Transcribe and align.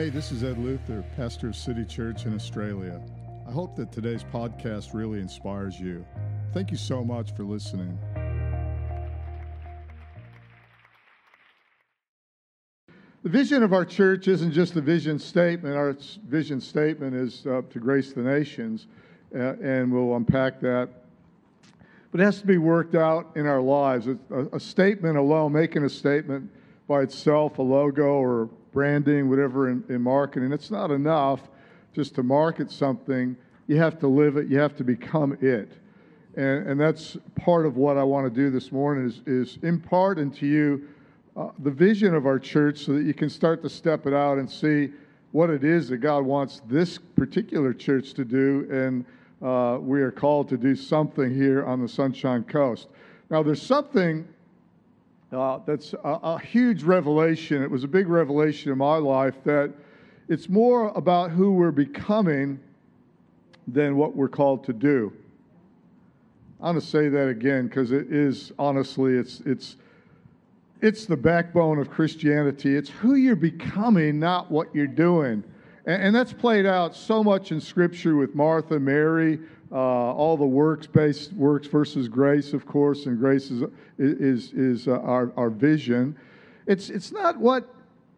Hey, 0.00 0.08
this 0.08 0.32
is 0.32 0.42
Ed 0.42 0.56
Luther, 0.56 1.04
pastor 1.14 1.48
of 1.48 1.54
City 1.54 1.84
Church 1.84 2.24
in 2.24 2.34
Australia. 2.34 3.02
I 3.46 3.52
hope 3.52 3.76
that 3.76 3.92
today's 3.92 4.24
podcast 4.24 4.94
really 4.94 5.20
inspires 5.20 5.78
you. 5.78 6.06
Thank 6.54 6.70
you 6.70 6.78
so 6.78 7.04
much 7.04 7.36
for 7.36 7.44
listening. 7.44 7.98
The 13.22 13.28
vision 13.28 13.62
of 13.62 13.74
our 13.74 13.84
church 13.84 14.26
isn't 14.26 14.52
just 14.52 14.74
a 14.76 14.80
vision 14.80 15.18
statement. 15.18 15.76
Our 15.76 15.94
vision 16.26 16.62
statement 16.62 17.14
is 17.14 17.46
uh, 17.46 17.60
to 17.68 17.78
grace 17.78 18.14
the 18.14 18.22
nations, 18.22 18.86
uh, 19.34 19.56
and 19.62 19.92
we'll 19.92 20.16
unpack 20.16 20.60
that. 20.60 20.88
But 22.10 22.22
it 22.22 22.24
has 22.24 22.40
to 22.40 22.46
be 22.46 22.56
worked 22.56 22.94
out 22.94 23.32
in 23.36 23.46
our 23.46 23.60
lives. 23.60 24.06
A, 24.06 24.16
a 24.50 24.60
statement 24.60 25.18
alone, 25.18 25.52
making 25.52 25.84
a 25.84 25.90
statement 25.90 26.50
by 26.88 27.02
itself, 27.02 27.58
a 27.58 27.62
logo 27.62 28.14
or 28.14 28.48
branding, 28.72 29.28
whatever 29.28 29.68
in, 29.70 29.84
in 29.88 30.02
marketing, 30.02 30.52
it's 30.52 30.70
not 30.70 30.90
enough 30.90 31.40
just 31.94 32.14
to 32.14 32.22
market 32.22 32.70
something. 32.70 33.36
You 33.66 33.76
have 33.76 33.98
to 34.00 34.08
live 34.08 34.36
it, 34.36 34.48
you 34.48 34.58
have 34.58 34.76
to 34.76 34.84
become 34.84 35.36
it. 35.40 35.72
And, 36.36 36.66
and 36.68 36.80
that's 36.80 37.16
part 37.34 37.66
of 37.66 37.76
what 37.76 37.96
I 37.96 38.04
want 38.04 38.32
to 38.32 38.34
do 38.34 38.50
this 38.50 38.70
morning 38.70 39.06
is, 39.06 39.20
is 39.26 39.58
impart 39.62 40.18
into 40.18 40.46
you 40.46 40.88
uh, 41.36 41.50
the 41.60 41.70
vision 41.70 42.14
of 42.14 42.26
our 42.26 42.38
church 42.38 42.84
so 42.84 42.92
that 42.92 43.02
you 43.02 43.14
can 43.14 43.30
start 43.30 43.62
to 43.62 43.68
step 43.68 44.06
it 44.06 44.12
out 44.12 44.38
and 44.38 44.50
see 44.50 44.90
what 45.32 45.50
it 45.50 45.64
is 45.64 45.88
that 45.88 45.98
God 45.98 46.24
wants 46.24 46.60
this 46.68 46.98
particular 46.98 47.72
church 47.72 48.14
to 48.14 48.24
do. 48.24 48.66
And 48.70 49.04
uh, 49.42 49.78
we 49.80 50.02
are 50.02 50.10
called 50.10 50.48
to 50.50 50.56
do 50.56 50.74
something 50.74 51.34
here 51.34 51.64
on 51.64 51.80
the 51.80 51.88
Sunshine 51.88 52.44
Coast. 52.44 52.88
Now, 53.30 53.42
there's 53.42 53.62
something 53.62 54.26
uh, 55.32 55.60
that's 55.64 55.92
a, 55.92 56.18
a 56.22 56.38
huge 56.40 56.82
revelation. 56.82 57.62
It 57.62 57.70
was 57.70 57.84
a 57.84 57.88
big 57.88 58.08
revelation 58.08 58.72
in 58.72 58.78
my 58.78 58.96
life 58.96 59.36
that 59.44 59.72
it's 60.28 60.48
more 60.48 60.88
about 60.88 61.30
who 61.30 61.52
we're 61.52 61.70
becoming 61.70 62.58
than 63.68 63.96
what 63.96 64.16
we're 64.16 64.28
called 64.28 64.64
to 64.64 64.72
do. 64.72 65.12
I'm 66.60 66.74
going 66.74 66.80
to 66.80 66.86
say 66.86 67.08
that 67.08 67.28
again 67.28 67.68
because 67.68 67.90
it 67.90 68.12
is 68.12 68.52
honestly, 68.58 69.14
it's, 69.14 69.40
it's, 69.46 69.76
it's 70.82 71.06
the 71.06 71.16
backbone 71.16 71.78
of 71.78 71.90
Christianity. 71.90 72.76
It's 72.76 72.90
who 72.90 73.14
you're 73.14 73.36
becoming, 73.36 74.18
not 74.18 74.50
what 74.50 74.74
you're 74.74 74.86
doing. 74.86 75.42
And, 75.86 76.02
and 76.02 76.14
that's 76.14 76.32
played 76.32 76.66
out 76.66 76.94
so 76.94 77.24
much 77.24 77.50
in 77.50 77.60
Scripture 77.60 78.16
with 78.16 78.34
Martha, 78.34 78.78
Mary, 78.78 79.38
uh, 79.72 79.76
all 79.76 80.36
the 80.36 80.44
works 80.44 80.86
based 80.86 81.32
works 81.32 81.68
versus 81.68 82.08
grace, 82.08 82.52
of 82.52 82.66
course, 82.66 83.06
and 83.06 83.18
grace 83.18 83.50
is, 83.50 83.62
is, 83.98 84.52
is 84.52 84.88
uh, 84.88 84.98
our, 85.00 85.32
our 85.36 85.50
vision. 85.50 86.16
It's, 86.66 86.90
it's 86.90 87.12
not 87.12 87.38
what 87.38 87.72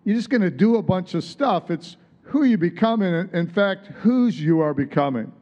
you're 0.04 0.16
just 0.16 0.30
going 0.30 0.42
to 0.42 0.50
do 0.50 0.76
a 0.76 0.82
bunch 0.82 1.14
of 1.14 1.24
stuff, 1.24 1.70
it's 1.70 1.96
who 2.22 2.44
you 2.44 2.56
becoming, 2.56 3.28
in 3.32 3.46
fact, 3.46 3.88
whose 3.88 4.40
you 4.40 4.60
are 4.60 4.74
becoming. 4.74 5.32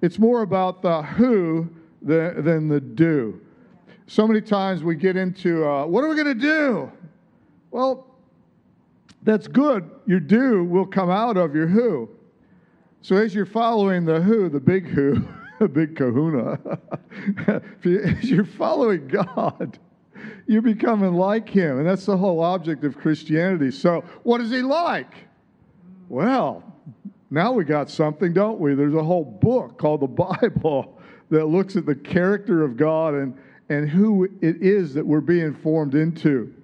It's 0.00 0.18
more 0.18 0.42
about 0.42 0.82
the 0.82 1.02
who 1.02 1.68
than, 2.02 2.44
than 2.44 2.68
the 2.68 2.80
do. 2.80 3.40
So 4.06 4.26
many 4.26 4.40
times 4.40 4.82
we 4.82 4.96
get 4.96 5.16
into 5.16 5.66
uh, 5.66 5.86
what 5.86 6.04
are 6.04 6.08
we 6.08 6.14
going 6.14 6.26
to 6.26 6.34
do? 6.34 6.92
Well, 7.70 8.06
that's 9.22 9.48
good. 9.48 9.90
Your 10.06 10.20
do 10.20 10.64
will 10.64 10.86
come 10.86 11.10
out 11.10 11.36
of 11.36 11.54
your 11.54 11.66
who. 11.66 12.10
So 13.04 13.16
as 13.16 13.34
you're 13.34 13.44
following 13.44 14.06
the 14.06 14.22
who, 14.22 14.48
the 14.48 14.58
big 14.58 14.86
who, 14.86 15.28
the 15.58 15.68
big 15.68 15.94
kahuna, 15.94 16.58
as 17.84 18.30
you're 18.30 18.46
following 18.46 19.08
God, 19.08 19.78
you're 20.46 20.62
becoming 20.62 21.12
like 21.12 21.46
him. 21.46 21.80
And 21.80 21.86
that's 21.86 22.06
the 22.06 22.16
whole 22.16 22.40
object 22.40 22.82
of 22.82 22.96
Christianity. 22.96 23.72
So 23.72 24.02
what 24.22 24.40
is 24.40 24.50
he 24.50 24.62
like? 24.62 25.12
Well, 26.08 26.64
now 27.30 27.52
we 27.52 27.64
got 27.64 27.90
something, 27.90 28.32
don't 28.32 28.58
we? 28.58 28.74
There's 28.74 28.94
a 28.94 29.04
whole 29.04 29.26
book 29.26 29.76
called 29.76 30.00
the 30.00 30.06
Bible 30.40 30.98
that 31.28 31.44
looks 31.44 31.76
at 31.76 31.84
the 31.84 31.94
character 31.94 32.62
of 32.62 32.78
God 32.78 33.12
and, 33.12 33.36
and 33.68 33.86
who 33.86 34.24
it 34.24 34.62
is 34.62 34.94
that 34.94 35.06
we're 35.06 35.20
being 35.20 35.52
formed 35.52 35.94
into. 35.94 36.54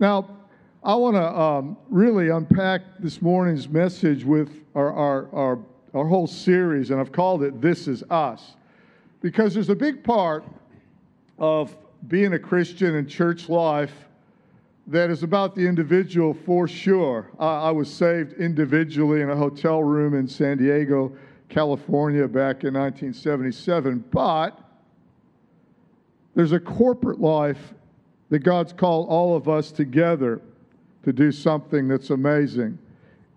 Now, 0.00 0.36
I 0.82 0.96
want 0.96 1.14
to 1.14 1.40
um, 1.40 1.76
really 1.90 2.30
unpack 2.30 2.82
this 2.98 3.22
morning's 3.22 3.68
message 3.68 4.24
with 4.24 4.63
our, 4.74 4.92
our, 4.92 5.28
our, 5.32 5.58
our 5.94 6.06
whole 6.06 6.26
series, 6.26 6.90
and 6.90 7.00
I've 7.00 7.12
called 7.12 7.42
it 7.42 7.60
This 7.60 7.88
Is 7.88 8.02
Us. 8.10 8.56
Because 9.20 9.54
there's 9.54 9.70
a 9.70 9.74
big 9.74 10.04
part 10.04 10.44
of 11.38 11.76
being 12.08 12.34
a 12.34 12.38
Christian 12.38 12.96
and 12.96 13.08
church 13.08 13.48
life 13.48 13.92
that 14.86 15.08
is 15.08 15.22
about 15.22 15.54
the 15.54 15.66
individual 15.66 16.34
for 16.34 16.68
sure. 16.68 17.30
I, 17.38 17.46
I 17.46 17.70
was 17.70 17.92
saved 17.92 18.34
individually 18.34 19.22
in 19.22 19.30
a 19.30 19.36
hotel 19.36 19.82
room 19.82 20.14
in 20.14 20.28
San 20.28 20.58
Diego, 20.58 21.16
California 21.48 22.26
back 22.26 22.64
in 22.64 22.74
1977, 22.74 24.04
but 24.10 24.60
there's 26.34 26.52
a 26.52 26.60
corporate 26.60 27.20
life 27.20 27.72
that 28.30 28.40
God's 28.40 28.72
called 28.72 29.08
all 29.08 29.36
of 29.36 29.48
us 29.48 29.70
together 29.70 30.40
to 31.04 31.12
do 31.12 31.30
something 31.30 31.86
that's 31.86 32.10
amazing. 32.10 32.78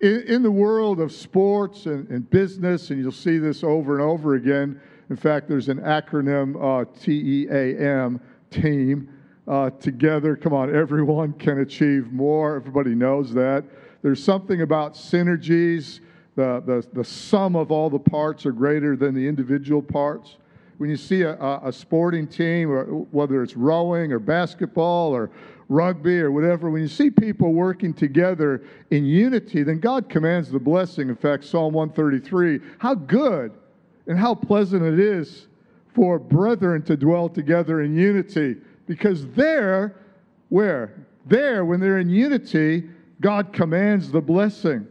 In, 0.02 0.22
in 0.28 0.44
the 0.44 0.52
world 0.52 1.00
of 1.00 1.12
sports 1.12 1.86
and, 1.88 2.08
and, 2.10 2.30
business, 2.30 2.92
and 2.92 3.02
you'll 3.02 3.12
see 3.12 3.38
this 3.40 3.64
over 3.64 3.96
and 3.96 4.04
over 4.04 4.36
again. 4.36 4.80
In 5.10 5.16
fact, 5.16 5.48
there's 5.48 5.70
an 5.70 5.80
acronym 5.80 6.56
uh, 6.62 6.86
T 7.00 7.44
E 7.44 7.48
A 7.50 7.78
M, 7.80 8.22
team. 8.52 9.10
Uh, 9.48 9.70
together, 9.80 10.36
come 10.36 10.52
on, 10.52 10.76
everyone 10.76 11.32
can 11.32 11.60
achieve 11.60 12.12
more. 12.12 12.58
Everybody 12.58 12.94
knows 12.94 13.34
that. 13.34 13.64
There's 14.02 14.22
something 14.22 14.62
about 14.62 14.94
synergies. 14.94 16.02
The, 16.36 16.62
the, 16.66 16.86
the 16.92 17.04
sum 17.04 17.56
of 17.56 17.72
all 17.72 17.90
the 17.90 17.98
parts 17.98 18.46
are 18.46 18.52
greater 18.52 18.98
than 18.98 19.16
the 19.16 19.26
individual 19.26 19.82
parts 19.82 20.36
when 20.78 20.90
you 20.90 20.98
see 20.98 21.24
a, 21.24 21.36
a, 21.64 21.72
sporting 21.72 22.28
team, 22.28 22.70
or 22.72 22.86
whether 23.12 23.42
it's 23.42 23.56
rowing 23.56 24.12
or 24.12 24.20
basketball 24.20 25.12
or 25.12 25.32
rugby 25.70 26.20
or 26.20 26.32
whatever, 26.32 26.70
when 26.70 26.82
you 26.82 26.88
see 26.88 27.10
people 27.10 27.54
working 27.54 27.94
together 27.94 28.64
in 28.92 29.06
unity, 29.06 29.64
then 29.64 29.80
God 29.80 30.08
commands 30.08 30.52
the 30.52 30.60
blessing. 30.60 31.10
In 31.10 31.16
fact, 31.16 31.46
Psalm 31.46 31.74
133 31.74 32.60
how 32.78 32.94
good 32.94 33.52
and 34.06 34.18
how 34.18 34.36
pleasant 34.36 34.84
it 34.84 35.00
is 35.00 35.48
for 35.94 36.20
brethren 36.20 36.84
to 36.84 36.96
dwell 36.96 37.28
together 37.28 37.82
in 37.82 37.96
unity. 37.96 38.56
Because 38.86 39.28
there, 39.30 39.96
where? 40.50 40.94
There, 41.26 41.66
when 41.66 41.80
they're 41.80 42.00
in 42.00 42.10
unity, 42.10 42.90
God 43.20 43.52
commands 43.52 44.12
the 44.12 44.22
blessing. 44.22 44.88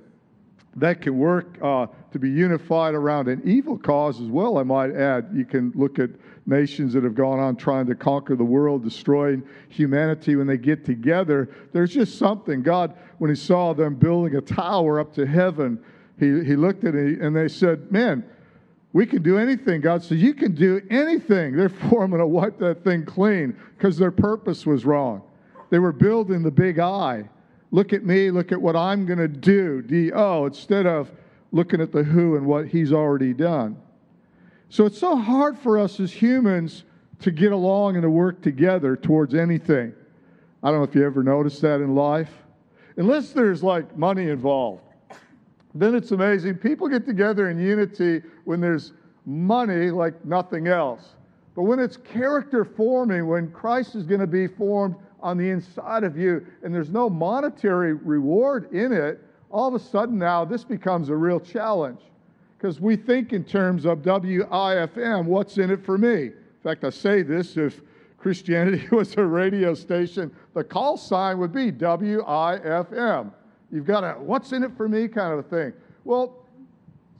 That 0.76 1.00
can 1.00 1.16
work 1.16 1.58
uh, 1.62 1.86
to 2.12 2.18
be 2.18 2.28
unified 2.28 2.94
around 2.94 3.28
an 3.28 3.40
evil 3.44 3.78
cause 3.78 4.20
as 4.20 4.28
well, 4.28 4.58
I 4.58 4.62
might 4.62 4.94
add. 4.94 5.30
You 5.34 5.46
can 5.46 5.72
look 5.74 5.98
at 5.98 6.10
nations 6.44 6.92
that 6.92 7.02
have 7.02 7.14
gone 7.14 7.38
on 7.40 7.56
trying 7.56 7.86
to 7.86 7.94
conquer 7.94 8.36
the 8.36 8.44
world, 8.44 8.84
destroying 8.84 9.42
humanity. 9.70 10.36
When 10.36 10.46
they 10.46 10.58
get 10.58 10.84
together, 10.84 11.48
there's 11.72 11.94
just 11.94 12.18
something. 12.18 12.62
God, 12.62 12.94
when 13.18 13.30
He 13.30 13.36
saw 13.36 13.72
them 13.72 13.94
building 13.94 14.36
a 14.36 14.40
tower 14.42 15.00
up 15.00 15.14
to 15.14 15.26
heaven, 15.26 15.82
He, 16.18 16.44
he 16.44 16.56
looked 16.56 16.84
at 16.84 16.94
it 16.94 17.20
and 17.20 17.34
they 17.34 17.48
said, 17.48 17.90
Man, 17.90 18.22
we 18.92 19.04
can 19.04 19.22
do 19.22 19.38
anything. 19.38 19.80
God 19.80 20.02
said, 20.02 20.18
You 20.18 20.34
can 20.34 20.54
do 20.54 20.80
anything. 20.90 21.56
Therefore, 21.56 22.02
I'm 22.04 22.10
going 22.10 22.20
to 22.20 22.26
wipe 22.26 22.58
that 22.58 22.84
thing 22.84 23.04
clean 23.04 23.54
because 23.76 23.96
their 23.96 24.10
purpose 24.10 24.66
was 24.66 24.84
wrong. 24.84 25.22
They 25.70 25.78
were 25.78 25.92
building 25.92 26.42
the 26.42 26.50
big 26.50 26.78
eye. 26.78 27.28
Look 27.70 27.92
at 27.92 28.04
me, 28.04 28.30
look 28.30 28.52
at 28.52 28.60
what 28.60 28.76
I'm 28.76 29.06
going 29.06 29.18
to 29.18 29.28
do, 29.28 29.82
D 29.82 30.12
O, 30.12 30.46
instead 30.46 30.86
of 30.86 31.10
looking 31.52 31.80
at 31.80 31.92
the 31.92 32.02
who 32.02 32.36
and 32.36 32.46
what 32.46 32.66
He's 32.68 32.92
already 32.92 33.32
done. 33.32 33.76
So 34.68 34.86
it's 34.86 34.98
so 34.98 35.16
hard 35.16 35.58
for 35.58 35.78
us 35.78 36.00
as 36.00 36.12
humans 36.12 36.84
to 37.20 37.30
get 37.30 37.52
along 37.52 37.94
and 37.94 38.02
to 38.02 38.10
work 38.10 38.42
together 38.42 38.96
towards 38.96 39.34
anything. 39.34 39.92
I 40.62 40.70
don't 40.70 40.78
know 40.78 40.84
if 40.84 40.94
you 40.94 41.04
ever 41.04 41.22
noticed 41.22 41.60
that 41.62 41.80
in 41.80 41.94
life. 41.94 42.30
Unless 42.96 43.32
there's 43.32 43.62
like 43.62 43.96
money 43.96 44.30
involved, 44.30 44.82
then 45.74 45.94
it's 45.94 46.10
amazing. 46.10 46.56
People 46.56 46.88
get 46.88 47.06
together 47.06 47.50
in 47.50 47.58
unity 47.58 48.22
when 48.44 48.60
there's 48.60 48.92
money 49.24 49.90
like 49.90 50.24
nothing 50.24 50.66
else. 50.66 51.14
But 51.54 51.62
when 51.62 51.78
it's 51.78 51.96
character 51.96 52.64
forming, 52.64 53.26
when 53.26 53.50
Christ 53.50 53.94
is 53.94 54.04
going 54.04 54.20
to 54.20 54.26
be 54.26 54.46
formed 54.46 54.96
on 55.26 55.36
the 55.36 55.50
inside 55.50 56.04
of 56.04 56.16
you 56.16 56.46
and 56.62 56.72
there's 56.72 56.90
no 56.90 57.10
monetary 57.10 57.94
reward 57.94 58.72
in 58.72 58.92
it, 58.92 59.20
all 59.50 59.66
of 59.66 59.74
a 59.74 59.78
sudden 59.84 60.16
now 60.16 60.44
this 60.44 60.62
becomes 60.62 61.08
a 61.08 61.16
real 61.16 61.40
challenge 61.40 61.98
because 62.56 62.80
we 62.80 62.94
think 62.94 63.32
in 63.32 63.42
terms 63.42 63.86
of 63.86 64.02
WIFM, 64.02 65.24
what's 65.24 65.58
in 65.58 65.72
it 65.72 65.84
for 65.84 65.98
me? 65.98 66.26
In 66.26 66.32
fact, 66.62 66.84
I 66.84 66.90
say 66.90 67.22
this 67.22 67.56
if 67.56 67.80
Christianity 68.18 68.86
was 68.92 69.16
a 69.16 69.24
radio 69.24 69.74
station, 69.74 70.32
the 70.54 70.62
call 70.62 70.96
sign 70.96 71.38
would 71.38 71.52
be 71.52 71.72
WIFM. 71.72 73.32
You've 73.72 73.84
got 73.84 74.04
a 74.04 74.12
what's 74.12 74.52
in 74.52 74.62
it 74.62 74.76
for 74.76 74.88
me 74.88 75.08
kind 75.08 75.32
of 75.32 75.40
a 75.40 75.48
thing. 75.48 75.72
Well, 76.04 76.45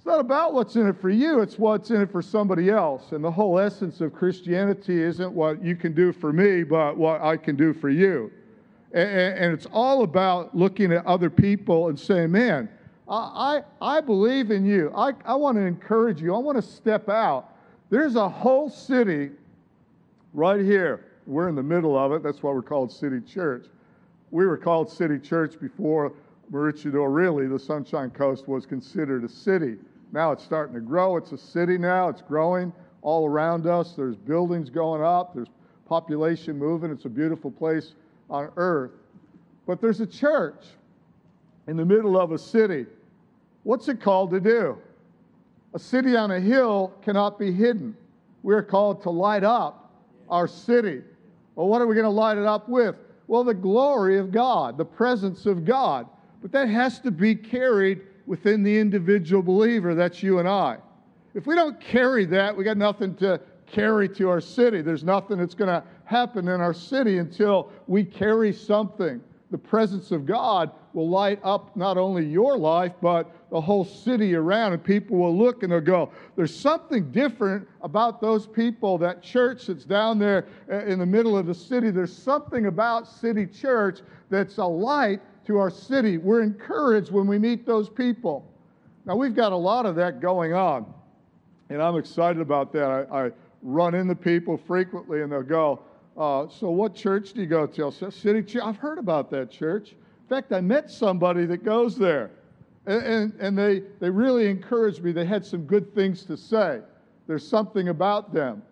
it's 0.06 0.12
not 0.12 0.20
about 0.20 0.55
what's 0.55 0.76
in 0.76 0.87
it 0.87 1.00
for 1.00 1.11
you, 1.11 1.41
it's 1.41 1.58
what's 1.58 1.91
in 1.91 2.00
it 2.00 2.12
for 2.12 2.23
somebody 2.23 2.70
else. 2.70 3.11
And 3.11 3.25
the 3.25 3.31
whole 3.31 3.58
essence 3.58 4.00
of 4.00 4.12
Christianity 4.12 5.03
isn't 5.03 5.32
what 5.32 5.64
you 5.64 5.75
can 5.75 5.94
do 5.94 6.12
for 6.12 6.32
me, 6.32 6.62
but 6.62 6.97
what 6.97 7.20
I 7.23 7.37
can 7.37 7.56
do 7.56 7.75
for 7.75 7.91
you. 7.91 8.31
And, 8.93 9.37
and 9.37 9.53
it's 9.53 9.67
all 9.73 10.05
about 10.05 10.56
looking 10.56 10.93
at 10.93 11.05
other 11.06 11.29
people 11.29 11.88
and 11.88 11.99
saying, 11.99 12.31
man, 12.31 12.69
I, 13.08 13.62
I, 13.82 14.00
believe 14.00 14.53
in 14.53 14.64
you. 14.64 14.93
I, 14.94 15.11
I 15.25 15.35
want 15.35 15.56
to 15.56 15.62
encourage 15.62 16.23
you. 16.23 16.37
I 16.37 16.38
want 16.38 16.55
to 16.55 16.62
step 16.62 17.08
out. 17.08 17.56
There's 17.91 18.14
a 18.14 18.29
whole 18.29 18.70
city 18.70 19.32
right 20.35 20.61
here. 20.61 21.05
We're 21.26 21.49
in 21.49 21.56
the 21.56 21.64
middle 21.64 21.99
of 21.99 22.12
it. 22.12 22.23
That's 22.23 22.44
why 22.44 22.53
we're 22.53 22.62
called 22.62 22.93
City 22.93 23.20
Church. 23.20 23.67
We 24.31 24.47
were 24.47 24.56
called 24.56 24.88
City 24.88 25.19
Church 25.19 25.58
before 25.61 26.12
Maroochydore, 26.53 27.12
really, 27.12 27.49
the 27.49 27.58
Sunshine 27.58 28.11
Coast 28.11 28.47
was 28.47 28.67
considered 28.67 29.25
a 29.25 29.29
city. 29.29 29.79
Now 30.12 30.32
it's 30.32 30.44
starting 30.44 30.75
to 30.75 30.81
grow. 30.81 31.17
It's 31.17 31.32
a 31.32 31.38
city 31.38 31.79
now. 31.79 32.08
It's 32.08 32.23
growing 32.23 32.73
all 33.03 33.26
around 33.26 33.67
us. 33.67 33.93
There's 33.93 34.17
buildings 34.17 34.70
going 34.70 35.03
up. 35.03 35.35
There's 35.35 35.49
population 35.88 36.58
moving. 36.58 36.91
It's 36.91 37.05
a 37.05 37.11
beautiful 37.11 37.50
place 37.50 37.94
on 38.31 38.50
earth. 38.56 38.93
But 39.67 39.81
there's 39.81 40.00
a 40.00 40.06
church 40.06 40.64
in 41.67 41.76
the 41.76 41.85
middle 41.85 42.19
of 42.19 42.32
a 42.32 42.38
city. 42.38 42.87
What's 43.64 43.88
it 43.88 44.00
called 44.00 44.31
to 44.31 44.41
do? 44.41 44.79
A 45.75 45.79
city 45.79 46.17
on 46.17 46.31
a 46.31 46.41
hill 46.41 46.94
cannot 47.03 47.38
be 47.38 47.53
hidden. 47.53 47.97
We're 48.43 48.62
called 48.62 49.03
to 49.03 49.11
light 49.11 49.44
up 49.44 49.91
our 50.29 50.47
city. 50.47 51.03
Well, 51.55 51.69
what 51.69 51.82
are 51.82 51.87
we 51.87 51.94
going 51.94 52.05
to 52.05 52.11
light 52.11 52.38
it 52.38 52.44
up 52.44 52.69
with? 52.69 52.97
Well, 53.26 53.44
the 53.44 53.55
glory 53.55 54.19
of 54.19 54.31
God, 54.31 54.79
the 54.79 54.85
presence 54.85 55.47
of 55.47 55.64
God. 55.64 56.06
But 56.41 56.53
that 56.53 56.69
has 56.69 57.00
to 57.00 57.11
be 57.11 57.35
carried 57.35 58.03
within 58.26 58.62
the 58.62 58.78
individual 58.78 59.43
believer. 59.43 59.94
That's 59.94 60.23
you 60.23 60.38
and 60.38 60.49
I. 60.49 60.78
If 61.34 61.46
we 61.46 61.55
don't 61.55 61.81
carry 61.81 62.25
that, 62.26 62.56
we 62.56 62.64
got 62.64 62.76
nothing 62.76 63.14
to 63.17 63.40
carry 63.67 64.08
to 64.08 64.28
our 64.28 64.40
city. 64.40 64.81
There's 64.82 65.05
nothing 65.05 65.38
that's 65.38 65.55
going 65.55 65.69
to 65.69 65.82
happen 66.05 66.49
in 66.49 66.61
our 66.61 66.75
city 66.75 67.19
until 67.19 67.70
we 67.87 68.05
carry 68.05 68.52
something. 68.52 69.20
The 69.50 69.58
presence 69.58 70.11
of 70.11 70.26
God 70.26 70.70
will 70.93 71.08
light 71.08 71.38
up 71.44 71.76
not 71.76 71.99
only 71.99 72.25
your 72.25 72.56
life, 72.56 72.93
but 73.00 73.31
the 73.50 73.61
whole 73.61 73.84
city 73.84 74.34
around, 74.34 74.72
and 74.72 74.82
people 74.82 75.19
will 75.19 75.37
look 75.37 75.62
and 75.62 75.70
they'll 75.70 75.81
go, 75.81 76.11
There's 76.34 76.55
something 76.55 77.12
different 77.12 77.69
about 77.82 78.20
those 78.20 78.46
people, 78.46 78.99
that 78.99 79.22
church 79.22 79.67
that's 79.67 79.84
down 79.84 80.19
there 80.19 80.46
uh, 80.70 80.84
in 80.87 80.99
the 80.99 81.06
middle 81.06 81.37
of 81.38 81.46
the 81.46 81.55
city. 81.55 81.90
There's 81.90 82.17
something 82.17 82.67
about 82.67 83.06
City 83.06 83.46
Church 83.46 84.00
that's 84.31 84.58
a 84.58 84.64
light 84.64 85.20
to 85.46 85.58
our 85.58 85.70
city. 85.70 86.19
We're 86.19 86.43
encouraged 86.43 87.10
when 87.10 87.26
we 87.26 87.38
meet 87.38 87.66
those 87.66 87.88
people. 87.88 88.52
Now, 89.04 89.16
we've 89.16 89.34
got 89.34 89.52
a 89.52 89.56
lot 89.56 89.87
of 89.87 89.94
that 89.96 90.20
going 90.20 90.52
on, 90.52 90.93
and 91.70 91.81
I'm 91.81 91.96
excited 91.96 92.40
about 92.40 92.72
that. 92.72 92.90
I, 93.10 93.26
I 93.26 93.31
run 93.62 93.94
into 93.94 94.14
people 94.14 94.56
frequently, 94.56 95.22
and 95.22 95.31
they'll 95.31 95.43
go, 95.43 95.81
uh, 96.16 96.48
So, 96.48 96.70
what 96.70 96.94
church 96.94 97.32
do 97.32 97.40
you 97.40 97.46
go 97.46 97.66
to? 97.66 97.82
I'll 97.84 97.93
say, 97.93 98.10
City 98.10 98.43
Church. 98.43 98.62
I've 98.64 98.76
heard 98.76 98.98
about 98.98 99.31
that 99.31 99.50
church. 99.50 99.93
In 99.93 100.28
fact, 100.28 100.52
I 100.52 100.60
met 100.60 100.90
somebody 100.90 101.46
that 101.46 101.64
goes 101.64 101.96
there, 101.96 102.31
and, 102.87 103.02
and, 103.02 103.32
and 103.38 103.58
they, 103.58 103.82
they 104.00 104.10
really 104.10 104.48
encouraged 104.48 105.02
me. 105.02 105.12
They 105.12 105.25
had 105.25 105.46
some 105.46 105.62
good 105.66 105.94
things 105.94 106.25
to 106.25 106.37
say. 106.37 106.81
There's 107.28 107.46
something 107.46 107.88
about 107.88 108.34
them. 108.34 108.62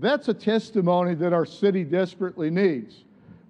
That's 0.00 0.28
a 0.28 0.34
testimony 0.34 1.14
that 1.16 1.32
our 1.32 1.46
city 1.46 1.84
desperately 1.84 2.50
needs. 2.50 3.04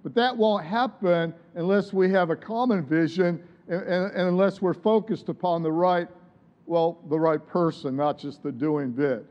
But 0.07 0.15
that 0.15 0.37
won't 0.37 0.63
happen 0.63 1.33
unless 1.55 1.91
we 1.91 2.09
have 2.11 2.29
a 2.29 2.35
common 2.37 2.81
vision 2.85 3.43
and, 3.67 3.81
and, 3.81 4.05
and, 4.13 4.21
unless 4.29 4.61
we're 4.61 4.73
focused 4.73 5.27
upon 5.27 5.63
the 5.63 5.71
right, 5.73 6.07
well, 6.65 6.99
the 7.09 7.19
right 7.19 7.45
person, 7.45 7.97
not 7.97 8.17
just 8.17 8.41
the 8.41 8.53
doing 8.53 8.91
bit. 8.91 9.25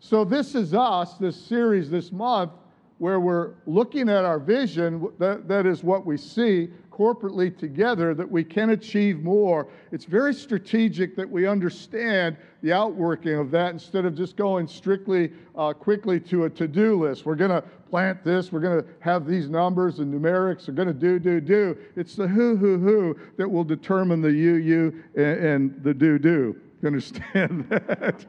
So 0.00 0.24
this 0.24 0.54
is 0.54 0.72
us, 0.72 1.18
this 1.18 1.36
series 1.36 1.90
this 1.90 2.10
month, 2.10 2.52
where 2.96 3.20
we're 3.20 3.50
looking 3.66 4.08
at 4.08 4.24
our 4.24 4.38
vision. 4.38 5.08
That, 5.18 5.46
that 5.46 5.66
is 5.66 5.84
what 5.84 6.06
we 6.06 6.16
see 6.16 6.70
corporately 6.98 7.56
together 7.56 8.12
that 8.12 8.28
we 8.28 8.42
can 8.42 8.70
achieve 8.70 9.22
more. 9.22 9.68
It's 9.92 10.04
very 10.04 10.34
strategic 10.34 11.14
that 11.16 11.30
we 11.30 11.46
understand 11.46 12.36
the 12.62 12.72
outworking 12.72 13.34
of 13.34 13.52
that 13.52 13.72
instead 13.72 14.04
of 14.04 14.16
just 14.16 14.36
going 14.36 14.66
strictly 14.66 15.32
uh, 15.56 15.72
quickly 15.72 16.18
to 16.20 16.44
a 16.44 16.50
to 16.50 16.66
do 16.66 17.04
list. 17.04 17.24
We're 17.24 17.36
going 17.36 17.52
to 17.52 17.62
plant 17.88 18.24
this, 18.24 18.52
we're 18.52 18.60
going 18.60 18.82
to 18.82 18.88
have 19.00 19.26
these 19.26 19.48
numbers 19.48 20.00
and 20.00 20.12
numerics, 20.12 20.66
we're 20.68 20.74
going 20.74 20.88
to 20.88 20.94
do, 20.94 21.18
do, 21.18 21.40
do. 21.40 21.78
It's 21.96 22.16
the 22.16 22.26
who, 22.26 22.56
who, 22.56 22.78
who 22.78 23.18
that 23.36 23.48
will 23.48 23.64
determine 23.64 24.20
the 24.20 24.32
you, 24.32 24.54
you, 24.54 25.04
and, 25.14 25.44
and 25.44 25.82
the 25.84 25.94
do, 25.94 26.18
do. 26.18 26.56
You 26.82 26.86
understand 26.88 27.66
that? 27.70 28.26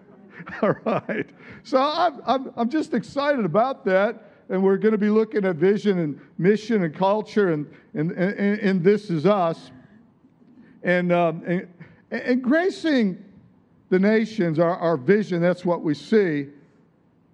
All 0.61 0.75
right. 0.85 1.27
So 1.63 1.77
I'm, 1.77 2.21
I'm, 2.25 2.53
I'm 2.55 2.69
just 2.69 2.93
excited 2.93 3.43
about 3.43 3.83
that 3.85 4.28
and 4.49 4.63
we're 4.63 4.77
going 4.77 4.91
to 4.91 4.97
be 4.97 5.09
looking 5.09 5.45
at 5.45 5.55
vision 5.55 5.99
and 5.99 6.19
mission 6.37 6.83
and 6.83 6.93
culture, 6.93 7.53
and, 7.53 7.71
and, 7.93 8.11
and, 8.11 8.59
and 8.59 8.83
this 8.83 9.09
is 9.09 9.25
us. 9.25 9.71
And, 10.83 11.11
um, 11.11 11.43
and, 11.45 11.67
and, 12.09 12.41
gracing 12.41 13.23
the 13.89 13.99
nations, 13.99 14.57
our, 14.57 14.75
our 14.77 14.97
vision, 14.97 15.41
that's 15.41 15.65
what 15.65 15.81
we 15.81 15.93
see, 15.93 16.47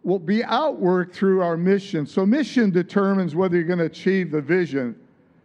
will 0.03 0.19
be 0.19 0.39
outworked 0.39 1.13
through 1.13 1.41
our 1.41 1.55
mission. 1.55 2.05
So, 2.05 2.25
mission 2.25 2.69
determines 2.69 3.35
whether 3.35 3.55
you're 3.55 3.65
going 3.65 3.79
to 3.79 3.85
achieve 3.85 4.31
the 4.31 4.41
vision. 4.41 4.95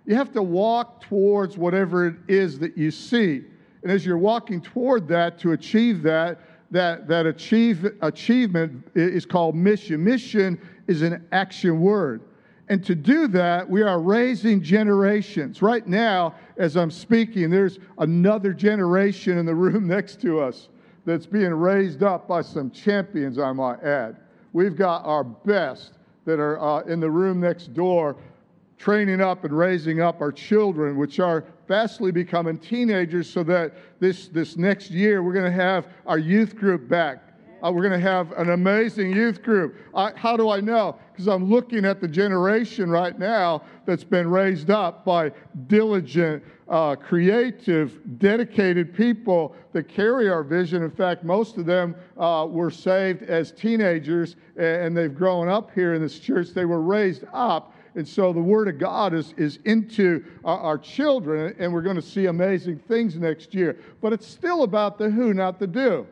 You 0.06 0.17
have 0.17 0.32
to 0.32 0.43
walk 0.43 1.02
towards 1.02 1.56
whatever 1.56 2.08
it 2.08 2.17
is 2.26 2.58
that 2.58 2.76
you 2.76 2.90
see. 2.90 3.43
And 3.82 3.93
as 3.93 4.05
you're 4.05 4.19
walking 4.19 4.61
toward 4.61 5.06
that 5.08 5.38
to 5.40 5.52
achieve 5.52 6.02
that, 6.02 6.40
that, 6.70 7.08
that 7.08 7.26
achieve, 7.26 7.87
achievement 8.02 8.87
is 8.94 9.26
called 9.26 9.55
mission. 9.55 10.02
Mission 10.02 10.61
is 10.90 11.02
an 11.02 11.25
action 11.31 11.81
word. 11.81 12.20
And 12.69 12.84
to 12.84 12.96
do 12.96 13.28
that, 13.28 13.69
we 13.69 13.82
are 13.82 14.00
raising 14.00 14.60
generations. 14.60 15.62
Right 15.62 15.87
now, 15.87 16.34
as 16.56 16.76
I'm 16.76 16.90
speaking, 16.90 17.48
there's 17.48 17.78
another 17.98 18.52
generation 18.52 19.38
in 19.38 19.46
the 19.46 19.54
room 19.54 19.87
next 19.96 20.20
to 20.22 20.40
us 20.40 20.69
that's 21.04 21.26
being 21.26 21.54
raised 21.54 22.02
up 22.02 22.26
by 22.26 22.42
some 22.42 22.72
champions, 22.72 23.38
I 23.38 23.52
might 23.52 23.82
add. 23.84 24.16
We've 24.52 24.76
got 24.76 25.04
our 25.04 25.22
best 25.22 25.92
that 26.25 26.40
are 26.40 26.60
uh, 26.60 26.81
in 26.82 26.98
the 26.98 27.10
room 27.10 27.40
next 27.40 27.72
door 27.72 28.16
training 28.76 29.20
up 29.20 29.44
and 29.44 29.56
raising 29.56 30.00
up 30.00 30.20
our 30.20 30.32
children, 30.32 30.96
which 30.96 31.20
are 31.20 31.44
fastly 31.69 32.10
becoming 32.10 32.58
teenagers, 32.58 33.31
so 33.31 33.44
that 33.44 33.75
this, 34.00 34.26
this 34.28 34.56
next 34.56 34.90
year 34.90 35.22
we're 35.22 35.34
going 35.34 35.44
to 35.44 35.52
have 35.52 35.86
our 36.06 36.19
youth 36.19 36.56
group 36.56 36.88
back 36.88 37.30
uh, 37.62 37.70
we're 37.70 37.82
going 37.82 38.00
to 38.00 38.06
have 38.06 38.32
an 38.32 38.50
amazing 38.50 39.12
youth 39.12 39.42
group. 39.42 39.76
I, 39.94 40.12
how 40.14 40.36
do 40.36 40.50
I 40.50 40.60
know? 40.60 40.96
Because 41.12 41.28
I'm 41.28 41.50
looking 41.50 41.84
at 41.84 42.00
the 42.00 42.08
generation 42.08 42.90
right 42.90 43.18
now 43.18 43.62
that's 43.86 44.04
been 44.04 44.29
raised 44.29 44.70
up 44.70 45.05
by 45.05 45.32
diligent, 45.67 46.43
uh, 46.69 46.96
creative, 46.96 47.98
dedicated 48.19 48.94
people 48.94 49.55
that 49.72 49.88
carry 49.88 50.29
our 50.29 50.43
vision. 50.43 50.82
In 50.82 50.90
fact, 50.90 51.24
most 51.24 51.58
of 51.58 51.67
them 51.67 51.94
uh, 52.17 52.46
were 52.48 52.70
saved 52.70 53.22
as 53.24 53.52
teenagers 53.52 54.36
and 54.56 54.96
they've 54.96 55.14
grown 55.14 55.48
up 55.48 55.70
here 55.74 55.94
in 55.94 56.02
this 56.02 56.19
church. 56.19 56.50
They 56.50 56.64
were 56.64 56.82
raised 56.82 57.24
up. 57.32 57.74
And 57.96 58.06
so 58.06 58.32
the 58.32 58.40
Word 58.40 58.69
of 58.69 58.79
God 58.79 59.14
is, 59.14 59.34
is 59.36 59.58
into 59.64 60.24
our, 60.44 60.58
our 60.58 60.79
children, 60.79 61.56
and 61.58 61.72
we're 61.72 61.82
going 61.82 61.96
to 61.96 62.02
see 62.02 62.26
amazing 62.26 62.79
things 62.79 63.17
next 63.17 63.52
year. 63.52 63.79
But 64.00 64.12
it's 64.12 64.26
still 64.26 64.62
about 64.62 64.96
the 64.96 65.10
who, 65.10 65.34
not 65.34 65.58
the 65.58 65.67
do. 65.67 66.06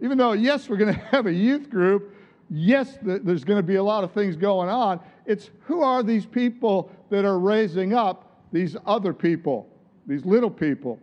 Even 0.00 0.18
though, 0.18 0.32
yes, 0.32 0.68
we're 0.68 0.76
going 0.76 0.94
to 0.94 1.00
have 1.00 1.26
a 1.26 1.32
youth 1.32 1.70
group, 1.70 2.14
yes, 2.50 2.98
there's 3.02 3.44
going 3.44 3.58
to 3.58 3.66
be 3.66 3.76
a 3.76 3.82
lot 3.82 4.04
of 4.04 4.12
things 4.12 4.36
going 4.36 4.68
on, 4.68 5.00
it's 5.26 5.50
who 5.64 5.82
are 5.82 6.02
these 6.02 6.26
people 6.26 6.90
that 7.10 7.24
are 7.24 7.38
raising 7.38 7.94
up 7.94 8.42
these 8.52 8.76
other 8.86 9.12
people, 9.12 9.68
these 10.06 10.24
little 10.24 10.50
people? 10.50 10.98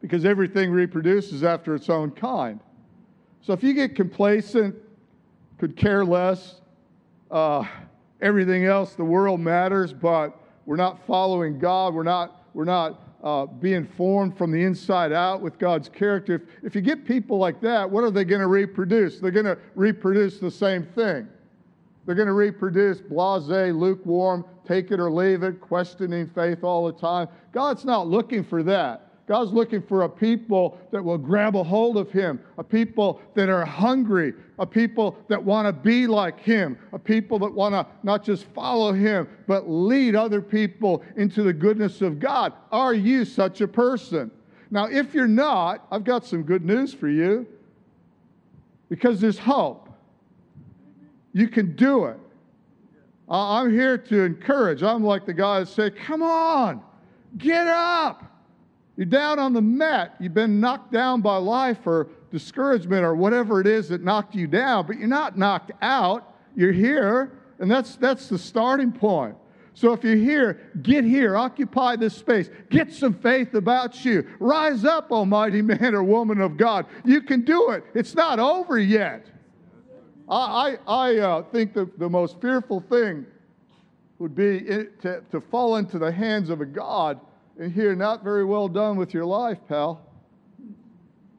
Because 0.00 0.24
everything 0.24 0.70
reproduces 0.70 1.42
after 1.42 1.74
its 1.74 1.90
own 1.90 2.10
kind. 2.12 2.60
So 3.42 3.52
if 3.52 3.62
you 3.62 3.74
get 3.74 3.94
complacent, 3.94 4.74
could 5.58 5.76
care 5.76 6.04
less, 6.04 6.60
uh, 7.30 7.64
everything 8.20 8.64
else, 8.64 8.94
the 8.94 9.04
world 9.04 9.40
matters, 9.40 9.92
but 9.92 10.38
we're 10.66 10.76
not 10.76 11.04
following 11.06 11.58
God, 11.58 11.94
we're 11.94 12.02
not, 12.02 12.46
we're 12.54 12.64
not 12.64 13.00
uh, 13.22 13.46
being 13.46 13.84
formed 13.84 14.36
from 14.38 14.52
the 14.52 14.62
inside 14.62 15.12
out 15.12 15.40
with 15.40 15.58
God's 15.58 15.88
character. 15.88 16.34
If, 16.34 16.42
if 16.62 16.74
you 16.74 16.80
get 16.80 17.04
people 17.04 17.38
like 17.38 17.60
that, 17.62 17.88
what 17.90 18.04
are 18.04 18.10
they 18.10 18.24
going 18.24 18.40
to 18.40 18.46
reproduce? 18.46 19.18
They're 19.18 19.30
going 19.30 19.46
to 19.46 19.58
reproduce 19.74 20.38
the 20.38 20.50
same 20.50 20.84
thing. 20.84 21.28
They're 22.06 22.14
going 22.14 22.28
to 22.28 22.32
reproduce 22.32 23.00
blase, 23.00 23.72
lukewarm, 23.74 24.44
take 24.66 24.90
it 24.92 25.00
or 25.00 25.10
leave 25.10 25.42
it, 25.42 25.60
questioning 25.60 26.26
faith 26.26 26.64
all 26.64 26.86
the 26.86 26.98
time. 26.98 27.28
God's 27.52 27.84
not 27.84 28.06
looking 28.06 28.44
for 28.44 28.62
that. 28.62 29.07
God's 29.28 29.52
looking 29.52 29.82
for 29.82 30.02
a 30.02 30.08
people 30.08 30.78
that 30.90 31.04
will 31.04 31.18
grab 31.18 31.54
a 31.54 31.62
hold 31.62 31.98
of 31.98 32.10
Him, 32.10 32.40
a 32.56 32.64
people 32.64 33.20
that 33.34 33.50
are 33.50 33.64
hungry, 33.64 34.32
a 34.58 34.64
people 34.64 35.18
that 35.28 35.42
want 35.42 35.66
to 35.66 35.72
be 35.72 36.06
like 36.06 36.40
Him, 36.40 36.78
a 36.94 36.98
people 36.98 37.38
that 37.40 37.52
want 37.52 37.74
to 37.74 37.86
not 38.02 38.24
just 38.24 38.46
follow 38.46 38.90
Him, 38.90 39.28
but 39.46 39.68
lead 39.68 40.14
other 40.14 40.40
people 40.40 41.04
into 41.16 41.42
the 41.42 41.52
goodness 41.52 42.00
of 42.00 42.18
God. 42.18 42.54
Are 42.72 42.94
you 42.94 43.26
such 43.26 43.60
a 43.60 43.68
person? 43.68 44.30
Now, 44.70 44.86
if 44.86 45.12
you're 45.12 45.28
not, 45.28 45.86
I've 45.92 46.04
got 46.04 46.24
some 46.24 46.42
good 46.42 46.64
news 46.64 46.94
for 46.94 47.08
you 47.08 47.46
because 48.88 49.20
there's 49.20 49.38
hope. 49.38 49.90
You 51.34 51.48
can 51.48 51.76
do 51.76 52.06
it. 52.06 52.18
I'm 53.28 53.70
here 53.70 53.98
to 53.98 54.22
encourage. 54.22 54.82
I'm 54.82 55.04
like 55.04 55.26
the 55.26 55.34
guy 55.34 55.60
that 55.60 55.68
say, 55.68 55.90
Come 55.90 56.22
on, 56.22 56.82
get 57.36 57.66
up. 57.66 58.24
You're 58.98 59.06
down 59.06 59.38
on 59.38 59.52
the 59.52 59.62
mat. 59.62 60.16
You've 60.18 60.34
been 60.34 60.58
knocked 60.58 60.90
down 60.90 61.20
by 61.20 61.36
life 61.36 61.86
or 61.86 62.08
discouragement 62.32 63.04
or 63.04 63.14
whatever 63.14 63.60
it 63.60 63.68
is 63.68 63.88
that 63.90 64.02
knocked 64.02 64.34
you 64.34 64.48
down, 64.48 64.88
but 64.88 64.98
you're 64.98 65.06
not 65.06 65.38
knocked 65.38 65.70
out. 65.80 66.34
You're 66.56 66.72
here, 66.72 67.38
and 67.60 67.70
that's, 67.70 67.94
that's 67.94 68.28
the 68.28 68.36
starting 68.36 68.90
point. 68.90 69.36
So 69.74 69.92
if 69.92 70.02
you're 70.02 70.16
here, 70.16 70.72
get 70.82 71.04
here, 71.04 71.36
occupy 71.36 71.94
this 71.94 72.16
space, 72.16 72.50
get 72.70 72.92
some 72.92 73.14
faith 73.14 73.54
about 73.54 74.04
you. 74.04 74.26
Rise 74.40 74.84
up, 74.84 75.12
almighty 75.12 75.62
man 75.62 75.94
or 75.94 76.02
woman 76.02 76.40
of 76.40 76.56
God. 76.56 76.84
You 77.04 77.22
can 77.22 77.44
do 77.44 77.70
it. 77.70 77.84
It's 77.94 78.16
not 78.16 78.40
over 78.40 78.80
yet. 78.80 79.26
I, 80.28 80.76
I, 80.88 80.92
I 80.92 81.16
uh, 81.18 81.42
think 81.52 81.72
the, 81.72 81.88
the 81.98 82.10
most 82.10 82.40
fearful 82.40 82.80
thing 82.80 83.26
would 84.18 84.34
be 84.34 84.58
to, 85.02 85.22
to 85.30 85.40
fall 85.40 85.76
into 85.76 86.00
the 86.00 86.10
hands 86.10 86.50
of 86.50 86.60
a 86.60 86.66
God 86.66 87.20
and 87.58 87.72
hear, 87.72 87.94
not 87.94 88.22
very 88.22 88.44
well 88.44 88.68
done 88.68 88.96
with 88.96 89.12
your 89.12 89.24
life, 89.24 89.58
pal. 89.68 90.00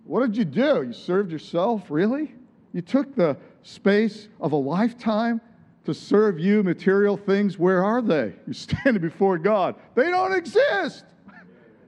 What 0.04 0.22
did 0.22 0.36
you 0.36 0.46
do? 0.46 0.84
You 0.84 0.94
served 0.94 1.32
yourself? 1.32 1.84
Really? 1.90 2.34
You 2.74 2.82
took 2.82 3.16
the 3.16 3.38
space 3.64 4.28
of 4.42 4.52
a 4.52 4.56
lifetime 4.56 5.40
to 5.86 5.94
serve 5.94 6.40
you 6.40 6.62
material 6.62 7.16
things. 7.16 7.58
Where 7.58 7.84
are 7.84 8.02
they? 8.02 8.34
You're 8.46 8.54
standing 8.54 9.02
before 9.02 9.38
God. 9.38 9.76
They 9.96 10.10
don't 10.10 10.34
exist. 10.34 11.06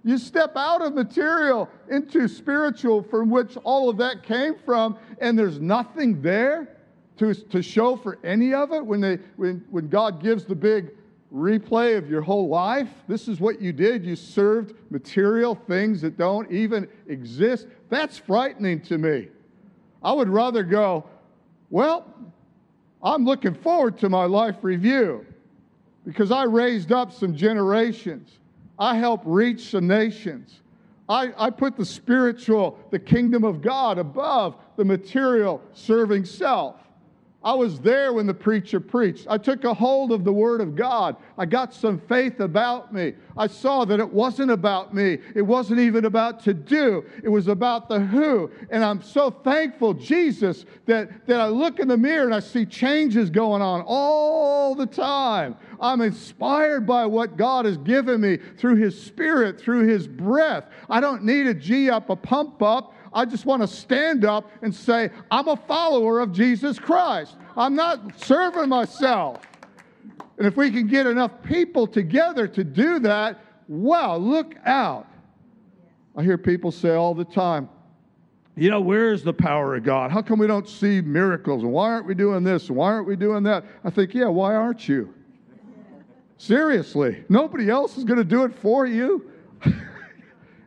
You 0.04 0.18
step 0.18 0.54
out 0.56 0.82
of 0.82 0.96
material 0.96 1.70
into 1.90 2.28
spiritual, 2.28 3.04
from 3.04 3.30
which 3.30 3.58
all 3.64 3.90
of 3.90 3.98
that 3.98 4.24
came 4.24 4.56
from, 4.66 4.98
and 5.20 5.38
there's 5.38 5.60
nothing 5.60 6.22
there 6.22 6.78
to, 7.18 7.36
to 7.36 7.62
show 7.62 7.96
for 7.96 8.18
any 8.24 8.54
of 8.54 8.72
it 8.72 8.84
when, 8.84 9.02
they, 9.02 9.20
when, 9.36 9.64
when 9.70 9.90
God 9.90 10.24
gives 10.24 10.46
the 10.46 10.56
big 10.56 10.92
replay 11.34 11.98
of 11.98 12.10
your 12.10 12.22
whole 12.22 12.50
life. 12.50 12.90
This 13.08 13.28
is 13.28 13.40
what 13.40 13.62
you 13.62 13.72
did. 13.72 14.06
You 14.06 14.16
served 14.16 14.76
material 14.90 15.56
things 15.56 16.02
that 16.02 16.18
don't 16.18 16.52
even 16.52 16.88
exist. 17.08 17.68
That's 17.90 18.18
frightening 18.18 18.82
to 18.82 18.98
me. 18.98 19.30
I 20.04 20.12
would 20.14 20.30
rather 20.30 20.64
go, 20.64 21.06
well, 21.70 22.06
I'm 23.04 23.26
looking 23.26 23.54
forward 23.54 23.98
to 24.00 24.10
my 24.10 24.26
life 24.26 24.58
review 24.62 25.26
because 26.06 26.32
I 26.32 26.44
raised 26.44 26.92
up 26.92 27.12
some 27.14 27.36
generations. 27.36 28.40
I 28.78 28.96
helped 28.96 29.26
reach 29.26 29.70
some 29.70 29.88
nations. 29.88 30.62
I, 31.08 31.34
I 31.38 31.50
put 31.50 31.78
the 31.78 31.86
spiritual, 31.86 32.80
the 32.90 33.00
kingdom 33.00 33.44
of 33.44 33.62
God 33.62 33.98
above 33.98 34.56
the 34.78 34.86
material 34.86 35.62
serving 35.74 36.26
self. 36.26 36.78
I 37.44 37.56
was 37.56 37.80
there 37.80 38.14
when 38.14 38.28
the 38.28 38.36
preacher 38.36 38.80
preached. 38.80 39.26
I 39.28 39.40
took 39.40 39.64
a 39.64 39.74
hold 39.74 40.12
of 40.12 40.24
the 40.24 40.32
Word 40.32 40.62
of 40.62 40.76
God. 40.76 41.16
I 41.40 41.48
got 41.48 41.74
some 41.74 41.98
faith 41.98 42.40
about 42.40 42.94
me. 42.94 43.14
I 43.36 43.48
saw 43.48 43.84
that 43.86 44.00
it 44.00 44.14
wasn't 44.14 44.52
about 44.52 44.94
me. 44.94 45.18
It 45.34 45.42
wasn't 45.42 45.80
even 45.80 46.06
about 46.06 46.44
to 46.44 46.54
do. 46.54 47.04
It 47.24 47.30
was 47.30 47.48
about 47.48 47.90
the 47.90 48.00
who. 48.00 48.52
And 48.70 48.86
I'm 48.86 49.02
so 49.02 49.32
thankful, 49.32 49.96
Jesus, 49.96 50.66
that, 50.86 51.26
that 51.26 51.42
I 51.42 51.48
look 51.48 51.80
in 51.80 51.88
the 51.88 51.98
mirror 51.98 52.26
and 52.26 52.36
I 52.36 52.42
see 52.42 52.64
changes 52.64 53.32
going 53.32 53.64
on 53.64 53.84
all 53.88 54.76
the 54.76 54.86
time. 54.86 55.56
I'm 55.80 56.02
inspired 56.02 56.86
by 56.86 57.08
what 57.08 57.38
God 57.38 57.66
has 57.66 57.78
given 57.78 58.22
me 58.22 58.38
through 58.38 58.76
His 58.76 59.02
Spirit, 59.02 59.60
through 59.60 59.88
His 59.88 60.08
breath. 60.08 60.66
I 60.92 61.00
don't 61.00 61.24
need 61.24 61.48
a 61.48 61.56
G 61.56 61.90
up, 61.90 62.12
a 62.12 62.16
pump 62.16 62.62
up. 62.62 62.94
I 63.14 63.26
just 63.26 63.46
want 63.46 63.62
to 63.62 63.68
stand 63.68 64.24
up 64.26 64.50
and 64.62 64.74
say, 64.74 65.10
I'm 65.30 65.48
a 65.48 65.58
follower 65.58 66.20
of 66.20 66.32
Jesus 66.32 66.80
Christ. 66.80 67.36
I'm 67.58 67.76
not 67.76 68.20
serving 68.24 68.70
myself. 68.70 69.42
And 70.38 70.48
if 70.48 70.56
we 70.56 70.72
can 70.72 70.88
get 70.88 71.06
enough 71.06 71.44
people 71.44 71.86
together 71.86 72.48
to 72.48 72.64
do 72.64 73.00
that, 73.00 73.40
wow, 73.68 74.16
look 74.16 74.56
out. 74.66 75.08
I 76.16 76.24
hear 76.24 76.38
people 76.38 76.72
say 76.72 76.96
all 76.96 77.14
the 77.14 77.26
time, 77.26 77.70
you 78.56 78.70
know, 78.70 78.82
where's 78.82 79.24
the 79.24 79.34
power 79.34 79.76
of 79.76 79.84
God? 79.84 80.12
How 80.12 80.22
come 80.22 80.40
we 80.40 80.48
don't 80.48 80.68
see 80.68 81.00
miracles? 81.02 81.64
And 81.64 81.72
why 81.72 81.90
aren't 81.90 82.06
we 82.06 82.16
doing 82.16 82.44
this? 82.44 82.68
And 82.68 82.78
why 82.78 82.92
aren't 82.92 83.08
we 83.08 83.16
doing 83.16 83.44
that? 83.44 83.66
I 83.84 83.90
think, 83.90 84.14
yeah, 84.14 84.28
why 84.28 84.56
aren't 84.56 84.88
you? 84.90 85.14
Seriously, 86.38 87.24
nobody 87.30 87.70
else 87.70 87.98
is 87.98 88.04
going 88.04 88.18
to 88.18 88.26
do 88.26 88.44
it 88.44 88.54
for 88.54 88.86
you. 88.86 89.30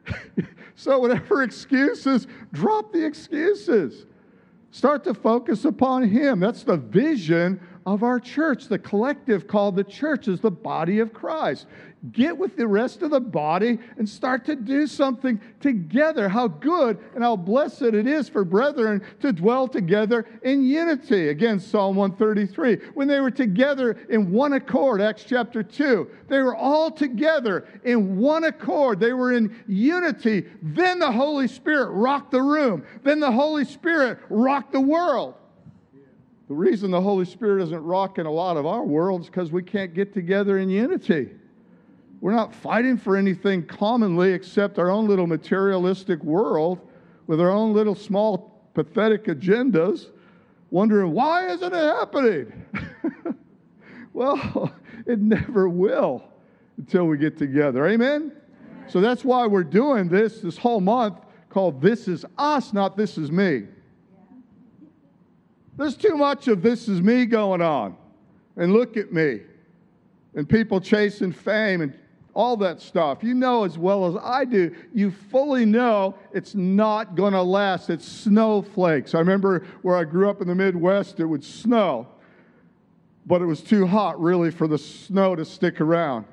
So, 0.77 0.99
whatever 0.99 1.43
excuses, 1.43 2.27
drop 2.53 2.93
the 2.93 3.05
excuses. 3.05 4.07
Start 4.71 5.05
to 5.05 5.15
focus 5.15 5.65
upon 5.65 6.09
Him. 6.09 6.41
That's 6.41 6.65
the 6.65 6.77
vision 6.77 7.61
of 7.87 8.03
our 8.03 8.19
church. 8.19 8.67
The 8.67 8.79
collective 8.79 9.47
called 9.47 9.77
the 9.77 9.85
church 9.85 10.27
is 10.27 10.41
the 10.41 10.51
body 10.51 10.99
of 10.99 11.13
Christ 11.13 11.67
get 12.13 12.37
with 12.37 12.57
the 12.57 12.67
rest 12.67 13.03
of 13.03 13.11
the 13.11 13.21
body 13.21 13.79
and 13.97 14.09
start 14.09 14.45
to 14.45 14.57
do 14.57 14.87
something 14.87 15.41
together. 15.61 16.29
How 16.29 16.49
good 16.49 16.99
and 17.15 17.25
how 17.25 17.37
blessed 17.37 17.83
it 17.83 18.07
is 18.07 18.29
for 18.29 18.45
brethren 18.45 19.03
to 19.21 19.33
dwell 19.33 19.69
together 19.69 20.27
in 20.43 20.65
unity. 20.65 21.29
Again, 21.29 21.59
Psalm 21.59 21.97
133. 21.97 22.91
When 22.95 23.09
they 23.09 23.21
were 23.21 23.31
together 23.31 23.97
in 24.11 24.31
one 24.31 24.53
accord, 24.53 25.01
Acts 25.01 25.25
chapter 25.25 25.63
2, 25.63 26.11
they 26.29 26.43
were 26.43 26.57
all 26.57 26.91
together 26.91 27.67
in 27.85 28.19
one 28.19 28.45
accord. 28.45 29.01
They 29.01 29.13
were 29.13 29.33
in 29.33 29.63
unity. 29.67 30.47
Then 30.63 30.99
the 30.99 31.13
Holy 31.13 31.49
Spirit 31.49 31.91
rocked 31.91 32.31
the 32.31 32.43
room. 32.43 32.85
Then 33.03 33.21
the 33.21 33.33
Holy 33.33 33.65
Spirit 33.65 34.19
rocked 34.29 34.73
the 34.73 34.81
world. 34.81 35.35
The 36.49 36.55
reason 36.55 36.91
the 36.91 37.01
Holy 37.01 37.25
Spirit 37.25 37.63
isn't 37.63 37.83
rocking 37.83 38.27
a 38.27 38.31
lot 38.31 38.59
of 38.59 38.67
our 38.67 38.85
world 38.85 39.23
is 39.23 39.27
because 39.29 39.51
we 39.51 39.63
can't 39.63 39.95
get 39.95 40.13
together 40.13 40.59
in 40.59 40.69
unity. 40.69 41.31
We're 42.21 42.33
not 42.33 42.55
fighting 42.55 42.97
for 42.97 43.17
anything 43.17 43.67
commonly 43.67 44.33
except 44.33 44.79
our 44.79 44.91
own 44.91 45.07
little 45.07 45.27
materialistic 45.27 46.23
world 46.23 46.81
with 47.27 47.41
our 47.41 47.51
own 47.51 47.75
little 47.75 47.95
small 47.95 48.69
pathetic 48.75 49.25
agendas, 49.25 50.11
wondering 50.71 51.13
why 51.13 51.49
isn't 51.49 51.73
it 51.73 51.77
happening? 51.77 52.53
well, 54.13 54.73
it 55.07 55.19
never 55.19 55.69
will 55.69 56.25
until 56.79 57.05
we 57.07 57.19
get 57.19 57.37
together. 57.37 57.87
Amen? 57.87 58.33
So 58.89 59.01
that's 59.01 59.25
why 59.25 59.47
we're 59.47 59.65
doing 59.65 60.09
this 60.09 60.41
this 60.41 60.59
whole 60.59 60.81
month 60.81 61.19
called 61.49 61.81
This 61.81 62.09
Is 62.09 62.25
Us, 62.37 62.73
not 62.73 62.97
This 62.97 63.17
Is 63.17 63.31
Me. 63.31 63.65
There's 65.77 65.97
too 65.97 66.17
much 66.17 66.49
of 66.49 66.63
this 66.63 66.89
is 66.89 67.01
me 67.01 67.27
going 67.27 67.61
on. 67.61 67.97
And 68.57 68.73
look 68.73 68.97
at 68.97 69.13
me. 69.13 69.41
And 70.35 70.49
people 70.49 70.81
chasing 70.81 71.33
fame 71.33 71.81
and 71.81 71.95
all 72.35 72.57
that 72.59 72.81
stuff. 72.81 73.23
You 73.23 73.35
know 73.35 73.65
as 73.65 73.79
well 73.79 74.07
as 74.07 74.21
I 74.23 74.45
do, 74.45 74.75
you 74.93 75.11
fully 75.11 75.65
know 75.65 76.17
it's 76.33 76.55
not 76.55 77.15
going 77.15 77.33
to 77.33 77.43
last. 77.43 77.91
It's 77.91 78.07
snowflakes. 78.07 79.15
I 79.15 79.21
remember 79.21 79.67
where 79.83 79.97
I 79.97 80.05
grew 80.05 80.29
up 80.29 80.43
in 80.43 80.49
the 80.49 80.55
Midwest, 80.55 81.21
it 81.21 81.27
would 81.27 81.45
snow, 81.45 82.09
but 83.25 83.41
it 83.41 83.47
was 83.47 83.63
too 83.63 83.87
hot 83.87 84.21
really 84.21 84.51
for 84.51 84.67
the 84.67 84.79
snow 84.79 85.37
to 85.37 85.45
stick 85.45 85.81
around. 85.81 86.27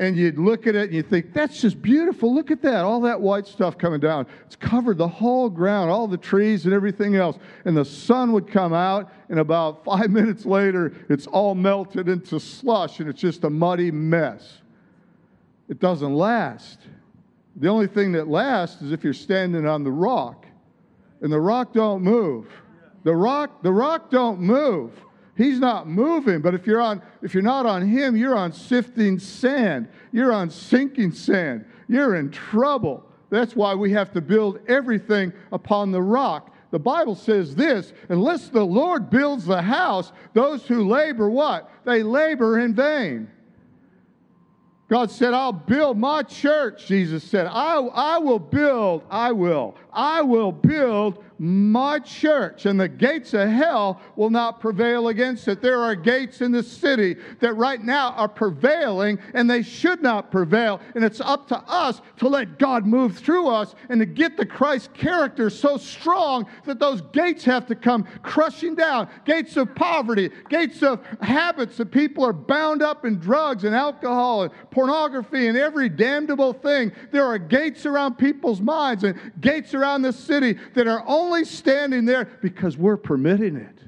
And 0.00 0.16
you'd 0.16 0.40
look 0.40 0.66
at 0.66 0.74
it 0.74 0.86
and 0.86 0.92
you 0.92 1.02
think, 1.02 1.32
that's 1.32 1.60
just 1.60 1.80
beautiful. 1.80 2.34
Look 2.34 2.50
at 2.50 2.60
that. 2.62 2.84
All 2.84 3.00
that 3.02 3.20
white 3.20 3.46
stuff 3.46 3.78
coming 3.78 4.00
down. 4.00 4.26
It's 4.44 4.56
covered 4.56 4.98
the 4.98 5.06
whole 5.06 5.48
ground, 5.48 5.88
all 5.88 6.08
the 6.08 6.16
trees 6.16 6.64
and 6.64 6.74
everything 6.74 7.14
else. 7.14 7.38
And 7.64 7.76
the 7.76 7.84
sun 7.84 8.32
would 8.32 8.48
come 8.48 8.72
out, 8.72 9.12
and 9.28 9.38
about 9.38 9.84
five 9.84 10.10
minutes 10.10 10.44
later, 10.44 10.92
it's 11.08 11.28
all 11.28 11.54
melted 11.54 12.08
into 12.08 12.40
slush 12.40 12.98
and 12.98 13.08
it's 13.08 13.20
just 13.20 13.44
a 13.44 13.50
muddy 13.50 13.92
mess 13.92 14.62
it 15.68 15.80
doesn't 15.80 16.14
last. 16.14 16.80
The 17.56 17.68
only 17.68 17.86
thing 17.86 18.12
that 18.12 18.28
lasts 18.28 18.82
is 18.82 18.92
if 18.92 19.04
you're 19.04 19.12
standing 19.12 19.66
on 19.66 19.84
the 19.84 19.92
rock. 19.92 20.46
And 21.20 21.32
the 21.32 21.40
rock 21.40 21.72
don't 21.72 22.02
move. 22.02 22.48
The 23.04 23.14
rock, 23.14 23.62
the 23.62 23.72
rock 23.72 24.10
don't 24.10 24.40
move. 24.40 24.92
He's 25.36 25.58
not 25.58 25.88
moving, 25.88 26.40
but 26.40 26.54
if 26.54 26.66
you're 26.66 26.80
on 26.80 27.02
if 27.22 27.34
you're 27.34 27.42
not 27.42 27.66
on 27.66 27.86
him, 27.86 28.16
you're 28.16 28.36
on 28.36 28.52
sifting 28.52 29.18
sand. 29.18 29.88
You're 30.12 30.32
on 30.32 30.50
sinking 30.50 31.12
sand. 31.12 31.64
You're 31.88 32.16
in 32.16 32.30
trouble. 32.30 33.04
That's 33.30 33.56
why 33.56 33.74
we 33.74 33.90
have 33.92 34.12
to 34.12 34.20
build 34.20 34.60
everything 34.68 35.32
upon 35.50 35.90
the 35.90 36.02
rock. 36.02 36.54
The 36.70 36.78
Bible 36.78 37.14
says 37.14 37.54
this, 37.54 37.92
unless 38.08 38.48
the 38.48 38.64
Lord 38.64 39.10
builds 39.10 39.44
the 39.44 39.62
house, 39.62 40.12
those 40.34 40.66
who 40.66 40.88
labor 40.88 41.30
what? 41.30 41.70
They 41.84 42.02
labor 42.02 42.60
in 42.60 42.74
vain. 42.74 43.30
God 44.88 45.10
said, 45.10 45.32
I'll 45.32 45.52
build 45.52 45.98
my 45.98 46.22
church, 46.22 46.86
Jesus 46.86 47.24
said. 47.24 47.46
I, 47.46 47.76
I 47.76 48.18
will 48.18 48.38
build, 48.38 49.02
I 49.10 49.32
will, 49.32 49.74
I 49.94 50.22
will 50.22 50.52
build 50.52 51.24
my 51.38 51.98
church, 51.98 52.64
and 52.66 52.78
the 52.78 52.88
gates 52.88 53.34
of 53.34 53.48
hell 53.48 54.00
will 54.16 54.30
not 54.30 54.60
prevail 54.60 55.08
against 55.08 55.48
it. 55.48 55.60
There 55.60 55.80
are 55.80 55.94
gates 55.94 56.40
in 56.40 56.52
the 56.52 56.62
city 56.62 57.16
that 57.40 57.54
right 57.54 57.82
now 57.82 58.10
are 58.10 58.28
prevailing, 58.28 59.18
and 59.34 59.50
they 59.50 59.62
should 59.62 60.00
not 60.00 60.30
prevail. 60.30 60.80
And 60.94 61.04
it's 61.04 61.20
up 61.20 61.48
to 61.48 61.58
us 61.66 62.00
to 62.18 62.28
let 62.28 62.58
God 62.58 62.86
move 62.86 63.18
through 63.18 63.48
us 63.48 63.74
and 63.88 64.00
to 64.00 64.06
get 64.06 64.36
the 64.36 64.46
Christ 64.46 64.94
character 64.94 65.50
so 65.50 65.76
strong 65.76 66.46
that 66.66 66.78
those 66.78 67.00
gates 67.12 67.44
have 67.44 67.66
to 67.66 67.74
come 67.74 68.06
crushing 68.22 68.74
down. 68.74 69.08
Gates 69.24 69.56
of 69.56 69.74
poverty, 69.74 70.30
gates 70.48 70.82
of 70.82 71.04
habits 71.20 71.76
that 71.78 71.90
people 71.90 72.24
are 72.24 72.32
bound 72.32 72.82
up 72.82 73.04
in 73.04 73.18
drugs 73.18 73.64
and 73.64 73.74
alcohol 73.74 74.42
and 74.42 74.52
pornography 74.70 75.48
and 75.48 75.58
every 75.58 75.88
damnable 75.88 76.52
thing. 76.52 76.92
There 77.10 77.26
are 77.26 77.38
gates 77.38 77.86
around 77.86 78.14
people's 78.14 78.60
minds 78.60 79.04
and 79.04 79.18
gates 79.40 79.74
around 79.74 79.83
the 80.02 80.12
city 80.12 80.58
that 80.74 80.86
are 80.86 81.04
only 81.06 81.44
standing 81.44 82.04
there 82.04 82.26
because 82.42 82.76
we're 82.76 82.96
permitting 82.96 83.56
it. 83.56 83.78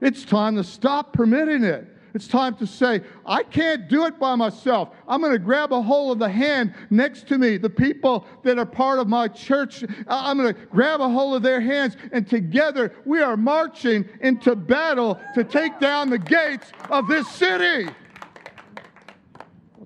It's 0.00 0.24
time 0.24 0.56
to 0.56 0.64
stop 0.64 1.12
permitting 1.12 1.64
it. 1.64 1.86
It's 2.14 2.26
time 2.26 2.56
to 2.56 2.66
say, 2.66 3.02
I 3.26 3.42
can't 3.42 3.86
do 3.88 4.06
it 4.06 4.18
by 4.18 4.34
myself. 4.34 4.90
I'm 5.06 5.20
going 5.20 5.32
to 5.32 5.38
grab 5.38 5.72
a 5.72 5.80
hold 5.80 6.12
of 6.12 6.18
the 6.18 6.28
hand 6.28 6.74
next 6.90 7.28
to 7.28 7.38
me, 7.38 7.58
the 7.58 7.70
people 7.70 8.26
that 8.44 8.58
are 8.58 8.66
part 8.66 8.98
of 8.98 9.08
my 9.08 9.28
church. 9.28 9.84
I'm 10.08 10.38
going 10.38 10.54
to 10.54 10.60
grab 10.66 11.00
a 11.00 11.08
hold 11.08 11.36
of 11.36 11.42
their 11.42 11.60
hands, 11.60 11.96
and 12.12 12.26
together 12.26 12.94
we 13.04 13.20
are 13.20 13.36
marching 13.36 14.08
into 14.20 14.56
battle 14.56 15.20
to 15.34 15.44
take 15.44 15.78
down 15.78 16.10
the 16.10 16.18
gates 16.18 16.72
of 16.90 17.06
this 17.08 17.28
city. 17.28 17.90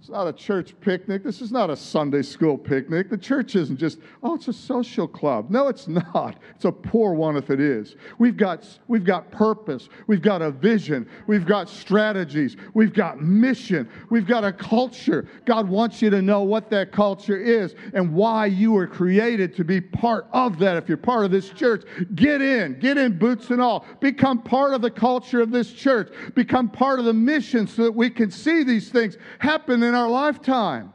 It's 0.02 0.10
not 0.10 0.26
a 0.26 0.32
church 0.32 0.74
picnic. 0.80 1.22
This 1.22 1.40
is 1.40 1.52
not 1.52 1.70
a 1.70 1.76
Sunday 1.76 2.22
school 2.22 2.58
picnic. 2.58 3.08
The 3.08 3.16
church 3.16 3.54
isn't 3.54 3.76
just, 3.76 4.00
oh, 4.24 4.34
it's 4.34 4.48
a 4.48 4.52
social 4.52 5.06
club. 5.06 5.48
No, 5.48 5.68
it's 5.68 5.86
not. 5.86 6.38
It's 6.56 6.64
a 6.64 6.72
poor 6.72 7.14
one 7.14 7.36
if 7.36 7.50
it 7.50 7.60
is. 7.60 7.94
We've 8.18 8.36
got, 8.36 8.66
we've 8.88 9.04
got 9.04 9.30
purpose. 9.30 9.88
We've 10.08 10.20
got 10.20 10.42
a 10.42 10.50
vision. 10.50 11.08
We've 11.28 11.46
got 11.46 11.68
strategies. 11.68 12.56
We've 12.74 12.92
got 12.92 13.22
mission. 13.22 13.88
We've 14.10 14.26
got 14.26 14.42
a 14.42 14.52
culture. 14.52 15.28
God 15.44 15.68
wants 15.68 16.02
you 16.02 16.10
to 16.10 16.20
know 16.20 16.42
what 16.42 16.68
that 16.70 16.90
culture 16.90 17.36
is 17.36 17.76
and 17.94 18.12
why 18.12 18.46
you 18.46 18.72
were 18.72 18.88
created 18.88 19.54
to 19.54 19.62
be 19.62 19.80
part 19.80 20.26
of 20.32 20.58
that. 20.58 20.76
If 20.76 20.88
you're 20.88 20.96
part 20.96 21.26
of 21.26 21.30
this 21.30 21.50
church, 21.50 21.84
get 22.16 22.42
in. 22.42 22.76
Get 22.80 22.98
in 22.98 23.20
boots 23.20 23.50
and 23.50 23.62
all. 23.62 23.86
Become 24.00 24.42
part 24.42 24.74
of 24.74 24.82
the 24.82 24.90
culture 24.90 25.40
of 25.40 25.52
this 25.52 25.72
church. 25.72 26.12
Become 26.34 26.70
part 26.70 26.98
of 26.98 27.04
the 27.04 27.14
mission 27.14 27.68
so 27.68 27.84
that 27.84 27.92
we 27.92 28.10
can 28.10 28.32
see 28.32 28.64
these 28.64 28.88
things 28.88 29.16
happen 29.38 29.91
in 29.92 29.98
our 29.98 30.08
lifetime. 30.08 30.90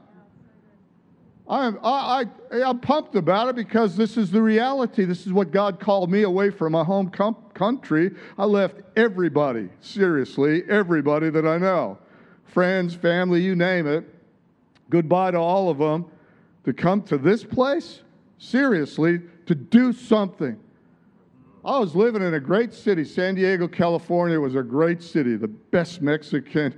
I'm, 1.47 1.77
I, 1.83 2.25
I, 2.51 2.63
I'm 2.63 2.79
pumped 2.79 3.15
about 3.15 3.47
it 3.47 3.55
because 3.55 3.95
this 3.95 4.17
is 4.17 4.31
the 4.31 4.41
reality. 4.41 5.05
This 5.05 5.27
is 5.27 5.31
what 5.31 5.51
God 5.51 5.79
called 5.79 6.11
me 6.11 6.23
away 6.23 6.49
from 6.49 6.71
my 6.73 6.83
home 6.83 7.09
com- 7.09 7.37
country. 7.53 8.11
I 8.39 8.45
left 8.45 8.81
everybody, 8.95 9.69
seriously, 9.81 10.63
everybody 10.67 11.29
that 11.29 11.45
I 11.45 11.57
know 11.57 11.99
friends, 12.45 12.95
family, 12.95 13.39
you 13.41 13.55
name 13.55 13.85
it. 13.85 14.03
Goodbye 14.89 15.31
to 15.31 15.37
all 15.37 15.69
of 15.69 15.77
them 15.77 16.05
to 16.63 16.73
come 16.73 17.03
to 17.03 17.17
this 17.17 17.43
place, 17.43 18.01
seriously, 18.39 19.21
to 19.45 19.53
do 19.53 19.93
something. 19.93 20.57
I 21.63 21.77
was 21.77 21.93
living 21.93 22.23
in 22.23 22.33
a 22.33 22.39
great 22.39 22.73
city. 22.73 23.03
San 23.03 23.35
Diego, 23.35 23.67
California 23.67 24.39
was 24.39 24.55
a 24.55 24.63
great 24.63 25.03
city, 25.03 25.35
the 25.35 25.49
best 25.49 26.01
Mexican 26.01 26.73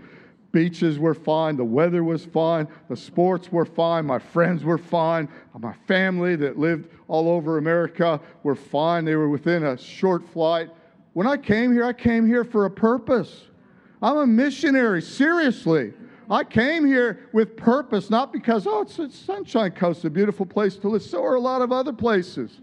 beaches 0.51 0.99
were 0.99 1.13
fine, 1.13 1.55
the 1.55 1.63
weather 1.63 2.03
was 2.03 2.25
fine, 2.25 2.67
the 2.89 2.95
sports 2.95 3.51
were 3.51 3.65
fine, 3.65 4.05
my 4.05 4.19
friends 4.19 4.63
were 4.63 4.77
fine, 4.77 5.29
my 5.57 5.73
family 5.87 6.35
that 6.35 6.57
lived 6.57 6.89
all 7.07 7.27
over 7.27 7.57
America 7.57 8.19
were 8.43 8.55
fine. 8.55 9.03
They 9.03 9.15
were 9.15 9.29
within 9.29 9.63
a 9.63 9.77
short 9.77 10.25
flight. 10.29 10.69
When 11.13 11.27
I 11.27 11.37
came 11.37 11.73
here, 11.73 11.83
I 11.83 11.93
came 11.93 12.25
here 12.25 12.43
for 12.43 12.65
a 12.65 12.71
purpose. 12.71 13.45
I'm 14.01 14.17
a 14.17 14.27
missionary, 14.27 15.01
seriously. 15.01 15.93
I 16.29 16.43
came 16.43 16.85
here 16.85 17.27
with 17.33 17.57
purpose, 17.57 18.09
not 18.09 18.31
because, 18.31 18.67
oh, 18.67 18.81
it's, 18.81 18.99
it's 18.99 19.17
Sunshine 19.17 19.71
Coast, 19.71 20.05
a 20.05 20.09
beautiful 20.09 20.45
place 20.45 20.77
to 20.77 20.87
live. 20.87 21.01
So 21.01 21.23
are 21.23 21.35
a 21.35 21.39
lot 21.39 21.61
of 21.61 21.71
other 21.71 21.91
places. 21.91 22.61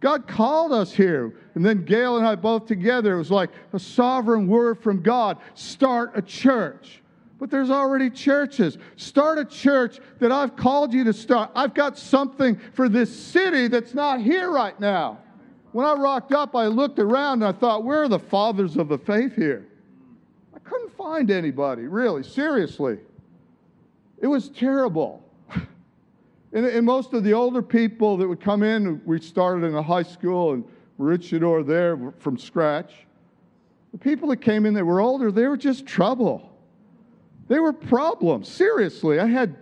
God 0.00 0.26
called 0.26 0.72
us 0.72 0.92
here. 0.92 1.34
And 1.54 1.64
then 1.64 1.84
Gail 1.84 2.18
and 2.18 2.26
I 2.26 2.34
both 2.34 2.66
together, 2.66 3.14
it 3.14 3.18
was 3.18 3.30
like 3.30 3.50
a 3.72 3.78
sovereign 3.78 4.48
word 4.48 4.82
from 4.82 5.02
God 5.02 5.38
start 5.54 6.12
a 6.14 6.22
church. 6.22 7.00
But 7.38 7.50
there's 7.50 7.70
already 7.70 8.08
churches. 8.08 8.78
Start 8.96 9.38
a 9.38 9.44
church 9.44 9.98
that 10.20 10.32
I've 10.32 10.56
called 10.56 10.94
you 10.94 11.04
to 11.04 11.12
start. 11.12 11.50
I've 11.54 11.74
got 11.74 11.98
something 11.98 12.58
for 12.72 12.88
this 12.88 13.14
city 13.14 13.68
that's 13.68 13.92
not 13.92 14.20
here 14.20 14.50
right 14.50 14.78
now. 14.80 15.18
When 15.72 15.84
I 15.84 15.92
rocked 15.92 16.32
up, 16.32 16.56
I 16.56 16.66
looked 16.68 16.98
around 16.98 17.42
and 17.42 17.54
I 17.54 17.58
thought, 17.58 17.84
where 17.84 18.02
are 18.04 18.08
the 18.08 18.18
fathers 18.18 18.78
of 18.78 18.88
the 18.88 18.96
faith 18.96 19.36
here? 19.36 19.66
I 20.54 20.58
couldn't 20.60 20.96
find 20.96 21.30
anybody, 21.30 21.82
really, 21.82 22.22
seriously. 22.22 22.98
It 24.18 24.26
was 24.26 24.48
terrible. 24.48 25.22
And, 26.52 26.64
and, 26.64 26.86
most 26.86 27.12
of 27.12 27.22
the 27.22 27.34
older 27.34 27.60
people 27.60 28.16
that 28.16 28.26
would 28.26 28.40
come 28.40 28.62
in, 28.62 29.02
we 29.04 29.20
started 29.20 29.66
in 29.66 29.74
a 29.74 29.82
high 29.82 30.04
school 30.04 30.54
and 30.54 30.64
Maroochydore 30.98 31.66
there 31.66 31.98
from 32.18 32.38
scratch. 32.38 32.94
The 33.92 33.98
people 33.98 34.28
that 34.30 34.38
came 34.38 34.64
in 34.64 34.72
that 34.74 34.84
were 34.84 35.00
older, 35.00 35.30
they 35.30 35.48
were 35.48 35.56
just 35.58 35.84
trouble. 35.84 36.55
They 37.48 37.58
were 37.58 37.72
problems. 37.72 38.48
Seriously, 38.48 39.20
I 39.20 39.26
had 39.26 39.56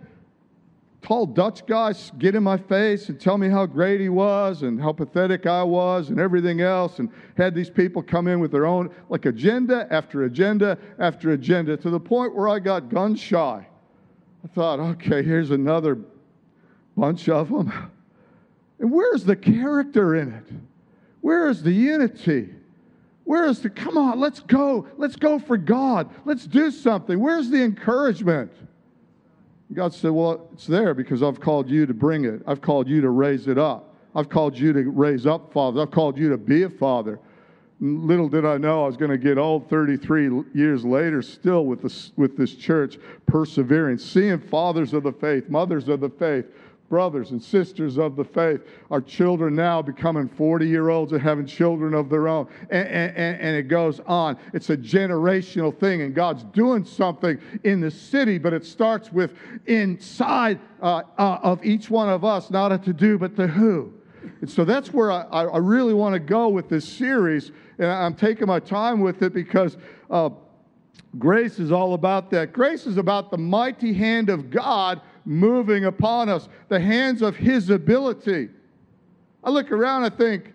tall 1.01 1.27
Dutch 1.27 1.67
guys 1.67 2.11
get 2.17 2.33
in 2.33 2.41
my 2.41 2.57
face 2.57 3.09
and 3.09 3.21
tell 3.21 3.37
me 3.37 3.47
how 3.47 3.67
great 3.67 4.01
he 4.01 4.09
was 4.09 4.63
and 4.63 4.81
how 4.81 4.91
pathetic 4.91 5.45
I 5.45 5.61
was 5.61 6.09
and 6.09 6.19
everything 6.19 6.61
else, 6.61 6.97
and 6.97 7.09
had 7.37 7.53
these 7.53 7.69
people 7.69 8.01
come 8.01 8.27
in 8.27 8.39
with 8.39 8.51
their 8.51 8.65
own, 8.65 8.89
like 9.09 9.27
agenda 9.27 9.87
after 9.91 10.23
agenda 10.23 10.79
after 10.97 11.31
agenda, 11.31 11.77
to 11.77 11.91
the 11.91 11.99
point 11.99 12.35
where 12.35 12.49
I 12.49 12.57
got 12.57 12.89
gun 12.89 13.15
shy. 13.15 13.67
I 14.43 14.47
thought, 14.47 14.79
okay, 14.79 15.21
here's 15.21 15.51
another 15.51 15.99
bunch 16.97 17.29
of 17.29 17.49
them. 17.49 17.91
And 18.79 18.91
where's 18.91 19.25
the 19.25 19.35
character 19.35 20.15
in 20.15 20.33
it? 20.33 20.45
Where 21.21 21.49
is 21.49 21.61
the 21.61 21.71
unity? 21.71 22.54
Where 23.25 23.45
is 23.45 23.59
the, 23.59 23.69
come 23.69 23.97
on, 23.97 24.19
let's 24.19 24.39
go. 24.39 24.87
Let's 24.97 25.15
go 25.15 25.39
for 25.39 25.57
God. 25.57 26.09
Let's 26.25 26.45
do 26.45 26.71
something. 26.71 27.19
Where's 27.19 27.49
the 27.49 27.61
encouragement? 27.63 28.51
God 29.73 29.93
said, 29.93 30.11
Well, 30.11 30.47
it's 30.53 30.67
there 30.67 30.93
because 30.93 31.23
I've 31.23 31.39
called 31.39 31.69
you 31.69 31.87
to 31.87 31.93
bring 31.93 32.25
it. 32.25 32.41
I've 32.45 32.61
called 32.61 32.87
you 32.87 33.01
to 33.01 33.09
raise 33.09 33.47
it 33.47 33.57
up. 33.57 33.95
I've 34.15 34.29
called 34.29 34.57
you 34.57 34.71
to 34.73 34.89
raise 34.89 35.25
up 35.25 35.51
fathers. 35.51 35.81
I've 35.81 35.91
called 35.91 36.17
you 36.17 36.29
to 36.29 36.37
be 36.37 36.63
a 36.63 36.69
father. 36.69 37.19
Little 37.81 38.29
did 38.29 38.45
I 38.45 38.57
know 38.57 38.83
I 38.83 38.87
was 38.87 38.95
going 38.95 39.11
to 39.11 39.17
get 39.17 39.37
old 39.37 39.69
33 39.69 40.43
years 40.53 40.85
later, 40.85 41.21
still 41.21 41.65
with 41.65 41.81
this, 41.81 42.13
with 42.15 42.37
this 42.37 42.55
church, 42.55 42.97
persevering, 43.25 43.97
seeing 43.97 44.39
fathers 44.39 44.93
of 44.93 45.03
the 45.03 45.11
faith, 45.11 45.49
mothers 45.49 45.89
of 45.89 45.99
the 45.99 46.09
faith, 46.09 46.45
brothers 46.89 47.31
and 47.31 47.41
sisters 47.41 47.97
of 47.97 48.15
the 48.15 48.23
faith, 48.23 48.61
our 48.91 49.01
children 49.01 49.55
now 49.55 49.81
becoming 49.81 50.27
40 50.29 50.67
year 50.67 50.89
olds 50.89 51.11
and 51.11 51.21
having 51.21 51.45
children 51.45 51.93
of 51.93 52.09
their 52.09 52.27
own. 52.27 52.47
And, 52.69 52.87
and, 52.87 53.41
and, 53.41 53.55
it 53.55 53.67
goes 53.67 53.99
on. 54.01 54.37
It's 54.53 54.69
a 54.69 54.77
generational 54.77 55.77
thing, 55.77 56.01
and 56.01 56.13
God's 56.13 56.43
doing 56.43 56.85
something 56.85 57.39
in 57.63 57.81
the 57.81 57.91
city, 57.91 58.37
but 58.37 58.53
it 58.53 58.65
starts 58.65 59.11
with 59.11 59.33
inside 59.65 60.59
uh, 60.81 61.03
uh, 61.17 61.39
of 61.41 61.63
each 61.65 61.89
one 61.89 62.09
of 62.09 62.23
us, 62.23 62.51
not 62.51 62.71
a 62.71 62.77
to 62.79 62.93
do, 62.93 63.17
but 63.17 63.35
the 63.35 63.47
who. 63.47 63.93
And 64.41 64.49
so 64.49 64.65
that's 64.65 64.93
where 64.93 65.11
I, 65.11 65.23
I 65.23 65.57
really 65.57 65.93
want 65.93 66.13
to 66.13 66.19
go 66.19 66.49
with 66.49 66.69
this 66.69 66.87
series. 66.87 67.51
And 67.77 67.87
I'm 67.87 68.15
taking 68.15 68.47
my 68.47 68.59
time 68.59 68.99
with 68.99 69.21
it 69.21 69.33
because. 69.33 69.77
Uh, 70.09 70.29
grace 71.17 71.59
is 71.59 71.71
all 71.71 71.93
about 71.93 72.29
that. 72.31 72.51
Grace 72.51 72.85
is 72.85 72.97
about 72.97 73.31
the 73.31 73.37
mighty 73.37 73.93
hand 73.93 74.29
of 74.29 74.49
God 74.49 74.99
moving 75.25 75.85
upon 75.85 76.29
us, 76.29 76.47
the 76.69 76.79
hands 76.79 77.21
of 77.21 77.35
His 77.35 77.69
ability. 77.69 78.49
I 79.43 79.49
look 79.49 79.71
around, 79.71 80.03
I 80.03 80.09
think, 80.09 80.53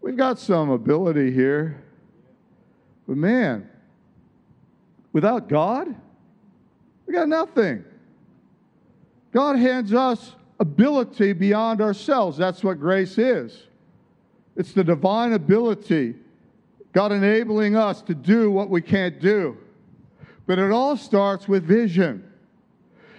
we've 0.00 0.16
got 0.16 0.38
some 0.38 0.70
ability 0.70 1.32
here. 1.32 1.82
But 3.06 3.16
man, 3.16 3.68
without 5.12 5.48
God, 5.48 5.94
we 7.06 7.14
got 7.14 7.28
nothing. 7.28 7.84
God 9.32 9.56
hands 9.56 9.92
us 9.92 10.34
ability 10.60 11.32
beyond 11.32 11.80
ourselves. 11.80 12.36
That's 12.36 12.62
what 12.62 12.78
grace 12.80 13.16
is. 13.18 13.64
It's 14.56 14.72
the 14.72 14.82
divine 14.82 15.32
ability, 15.32 16.16
God 16.92 17.12
enabling 17.12 17.76
us 17.76 18.02
to 18.02 18.14
do 18.14 18.50
what 18.50 18.68
we 18.68 18.82
can't 18.82 19.20
do. 19.20 19.56
But 20.48 20.58
it 20.58 20.72
all 20.72 20.96
starts 20.96 21.46
with 21.46 21.64
vision. 21.64 22.24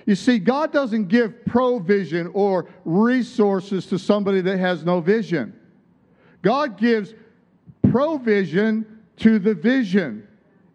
You 0.07 0.15
see, 0.15 0.39
God 0.39 0.73
doesn't 0.73 1.09
give 1.09 1.45
provision 1.45 2.31
or 2.33 2.67
resources 2.83 3.85
to 3.85 3.99
somebody 3.99 4.41
that 4.41 4.57
has 4.57 4.83
no 4.83 4.99
vision. 4.99 5.53
God 6.41 6.79
gives 6.79 7.13
provision 7.91 9.03
to 9.17 9.37
the 9.37 9.53
vision. 9.53 10.27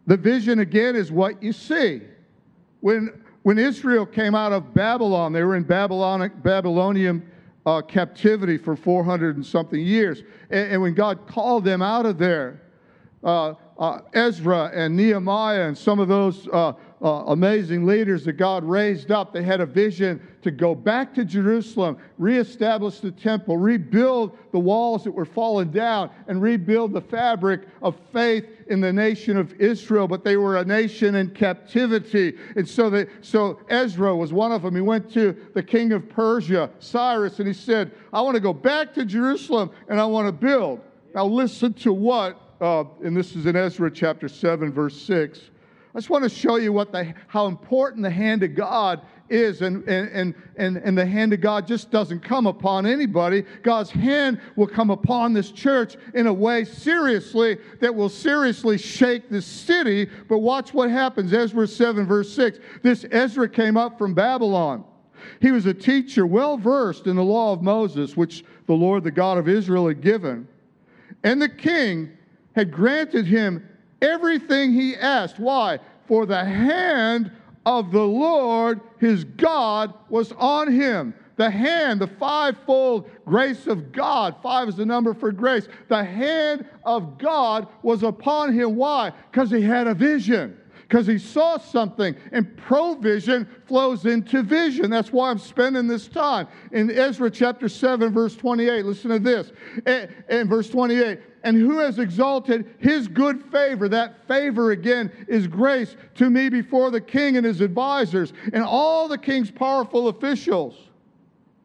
The 0.07 0.17
vision, 0.17 0.61
again, 0.61 0.95
is 0.95 1.11
what 1.11 1.43
you 1.43 1.53
see. 1.53 2.03
When 2.81 3.21
When 3.43 3.59
Israel 3.59 4.07
came 4.07 4.37
out 4.37 4.53
of 4.53 4.73
Babylon, 4.73 5.33
they 5.33 5.43
were 5.43 5.57
in 5.57 5.65
Babylon, 5.65 6.31
Babylonian 6.45 7.29
uh, 7.67 7.83
captivity 7.83 8.59
for 8.59 8.77
400 8.77 9.35
and 9.37 9.45
something 9.45 9.81
years. 9.81 10.23
And, 10.51 10.73
and, 10.73 10.83
when 10.83 10.95
God 10.95 11.27
called 11.27 11.65
them 11.65 11.83
out 11.83 12.07
of 12.07 12.17
there, 12.17 12.63
uh, 13.25 13.55
uh, 13.79 14.01
Ezra 14.13 14.71
and 14.75 14.97
Nehemiah 14.97 15.67
and 15.67 15.77
some 15.77 15.99
of 15.99 16.09
those 16.09 16.47
uh, 16.49 16.73
uh, 17.03 17.25
amazing 17.27 17.85
leaders 17.85 18.25
that 18.25 18.35
God 18.35 18.65
raised 18.65 19.11
up. 19.11 19.33
They 19.33 19.43
had 19.43 19.61
a 19.61 19.67
vision 19.67 20.27
to 20.43 20.51
go 20.51 20.75
back 20.75 21.13
to 21.15 21.25
Jerusalem, 21.25 21.99
reestablish 22.17 23.01
the 23.01 23.11
temple, 23.11 23.57
rebuild 23.57 24.39
the 24.53 24.59
walls 24.59 25.05
that 25.05 25.11
were 25.11 25.25
fallen 25.25 25.71
down, 25.71 26.11
and 26.29 26.41
rebuild 26.41 26.93
the 26.93 27.01
fabric 27.01 27.63
of 27.83 27.97
faith 28.13 28.47
in 28.69 28.81
the 28.81 28.93
nation 28.93 29.37
of 29.37 29.53
Israel. 29.61 30.07
But 30.07 30.25
they 30.25 30.37
were 30.37 30.57
a 30.57 30.65
nation 30.65 31.17
in 31.17 31.31
captivity. 31.31 32.39
And 32.57 32.69
so, 32.69 32.89
they, 32.89 33.07
so 33.21 33.61
Ezra 33.69 34.15
was 34.15 34.33
one 34.33 34.53
of 34.53 34.63
them. 34.63 34.75
He 34.75 34.81
went 34.81 35.13
to 35.15 35.37
the 35.55 35.63
king 35.63 35.93
of 35.93 36.09
Persia, 36.09 36.71
Cyrus, 36.79 37.39
and 37.39 37.49
he 37.49 37.55
said, 37.55 37.91
I 38.13 38.21
want 38.21 38.37
to 38.37 38.41
go 38.41 38.55
back 38.55 38.95
to 38.95 39.05
Jerusalem 39.05 39.71
and 39.89 40.01
I 40.01 40.05
want 40.05 40.29
to 40.29 40.33
build. 40.33 40.81
Now, 41.15 41.27
listen 41.27 41.73
to 41.75 41.93
what, 41.93 42.41
uh, 42.61 42.85
and 43.03 43.17
this 43.17 43.37
is 43.37 43.47
in 43.47 43.57
Ezra 43.57 43.91
chapter 43.91 44.29
7, 44.29 44.73
verse 44.73 45.01
6. 45.03 45.41
I 45.95 45.99
just 45.99 46.11
want 46.11 46.25
to 46.25 46.31
show 46.31 46.57
you 46.57 46.73
what 46.73 46.91
the, 46.91 47.15
how 47.29 47.47
important 47.47 48.03
the 48.03 48.11
hand 48.11 48.43
of 48.43 48.57
God 48.57 49.03
is. 49.29 49.63
And, 49.63 49.89
and, 49.89 50.35
and, 50.57 50.77
and 50.79 50.99
the 50.99 51.07
hand 51.07 51.33
of 51.33 51.41
God 51.41 51.69
just 51.69 51.91
doesn't 51.93 52.21
come 52.21 52.47
upon 52.47 52.85
anybody. 52.85 53.45
God's 53.63 53.91
hand 53.91 54.41
will 54.57 54.67
come 54.67 54.91
upon 54.91 55.33
this 55.33 55.53
church 55.53 55.97
in 56.15 56.27
a 56.27 56.33
way 56.33 56.65
seriously 56.65 57.59
that 57.81 57.95
will 57.95 58.09
seriously 58.09 58.77
shake 58.77 59.31
the 59.31 59.41
city. 59.41 60.11
But 60.29 60.39
watch 60.39 60.75
what 60.75 60.91
happens. 60.91 61.33
Ezra 61.33 61.69
7, 61.69 62.07
verse 62.07 62.33
6. 62.35 62.59
This 62.83 63.07
Ezra 63.13 63.49
came 63.49 63.77
up 63.77 63.97
from 63.97 64.15
Babylon. 64.15 64.85
He 65.41 65.53
was 65.53 65.67
a 65.67 65.75
teacher 65.75 66.27
well 66.27 66.57
versed 66.57 67.07
in 67.07 67.17
the 67.17 67.23
law 67.23 67.53
of 67.53 67.63
Moses, 67.63 68.17
which 68.17 68.45
the 68.67 68.75
Lord, 68.75 69.05
the 69.05 69.11
God 69.11 69.39
of 69.39 69.49
Israel, 69.49 69.87
had 69.89 70.01
given. 70.01 70.49
And 71.23 71.41
the 71.41 71.49
king 71.49 72.19
had 72.55 72.71
granted 72.71 73.27
him 73.27 73.69
everything 74.01 74.73
he 74.73 74.97
asked. 74.97 75.39
Why? 75.39 75.79
For 76.07 76.27
the 76.27 76.45
hand 76.45 77.31
of 77.67 77.93
the 77.93 78.03
Lord 78.05 78.81
his 78.99 79.25
God 79.25 79.95
was 80.09 80.33
on 80.33 80.73
him. 80.73 81.15
The 81.37 81.51
hand, 81.51 82.01
the 82.01 82.07
fivefold 82.07 83.11
grace 83.25 83.67
of 83.67 83.91
God, 83.91 84.37
five 84.43 84.69
is 84.69 84.77
the 84.77 84.87
number 84.87 85.15
for 85.15 85.33
grace. 85.33 85.67
The 85.89 86.05
hand 86.05 86.65
of 86.85 87.19
God 87.19 87.67
was 87.83 88.05
upon 88.05 88.53
him. 88.53 88.77
Why? 88.77 89.13
Because 89.31 89.51
he 89.51 89.61
had 89.61 89.89
a 89.89 89.95
vision 89.95 90.57
because 90.89 91.07
he 91.07 91.19
saw 91.19 91.57
something. 91.59 92.15
And 92.33 92.57
provision 92.57 93.49
flows 93.67 94.05
into 94.07 94.43
vision. 94.43 94.91
That's 94.91 95.13
why 95.13 95.31
I'm 95.31 95.39
spending 95.39 95.87
this 95.87 96.09
time. 96.09 96.47
In 96.73 96.91
Ezra 96.91 97.31
chapter 97.31 97.69
7, 97.69 98.13
verse 98.13 98.37
28, 98.37 98.85
listen 98.85 99.11
to 99.11 99.19
this. 99.19 99.53
In 100.29 100.49
verse 100.49 100.69
28, 100.69 101.19
and 101.43 101.57
who 101.57 101.79
has 101.79 101.99
exalted 101.99 102.75
his 102.79 103.09
good 103.09 103.45
favor? 103.51 103.89
That 103.89 104.27
favor 104.27 104.71
again 104.71 105.13
is 105.29 105.47
grace 105.47 105.97
to 106.15 106.31
me 106.31 106.49
before 106.49 106.91
the 106.91 107.01
king 107.01 107.37
and 107.37 107.45
his 107.45 107.61
advisors 107.61 108.33
and 108.53 108.63
all 108.63 109.09
the 109.09 109.19
king's 109.19 109.51
powerful 109.51 110.09
officials. 110.09 110.75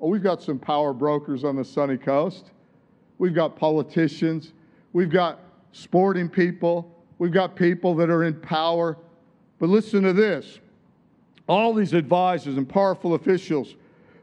Oh, 0.01 0.07
we've 0.07 0.23
got 0.23 0.41
some 0.41 0.59
power 0.59 0.93
brokers 0.93 1.43
on 1.43 1.55
the 1.55 1.63
sunny 1.63 1.97
coast. 1.97 2.51
We've 3.17 3.35
got 3.35 3.57
politicians. 3.57 4.53
We've 4.93 5.09
got 5.09 5.39
sporting 5.71 6.29
people. 6.29 7.05
We've 7.17 7.33
got 7.33 7.55
people 7.55 7.95
that 7.95 8.09
are 8.09 8.23
in 8.23 8.39
power. 8.39 8.97
But 9.59 9.69
listen 9.69 10.03
to 10.03 10.13
this. 10.13 10.59
All 11.47 11.73
these 11.73 11.93
advisors 11.93 12.57
and 12.57 12.67
powerful 12.67 13.13
officials, 13.13 13.75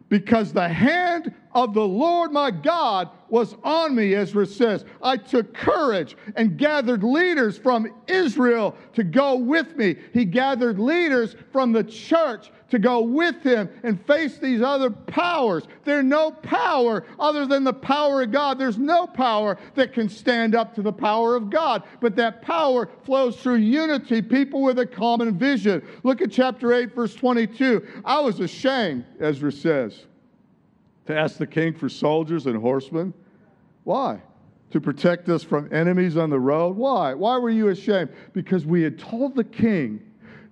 because 0.09 0.53
the 0.53 0.68
hand 0.68 1.35
of 1.57 1.73
the 1.73 1.81
Lord 1.81 2.33
my 2.33 2.51
God 2.51 3.09
was 3.31 3.57
on 3.64 3.95
me, 3.95 4.14
Ezra 4.14 4.45
says. 4.45 4.85
I 5.03 5.16
took 5.16 5.55
courage 5.55 6.14
and 6.37 6.59
gathered 6.59 7.03
leaders 7.03 7.57
from 7.57 7.90
Israel 8.07 8.77
to 8.92 9.03
go 9.03 9.37
with 9.37 9.75
me. 9.75 9.97
He 10.12 10.27
gathered 10.27 10.79
leaders 10.79 11.35
from 11.53 11.73
the 11.73 11.83
church 11.83 12.51
to 12.69 12.79
go 12.79 13.01
with 13.01 13.42
him 13.42 13.71
and 13.85 14.05
face 14.07 14.37
these 14.37 14.61
other 14.61 14.90
powers. 14.90 15.64
There's 15.85 16.05
no 16.05 16.31
power 16.31 17.07
other 17.19 17.47
than 17.47 17.64
the 17.64 17.73
power 17.73 18.21
of 18.21 18.33
God. 18.33 18.59
There's 18.59 18.79
no 18.79 19.07
power 19.07 19.57
that 19.77 19.95
can 19.95 20.11
stand 20.11 20.55
up 20.55 20.75
to 20.75 20.83
the 20.83 20.92
power 20.92 21.37
of 21.37 21.49
God. 21.49 21.85
But 22.01 22.16
that 22.16 22.42
power 22.42 22.90
flows 23.05 23.37
through 23.37 23.57
unity, 23.57 24.21
people 24.21 24.62
with 24.62 24.79
a 24.79 24.87
common 24.87 25.38
vision. 25.38 25.83
Look 26.03 26.21
at 26.21 26.31
chapter 26.31 26.75
8, 26.75 26.95
verse 26.95 27.14
22. 27.14 27.83
I 28.05 28.21
was 28.21 28.40
ashamed, 28.40 29.07
Ezra 29.21 29.51
says, 29.51 30.05
to 31.07 31.16
ask 31.16 31.38
the 31.38 31.47
king 31.47 31.75
for 31.75 31.88
soldiers 31.88 32.47
and 32.47 32.61
horsemen. 32.61 33.14
Why? 33.85 34.21
To 34.71 34.81
protect 34.81 35.29
us 35.29 35.42
from 35.42 35.73
enemies 35.73 36.16
on 36.16 36.31
the 36.31 36.40
road? 36.40 36.77
Why? 36.77 37.14
Why 37.14 37.38
were 37.38 37.51
you 37.51 37.69
ashamed? 37.69 38.11
Because 38.33 38.66
we 38.66 38.83
had 38.83 38.99
told 38.99 39.35
the 39.35 39.45
king 39.45 40.07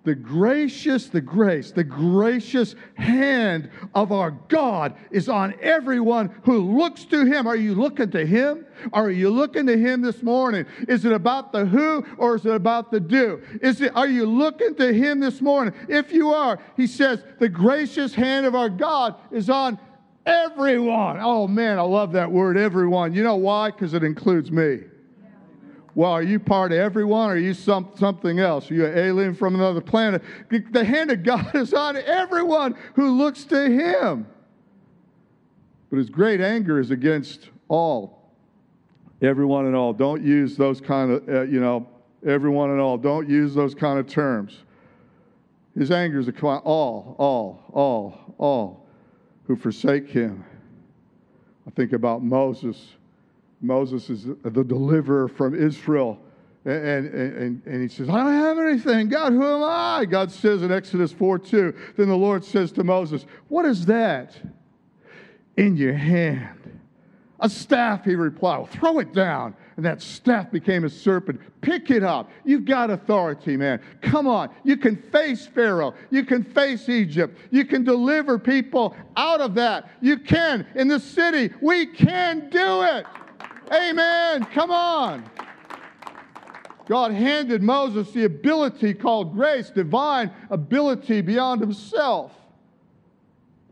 the 0.05 0.15
gracious, 0.15 1.07
the 1.07 1.21
grace, 1.21 1.73
the 1.73 1.83
gracious 1.83 2.77
hand 2.95 3.71
of 3.95 4.13
our 4.13 4.33
God 4.49 4.95
is 5.11 5.31
on 5.31 5.55
everyone 5.63 6.31
who 6.45 6.79
looks 6.79 7.07
to 7.07 7.25
Him. 7.25 7.47
Are 7.47 7.57
you 7.57 7.75
looking 7.75 8.11
to 8.11 8.25
Him? 8.25 8.67
Are 8.93 9.11
you 9.11 9.31
looking 9.31 9.67
to 9.67 9.79
Him 9.79 10.03
this 10.03 10.23
morning? 10.23 10.67
Is 10.89 11.07
it 11.07 11.13
about 11.13 11.53
the 11.53 11.65
who 11.65 12.05
or 12.19 12.37
is 12.37 12.45
it 12.45 12.55
about 12.55 12.91
the 12.91 13.01
do? 13.01 13.41
Is 13.63 13.81
it, 13.81 13.97
are 13.97 14.07
you 14.07 14.27
looking 14.27 14.75
to 14.75 14.93
Him 14.93 15.21
this 15.21 15.41
morning? 15.41 15.73
If 15.89 16.13
you 16.13 16.33
are, 16.33 16.59
He 16.77 16.87
says, 16.87 17.25
the 17.39 17.49
gracious 17.49 18.15
hand 18.15 18.45
of 18.45 18.55
our 18.55 18.69
God 18.69 19.17
is 19.31 19.49
on 19.49 19.79
everyone. 20.27 21.19
Oh 21.21 21.47
man, 21.47 21.79
I 21.79 21.83
love 21.83 22.13
that 22.13 22.31
word, 22.31 22.57
everyone. 22.57 23.13
You 23.13 23.23
know 23.23 23.37
why? 23.37 23.71
Because 23.71 23.95
it 23.95 24.03
includes 24.03 24.51
me. 24.51 24.81
Well, 25.95 26.11
are 26.11 26.23
you 26.23 26.41
part 26.41 26.73
of 26.73 26.79
everyone 26.79 27.31
or 27.31 27.35
are 27.35 27.39
you 27.39 27.55
some, 27.55 27.91
something 27.97 28.41
else? 28.41 28.69
Are 28.71 28.75
you 28.75 28.87
an 28.87 28.99
alien 28.99 29.35
from 29.35 29.55
another 29.55 29.81
planet? 29.81 30.23
The 30.51 30.85
hand 30.85 31.11
of 31.13 31.23
God 31.23 31.55
is 31.55 31.73
on 31.73 31.97
everyone 31.97 32.75
who 32.95 33.17
looks 33.17 33.45
to 33.45 33.71
Him. 33.71 34.27
But 35.91 35.99
His 35.99 36.11
great 36.11 36.41
anger 36.41 36.81
is 36.81 36.91
against 36.91 37.51
all. 37.69 38.33
Everyone 39.23 39.67
and 39.67 39.77
all. 39.77 39.93
Don't 39.93 40.25
use 40.25 40.57
those 40.57 40.81
kind 40.81 41.13
of, 41.13 41.29
uh, 41.29 41.43
you 41.43 41.61
know, 41.61 41.87
everyone 42.27 42.71
and 42.71 42.81
all. 42.81 42.99
Don't 42.99 43.29
use 43.29 43.55
those 43.55 43.75
kind 43.75 44.01
of 44.01 44.09
terms. 44.09 44.65
His 45.79 45.93
anger 45.93 46.19
is 46.19 46.27
upon 46.27 46.59
all, 46.59 47.15
all, 47.19 47.63
all, 47.73 48.35
all 48.39 48.84
who 49.47 49.57
forsake 49.57 50.09
Him. 50.09 50.45
I 51.67 51.71
think 51.71 51.93
about 51.93 52.23
Moses 52.23 52.95
Moses 53.65 54.11
is 54.11 54.27
the 54.27 54.65
deliverer 54.65 55.27
from 55.27 55.55
Israel. 55.55 56.19
And, 56.67 57.07
and, 57.07 57.63
and 57.67 57.83
he 57.83 57.89
says, 57.89 58.09
I 58.09 58.17
don't 58.19 58.33
have 58.33 58.59
anything. 58.59 59.09
God, 59.09 59.33
who 59.33 59.45
am 59.45 59.63
I? 59.63 60.07
God 60.07 60.31
says 60.31 60.63
in 60.63 60.73
Exodus 60.73 61.13
4 61.13 61.39
2. 61.39 61.75
Then 61.97 62.09
the 62.09 62.17
Lord 62.17 62.45
says 62.45 62.73
to 62.73 62.85
Moses, 62.85 63.27
What 63.49 63.67
is 63.67 63.87
that 63.87 64.35
in 65.57 65.77
your 65.77 65.95
hand? 65.95 66.81
A 67.41 67.51
staff, 67.51 68.05
he 68.05 68.15
replied. 68.15 68.59
Well, 68.59 68.67
throw 68.67 68.99
it 68.99 69.13
down. 69.13 69.55
And 69.77 69.85
that 69.85 70.01
staff 70.01 70.51
became 70.51 70.85
a 70.85 70.91
serpent. 70.91 71.41
Pick 71.61 71.91
it 71.91 72.03
up. 72.05 72.31
You've 72.45 72.65
got 72.65 72.91
authority, 72.91 73.57
man. 73.57 73.81
Come 74.03 74.27
on. 74.29 74.51
You 74.63 74.77
can 74.77 74.97
face 74.97 75.47
Pharaoh. 75.47 75.95
You 76.11 76.25
can 76.25 76.45
face 76.45 76.89
Egypt. 76.89 77.39
You 77.51 77.65
can 77.65 77.83
deliver 77.83 78.39
people 78.39 78.95
out 79.17 79.41
of 79.41 79.55
that. 79.55 79.91
You 80.01 80.19
can. 80.19 80.67
In 80.77 80.87
the 80.89 81.01
city, 81.01 81.53
we 81.61 81.87
can 81.87 82.51
do 82.51 82.83
it. 82.83 83.07
Amen. 83.73 84.45
Come 84.45 84.71
on. 84.71 85.25
God 86.87 87.13
handed 87.13 87.63
Moses 87.63 88.11
the 88.13 88.25
ability 88.25 88.95
called 88.95 89.33
grace, 89.35 89.71
divine 89.71 90.31
ability 90.51 91.23
beyond 91.23 91.61
himself. 91.61 92.33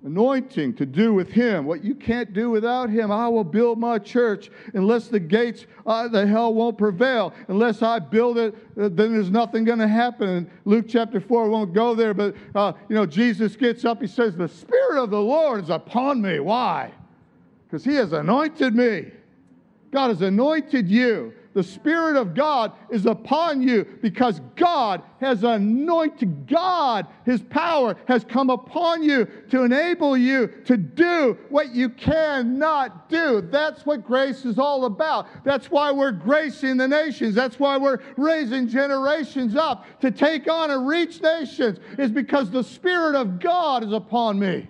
Anointing 0.04 0.74
to 0.74 0.84
do 0.84 1.14
with 1.14 1.30
him 1.30 1.64
what 1.64 1.84
you 1.84 1.94
can't 1.94 2.32
do 2.32 2.50
without 2.50 2.90
him. 2.90 3.12
I 3.12 3.28
will 3.28 3.44
build 3.44 3.78
my 3.78 3.98
church 3.98 4.50
unless 4.74 5.08
the 5.08 5.20
gates 5.20 5.66
of 5.86 6.10
the 6.10 6.26
hell 6.26 6.52
won't 6.52 6.76
prevail. 6.76 7.32
Unless 7.46 7.82
I 7.82 8.00
build 8.00 8.36
it, 8.36 8.54
uh, 8.76 8.88
then 8.88 9.12
there's 9.12 9.30
nothing 9.30 9.64
going 9.64 9.78
to 9.78 9.88
happen. 9.88 10.28
And 10.28 10.50
Luke 10.64 10.86
chapter 10.88 11.20
4 11.20 11.48
won't 11.48 11.72
go 11.72 11.94
there, 11.94 12.14
but 12.14 12.34
uh, 12.54 12.72
you 12.88 12.96
know, 12.96 13.06
Jesus 13.06 13.54
gets 13.54 13.84
up, 13.84 14.00
he 14.00 14.08
says, 14.08 14.34
The 14.34 14.48
Spirit 14.48 15.02
of 15.02 15.10
the 15.10 15.20
Lord 15.20 15.62
is 15.64 15.70
upon 15.70 16.20
me. 16.20 16.40
Why? 16.40 16.90
Because 17.66 17.84
he 17.84 17.94
has 17.94 18.12
anointed 18.12 18.74
me 18.74 19.12
God 19.92 20.08
has 20.08 20.22
anointed 20.22 20.88
you 20.88 21.34
The 21.54 21.62
Spirit 21.62 22.16
of 22.16 22.34
God 22.34 22.72
is 22.88 23.04
upon 23.04 23.60
you 23.60 23.84
because 24.00 24.40
God 24.56 25.02
has 25.20 25.44
anointed 25.44 26.46
God. 26.46 27.06
His 27.26 27.42
power 27.42 27.96
has 28.08 28.24
come 28.24 28.48
upon 28.48 29.02
you 29.02 29.26
to 29.50 29.62
enable 29.62 30.16
you 30.16 30.48
to 30.64 30.76
do 30.78 31.36
what 31.50 31.74
you 31.74 31.90
cannot 31.90 33.08
do. 33.10 33.42
That's 33.42 33.84
what 33.84 34.06
grace 34.06 34.44
is 34.46 34.58
all 34.58 34.86
about. 34.86 35.44
That's 35.44 35.70
why 35.70 35.92
we're 35.92 36.12
gracing 36.12 36.78
the 36.78 36.88
nations. 36.88 37.34
That's 37.34 37.58
why 37.58 37.76
we're 37.76 37.98
raising 38.16 38.66
generations 38.66 39.54
up 39.54 39.84
to 40.00 40.10
take 40.10 40.50
on 40.50 40.70
and 40.70 40.86
reach 40.86 41.20
nations, 41.20 41.78
is 41.98 42.10
because 42.10 42.50
the 42.50 42.64
Spirit 42.64 43.14
of 43.14 43.38
God 43.38 43.84
is 43.84 43.92
upon 43.92 44.38
me. 44.38 44.66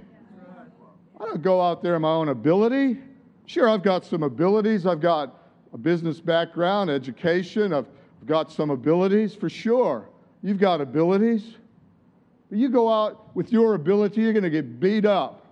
I 1.20 1.26
don't 1.26 1.42
go 1.42 1.60
out 1.60 1.82
there 1.82 1.94
in 1.94 2.02
my 2.02 2.10
own 2.10 2.28
ability. 2.28 2.98
Sure, 3.46 3.68
I've 3.68 3.84
got 3.84 4.04
some 4.04 4.24
abilities. 4.24 4.86
I've 4.86 5.00
got 5.00 5.41
a 5.72 5.78
business 5.78 6.20
background, 6.20 6.90
education. 6.90 7.72
I've 7.72 7.86
got 8.26 8.52
some 8.52 8.70
abilities 8.70 9.34
for 9.34 9.48
sure. 9.48 10.08
You've 10.42 10.58
got 10.58 10.80
abilities. 10.80 11.56
But 12.50 12.58
you 12.58 12.68
go 12.68 12.92
out 12.92 13.34
with 13.34 13.52
your 13.52 13.74
ability, 13.74 14.20
you're 14.20 14.32
going 14.32 14.42
to 14.42 14.50
get 14.50 14.78
beat 14.78 15.04
up. 15.04 15.46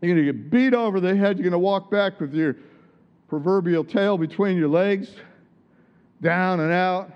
You're 0.00 0.14
going 0.14 0.26
to 0.26 0.32
get 0.32 0.50
beat 0.50 0.74
over 0.74 0.98
the 0.98 1.14
head. 1.14 1.38
You're 1.38 1.44
going 1.44 1.52
to 1.52 1.58
walk 1.58 1.90
back 1.90 2.20
with 2.20 2.34
your 2.34 2.56
proverbial 3.28 3.84
tail 3.84 4.18
between 4.18 4.56
your 4.56 4.68
legs, 4.68 5.10
down 6.20 6.60
and 6.60 6.72
out. 6.72 7.12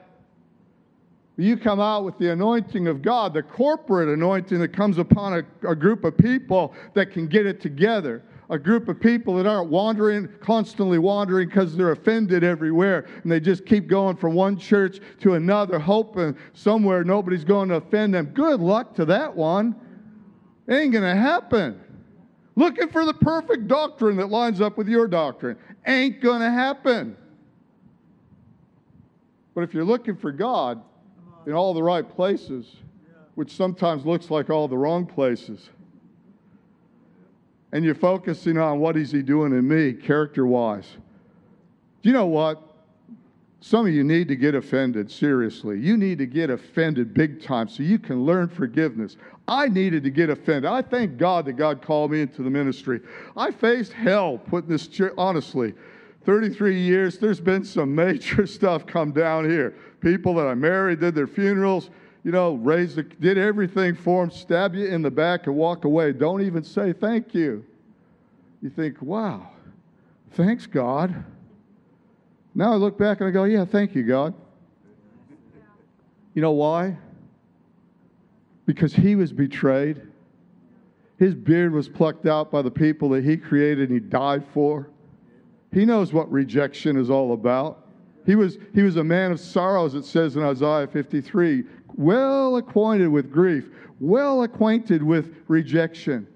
You 1.36 1.56
come 1.56 1.80
out 1.80 2.04
with 2.04 2.16
the 2.16 2.32
anointing 2.32 2.86
of 2.86 3.02
God, 3.02 3.34
the 3.34 3.42
corporate 3.42 4.08
anointing 4.08 4.58
that 4.60 4.72
comes 4.72 4.96
upon 4.96 5.34
a, 5.34 5.70
a 5.70 5.74
group 5.74 6.04
of 6.04 6.16
people 6.16 6.72
that 6.94 7.12
can 7.12 7.26
get 7.26 7.44
it 7.44 7.60
together 7.60 8.22
a 8.48 8.58
group 8.58 8.88
of 8.88 9.00
people 9.00 9.34
that 9.36 9.46
aren't 9.46 9.70
wandering, 9.70 10.28
constantly 10.40 10.98
wandering 10.98 11.48
because 11.48 11.76
they're 11.76 11.92
offended 11.92 12.44
everywhere. 12.44 13.06
And 13.22 13.30
they 13.30 13.40
just 13.40 13.66
keep 13.66 13.88
going 13.88 14.16
from 14.16 14.34
one 14.34 14.56
church 14.56 15.00
to 15.20 15.34
another, 15.34 15.78
hoping 15.78 16.36
somewhere 16.52 17.02
nobody's 17.04 17.44
going 17.44 17.68
to 17.70 17.76
offend 17.76 18.14
them. 18.14 18.26
Good 18.26 18.60
luck 18.60 18.94
to 18.96 19.04
that 19.06 19.34
one. 19.34 19.74
Ain't 20.68 20.92
going 20.92 21.04
to 21.04 21.20
happen. 21.20 21.80
Looking 22.54 22.88
for 22.88 23.04
the 23.04 23.14
perfect 23.14 23.68
doctrine 23.68 24.16
that 24.16 24.30
lines 24.30 24.60
up 24.60 24.78
with 24.78 24.88
your 24.88 25.06
doctrine. 25.06 25.58
Ain't 25.86 26.20
going 26.20 26.40
to 26.40 26.50
happen. 26.50 27.16
But 29.54 29.62
if 29.62 29.74
you're 29.74 29.84
looking 29.84 30.16
for 30.16 30.32
God 30.32 30.82
in 31.46 31.52
all 31.52 31.74
the 31.74 31.82
right 31.82 32.08
places, 32.08 32.76
which 33.34 33.54
sometimes 33.54 34.06
looks 34.06 34.30
like 34.30 34.50
all 34.50 34.68
the 34.68 34.76
wrong 34.76 35.06
places, 35.06 35.70
and 37.76 37.84
you're 37.84 37.94
focusing 37.94 38.56
on 38.56 38.78
what 38.78 38.96
is 38.96 39.12
he 39.12 39.20
doing 39.20 39.52
in 39.52 39.68
me 39.68 39.92
character 39.92 40.46
wise. 40.46 40.96
You 42.02 42.14
know 42.14 42.24
what? 42.24 42.62
Some 43.60 43.86
of 43.86 43.92
you 43.92 44.02
need 44.02 44.28
to 44.28 44.34
get 44.34 44.54
offended, 44.54 45.10
seriously. 45.10 45.78
You 45.78 45.98
need 45.98 46.16
to 46.16 46.24
get 46.24 46.48
offended 46.48 47.12
big 47.12 47.42
time 47.42 47.68
so 47.68 47.82
you 47.82 47.98
can 47.98 48.24
learn 48.24 48.48
forgiveness. 48.48 49.18
I 49.46 49.68
needed 49.68 50.04
to 50.04 50.10
get 50.10 50.30
offended. 50.30 50.64
I 50.64 50.80
thank 50.80 51.18
God 51.18 51.44
that 51.44 51.58
God 51.58 51.82
called 51.82 52.12
me 52.12 52.22
into 52.22 52.42
the 52.42 52.48
ministry. 52.48 53.02
I 53.36 53.50
faced 53.50 53.92
hell 53.92 54.38
putting 54.38 54.70
this 54.70 54.88
honestly. 55.18 55.74
33 56.24 56.80
years, 56.80 57.18
there's 57.18 57.40
been 57.40 57.62
some 57.62 57.94
major 57.94 58.46
stuff 58.46 58.86
come 58.86 59.12
down 59.12 59.44
here. 59.44 59.74
People 60.00 60.34
that 60.36 60.46
I 60.46 60.54
married 60.54 61.00
did 61.00 61.14
their 61.14 61.26
funerals 61.26 61.90
you 62.26 62.32
know, 62.32 62.54
raised, 62.54 62.96
the, 62.96 63.04
did 63.04 63.38
everything 63.38 63.94
for 63.94 64.24
him, 64.24 64.32
stab 64.32 64.74
you 64.74 64.84
in 64.86 65.00
the 65.00 65.10
back 65.12 65.46
and 65.46 65.54
walk 65.54 65.84
away. 65.84 66.12
Don't 66.12 66.42
even 66.42 66.64
say 66.64 66.92
thank 66.92 67.32
you. 67.34 67.64
You 68.60 68.68
think, 68.68 69.00
wow, 69.00 69.48
thanks, 70.32 70.66
God. 70.66 71.24
Now 72.52 72.72
I 72.72 72.74
look 72.74 72.98
back 72.98 73.20
and 73.20 73.28
I 73.28 73.30
go, 73.30 73.44
yeah, 73.44 73.64
thank 73.64 73.94
you, 73.94 74.02
God. 74.02 74.34
You 76.34 76.42
know 76.42 76.50
why? 76.50 76.96
Because 78.66 78.92
he 78.92 79.14
was 79.14 79.32
betrayed. 79.32 80.02
His 81.20 81.32
beard 81.32 81.72
was 81.72 81.88
plucked 81.88 82.26
out 82.26 82.50
by 82.50 82.60
the 82.60 82.72
people 82.72 83.08
that 83.10 83.22
he 83.22 83.36
created 83.36 83.88
and 83.88 83.92
he 83.92 84.00
died 84.00 84.42
for. 84.52 84.90
He 85.72 85.84
knows 85.84 86.12
what 86.12 86.28
rejection 86.32 86.96
is 86.96 87.08
all 87.08 87.34
about. 87.34 87.86
He 88.26 88.34
was, 88.34 88.58
he 88.74 88.82
was 88.82 88.96
a 88.96 89.04
man 89.04 89.30
of 89.30 89.38
sorrows, 89.38 89.94
it 89.94 90.04
says 90.04 90.34
in 90.34 90.42
Isaiah 90.42 90.88
53 90.88 91.62
well 91.94 92.56
acquainted 92.56 93.08
with 93.08 93.30
grief, 93.30 93.68
well 94.00 94.42
acquainted 94.42 95.02
with 95.02 95.34
rejection. 95.48 96.26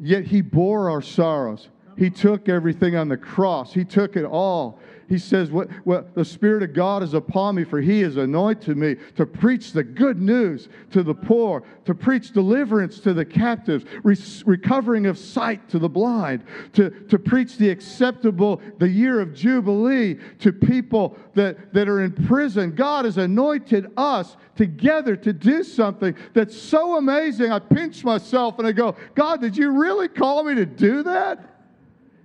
Yet 0.00 0.24
he 0.24 0.40
bore 0.40 0.90
our 0.90 1.02
sorrows. 1.02 1.68
He 1.96 2.10
took 2.10 2.48
everything 2.48 2.94
on 2.94 3.08
the 3.08 3.16
cross. 3.16 3.72
He 3.72 3.84
took 3.84 4.16
it 4.16 4.24
all 4.24 4.78
he 5.08 5.18
says, 5.18 5.50
what, 5.50 5.70
what, 5.84 6.14
The 6.14 6.24
Spirit 6.24 6.62
of 6.62 6.74
God 6.74 7.02
is 7.02 7.14
upon 7.14 7.54
me, 7.54 7.64
for 7.64 7.80
He 7.80 8.02
has 8.02 8.18
anointed 8.18 8.76
me 8.76 8.96
to 9.16 9.24
preach 9.24 9.72
the 9.72 9.82
good 9.82 10.20
news 10.20 10.68
to 10.90 11.02
the 11.02 11.14
poor, 11.14 11.62
to 11.86 11.94
preach 11.94 12.32
deliverance 12.32 13.00
to 13.00 13.14
the 13.14 13.24
captives, 13.24 13.86
re- 14.02 14.16
recovering 14.44 15.06
of 15.06 15.16
sight 15.16 15.66
to 15.70 15.78
the 15.78 15.88
blind, 15.88 16.44
to, 16.74 16.90
to 17.08 17.18
preach 17.18 17.56
the 17.56 17.70
acceptable, 17.70 18.60
the 18.78 18.88
year 18.88 19.20
of 19.20 19.32
Jubilee 19.32 20.18
to 20.40 20.52
people 20.52 21.16
that, 21.34 21.72
that 21.72 21.88
are 21.88 22.02
in 22.02 22.12
prison. 22.26 22.74
God 22.74 23.06
has 23.06 23.16
anointed 23.16 23.90
us 23.96 24.36
together 24.56 25.16
to 25.16 25.32
do 25.32 25.62
something 25.62 26.14
that's 26.34 26.56
so 26.56 26.98
amazing. 26.98 27.50
I 27.50 27.60
pinch 27.60 28.04
myself 28.04 28.58
and 28.58 28.68
I 28.68 28.72
go, 28.72 28.94
God, 29.14 29.40
did 29.40 29.56
you 29.56 29.70
really 29.70 30.08
call 30.08 30.44
me 30.44 30.54
to 30.56 30.66
do 30.66 31.02
that? 31.04 31.57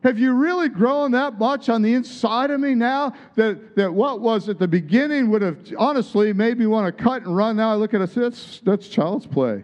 Have 0.04 0.20
you 0.20 0.34
really 0.34 0.68
grown 0.68 1.12
that 1.12 1.40
much 1.40 1.70
on 1.70 1.82
the 1.82 1.94
inside 1.94 2.52
of 2.52 2.60
me 2.60 2.76
now 2.76 3.14
that, 3.36 3.76
that 3.78 3.94
what 3.94 4.20
was 4.20 4.50
at 4.50 4.60
the 4.60 4.68
beginning 4.68 5.30
would 5.30 5.42
have 5.42 5.58
honestly 5.78 6.34
made 6.34 6.58
me 6.58 6.66
want 6.66 6.86
to 6.86 7.04
cut 7.04 7.24
and 7.24 7.36
run? 7.36 7.56
Now 7.56 7.72
I 7.72 7.76
look 7.76 7.94
at 7.94 8.02
it 8.02 8.04
and 8.04 8.12
say, 8.12 8.22
that's, 8.22 8.60
that's 8.60 8.88
child's 8.90 9.26
play. 9.26 9.64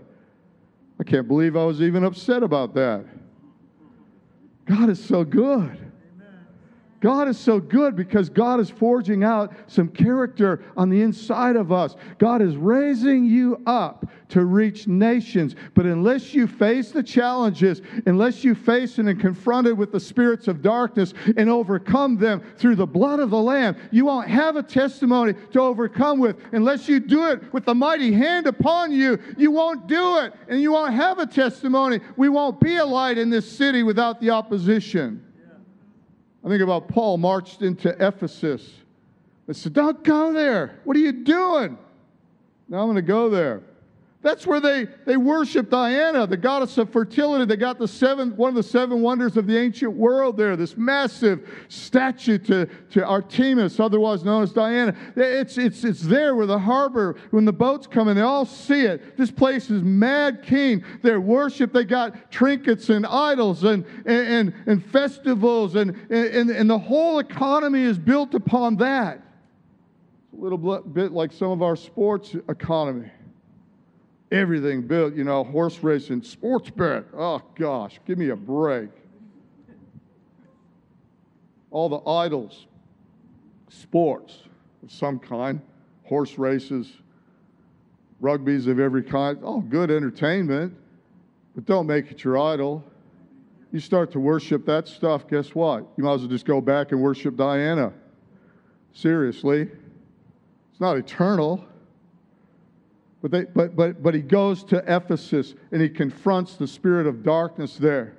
I 0.99 1.03
can't 1.03 1.27
believe 1.27 1.57
I 1.57 1.65
was 1.65 1.81
even 1.81 2.05
upset 2.05 2.41
about 2.41 2.73
that. 2.75 3.05
God 4.65 4.89
is 4.89 5.03
so 5.03 5.23
good. 5.23 5.78
God 7.01 7.29
is 7.29 7.39
so 7.39 7.59
good 7.59 7.95
because 7.95 8.29
God 8.29 8.59
is 8.59 8.69
forging 8.69 9.23
out 9.23 9.53
some 9.67 9.87
character 9.87 10.63
on 10.75 10.89
the 10.89 11.01
inside 11.01 11.55
of 11.55 11.71
us. 11.71 11.95
God 12.17 12.41
is 12.41 12.57
raising 12.57 13.25
you 13.25 13.61
up 13.65 14.05
to 14.29 14.43
reach 14.43 14.87
nations. 14.87 15.55
But 15.75 15.85
unless 15.85 16.33
you 16.33 16.45
face 16.45 16.91
the 16.91 17.01
challenges, 17.01 17.81
unless 18.05 18.43
you 18.43 18.53
face 18.53 18.97
and 18.97 19.07
are 19.07 19.15
confronted 19.15 19.77
with 19.77 19.91
the 19.91 19.99
spirits 19.99 20.47
of 20.47 20.61
darkness 20.61 21.13
and 21.37 21.49
overcome 21.49 22.17
them 22.17 22.41
through 22.57 22.75
the 22.75 22.85
blood 22.85 23.19
of 23.19 23.29
the 23.29 23.41
Lamb, 23.41 23.77
you 23.91 24.05
won't 24.05 24.27
have 24.27 24.57
a 24.57 24.63
testimony 24.63 25.33
to 25.51 25.61
overcome 25.61 26.19
with. 26.19 26.37
Unless 26.51 26.89
you 26.89 26.99
do 26.99 27.27
it 27.27 27.53
with 27.53 27.63
the 27.63 27.75
mighty 27.75 28.11
hand 28.11 28.45
upon 28.45 28.91
you, 28.91 29.17
you 29.37 29.51
won't 29.51 29.87
do 29.87 30.17
it 30.17 30.33
and 30.49 30.61
you 30.61 30.73
won't 30.73 30.93
have 30.93 31.19
a 31.19 31.25
testimony. 31.25 32.01
We 32.17 32.27
won't 32.27 32.59
be 32.59 32.75
a 32.75 32.85
light 32.85 33.17
in 33.17 33.29
this 33.29 33.49
city 33.49 33.83
without 33.83 34.19
the 34.19 34.31
opposition. 34.31 35.28
I 36.43 36.49
think 36.49 36.61
about 36.61 36.87
Paul 36.87 37.17
marched 37.17 37.61
into 37.61 37.89
Ephesus. 38.05 38.71
I 39.47 39.53
said, 39.53 39.73
Don't 39.73 40.03
go 40.03 40.31
there. 40.31 40.79
What 40.83 40.95
are 40.95 40.99
you 40.99 41.11
doing? 41.11 41.77
Now 42.67 42.79
I'm 42.79 42.85
going 42.85 42.95
to 42.95 43.01
go 43.01 43.29
there. 43.29 43.61
That's 44.21 44.45
where 44.45 44.59
they, 44.59 44.85
they 45.05 45.15
worship 45.15 45.69
Diana, 45.69 46.27
the 46.27 46.35
goddess 46.35 46.77
of 46.77 46.89
fertility. 46.89 47.45
They 47.45 47.55
got 47.55 47.79
the 47.79 47.87
seven, 47.87 48.35
one 48.35 48.49
of 48.49 48.55
the 48.55 48.63
seven 48.63 49.01
wonders 49.01 49.37
of 49.37 49.47
the 49.47 49.57
ancient 49.57 49.93
world 49.93 50.35
there, 50.35 50.57
this 50.57 50.75
massive 50.75 51.49
statue 51.69 52.37
to, 52.39 52.65
to 52.65 53.05
Artemis, 53.05 53.79
otherwise 53.79 54.25
known 54.25 54.43
as 54.43 54.51
Diana. 54.51 54.93
It's, 55.15 55.57
it's, 55.57 55.85
it's 55.85 56.01
there 56.01 56.35
where 56.35 56.47
the 56.47 56.59
harbor, 56.59 57.15
when 57.31 57.45
the 57.45 57.53
boats 57.53 57.87
come 57.87 58.09
in, 58.09 58.17
they 58.17 58.21
all 58.21 58.45
see 58.45 58.81
it. 58.81 59.15
This 59.15 59.31
place 59.31 59.69
is 59.69 59.83
mad 59.83 60.43
keen. 60.43 60.83
Their 61.01 61.21
worship, 61.21 61.71
they 61.71 61.85
got 61.85 62.29
trinkets 62.29 62.89
and 62.89 63.05
idols 63.05 63.63
and, 63.63 63.85
and, 64.05 64.27
and, 64.27 64.53
and 64.65 64.85
festivals, 64.85 65.75
and, 65.75 65.91
and, 66.09 66.49
and 66.49 66.69
the 66.69 66.79
whole 66.79 67.19
economy 67.19 67.83
is 67.83 67.97
built 67.97 68.33
upon 68.33 68.75
that. 68.77 69.23
It's 70.25 70.33
a 70.33 70.43
little 70.43 70.57
bit 70.57 71.13
like 71.13 71.31
some 71.31 71.51
of 71.51 71.61
our 71.61 71.77
sports 71.77 72.35
economy 72.49 73.09
everything 74.31 74.81
built, 74.81 75.15
you 75.15 75.23
know, 75.23 75.43
horse 75.43 75.81
racing, 75.81 76.23
sports 76.23 76.69
bet. 76.69 77.05
Oh 77.15 77.41
gosh, 77.55 77.99
give 78.05 78.17
me 78.17 78.29
a 78.29 78.35
break. 78.35 78.89
All 81.71 81.89
the 81.89 82.09
idols, 82.09 82.67
sports 83.69 84.43
of 84.83 84.91
some 84.91 85.19
kind, 85.19 85.61
horse 86.03 86.37
races, 86.37 86.91
rugbies 88.19 88.67
of 88.67 88.79
every 88.79 89.03
kind, 89.03 89.43
all 89.43 89.61
good 89.61 89.91
entertainment, 89.91 90.75
but 91.55 91.65
don't 91.65 91.87
make 91.87 92.11
it 92.11 92.23
your 92.23 92.37
idol. 92.37 92.83
You 93.71 93.79
start 93.79 94.11
to 94.13 94.19
worship 94.19 94.65
that 94.65 94.87
stuff, 94.87 95.27
guess 95.27 95.53
what? 95.53 95.85
You 95.95 96.03
might 96.03 96.15
as 96.15 96.21
well 96.21 96.29
just 96.29 96.45
go 96.45 96.59
back 96.59 96.91
and 96.91 97.01
worship 97.01 97.35
Diana. 97.35 97.93
Seriously. 98.93 99.61
It's 99.61 100.79
not 100.79 100.97
eternal. 100.97 101.63
But, 103.21 103.31
they, 103.31 103.43
but, 103.45 103.75
but, 103.75 104.01
but 104.01 104.13
he 104.13 104.21
goes 104.21 104.63
to 104.65 104.77
Ephesus 104.87 105.55
and 105.71 105.81
he 105.81 105.89
confronts 105.89 106.55
the 106.55 106.67
spirit 106.67 107.05
of 107.05 107.23
darkness 107.23 107.75
there. 107.75 108.17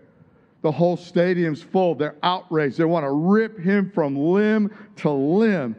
The 0.63 0.71
whole 0.71 0.97
stadium's 0.97 1.63
full. 1.63 1.95
They're 1.95 2.17
outraged. 2.23 2.77
They 2.77 2.85
want 2.85 3.05
to 3.05 3.11
rip 3.11 3.59
him 3.59 3.91
from 3.95 4.15
limb 4.15 4.75
to 4.97 5.11
limb. 5.11 5.75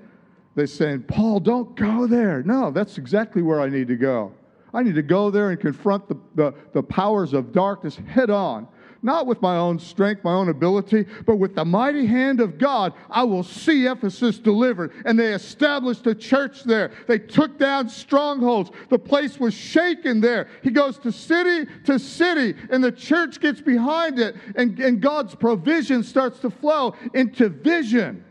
They're 0.56 0.66
saying, 0.66 1.04
Paul, 1.04 1.40
don't 1.40 1.76
go 1.76 2.08
there. 2.08 2.42
No, 2.44 2.72
that's 2.72 2.98
exactly 2.98 3.42
where 3.42 3.62
I 3.62 3.70
need 3.70 3.88
to 3.90 3.96
go. 3.96 4.34
I 4.74 4.82
need 4.84 4.96
to 4.96 5.04
go 5.04 5.30
there 5.30 5.52
and 5.52 5.60
confront 5.60 6.08
the, 6.08 6.18
the, 6.36 6.54
the 6.74 6.82
powers 6.82 7.34
of 7.34 7.52
darkness 7.52 7.98
head 8.08 8.30
on 8.30 8.68
not 9.04 9.26
with 9.26 9.42
my 9.42 9.58
own 9.58 9.80
strength, 9.80 10.24
my 10.24 10.34
own 10.34 10.50
ability, 10.50 11.06
but 11.26 11.38
with 11.38 11.56
the 11.56 11.66
mighty 11.66 12.06
hand 12.06 12.40
of 12.40 12.58
God, 12.58 12.94
I 13.10 13.24
will 13.24 13.44
see 13.44 13.88
Ephesus 13.88 14.38
delivered. 14.38 14.92
And 15.06 15.20
they 15.20 15.34
established 15.34 16.06
a 16.08 16.14
church 16.14 16.64
there. 16.64 16.92
They 17.08 17.18
took 17.18 17.58
down 17.58 17.90
strongholds. 17.90 18.72
The 18.90 19.00
place 19.00 19.40
was 19.40 19.54
shaken 19.54 20.22
there. 20.22 20.48
He 20.64 20.70
goes 20.70 21.00
to 21.00 21.12
city 21.12 21.70
to 21.86 21.98
city, 21.98 22.56
and 22.70 22.84
the 22.84 22.92
church 22.92 23.40
gets 23.40 23.62
behind 23.62 24.20
it, 24.20 24.36
and, 24.56 24.80
and 24.80 25.02
God's 25.02 25.34
provision 25.34 26.04
starts 26.04 26.40
to 26.40 26.52
flow 26.52 26.96
into 27.14 27.50
vision. 27.50 28.24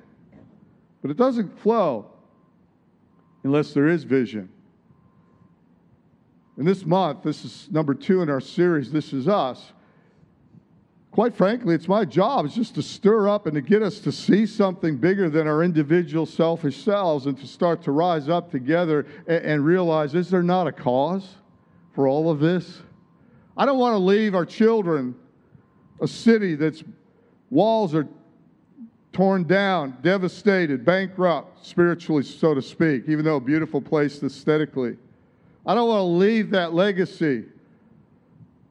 But 1.03 1.11
it 1.11 1.17
doesn't 1.17 1.59
flow 1.61 2.07
unless 3.43 3.73
there 3.73 3.89
is 3.89 4.05
vision. 4.05 4.51
And 6.57 6.69
this 6.69 6.85
month, 6.85 7.23
this 7.23 7.45
is 7.45 7.69
number 7.71 7.95
two 7.95 8.21
in 8.21 8.29
our 8.29 8.41
series, 8.41 8.93
This 8.93 9.15
Is 9.15 9.27
Us 9.27 9.73
quite 11.11 11.35
frankly, 11.35 11.75
it's 11.75 11.89
my 11.89 12.05
job. 12.05 12.47
is 12.47 12.55
just 12.55 12.75
to 12.77 12.83
stir 12.83 13.29
up 13.29 13.47
and 13.47 13.55
to 13.55 13.61
get 13.61 13.83
us 13.83 13.99
to 14.01 14.13
see 14.13 14.47
something 14.47 14.97
bigger 14.97 15.29
than 15.29 15.47
our 15.47 15.63
individual 15.63 16.27
selfish 16.27 16.83
selves 16.83 17.27
and 17.27 17.39
to 17.39 17.47
start 17.47 17.83
to 17.83 17.93
rise 17.93 18.29
up 18.29 18.51
together 18.51 19.07
and, 19.27 19.45
and 19.45 19.65
realize 19.65 20.15
is 20.15 20.31
there 20.31 20.43
not 20.43 20.67
a 20.67 20.73
cause 20.73 21.37
for 21.95 22.07
all 22.07 22.31
of 22.31 22.41
this? 22.41 22.83
I 23.57 23.67
don't 23.67 23.79
want 23.79 23.95
to 23.95 23.99
leave 23.99 24.35
our 24.35 24.47
children 24.47 25.15
a 26.01 26.09
city 26.09 26.55
that's 26.55 26.83
walls 27.51 27.95
are 27.95 28.09
torn 29.13 29.45
down, 29.45 29.97
devastated, 30.03 30.85
bankrupt, 30.85 31.67
spiritually, 31.67 32.23
so 32.23 32.55
to 32.55 32.63
speak, 32.63 33.05
even 33.09 33.25
though 33.25 33.37
a 33.37 33.41
beautiful 33.41 33.81
place 33.81 34.23
aesthetically. 34.23 34.97
I 35.67 35.75
don't 35.75 35.89
want 35.89 36.01
to 36.01 36.05
leave 36.05 36.51
that 36.51 36.73
legacy. 36.73 37.45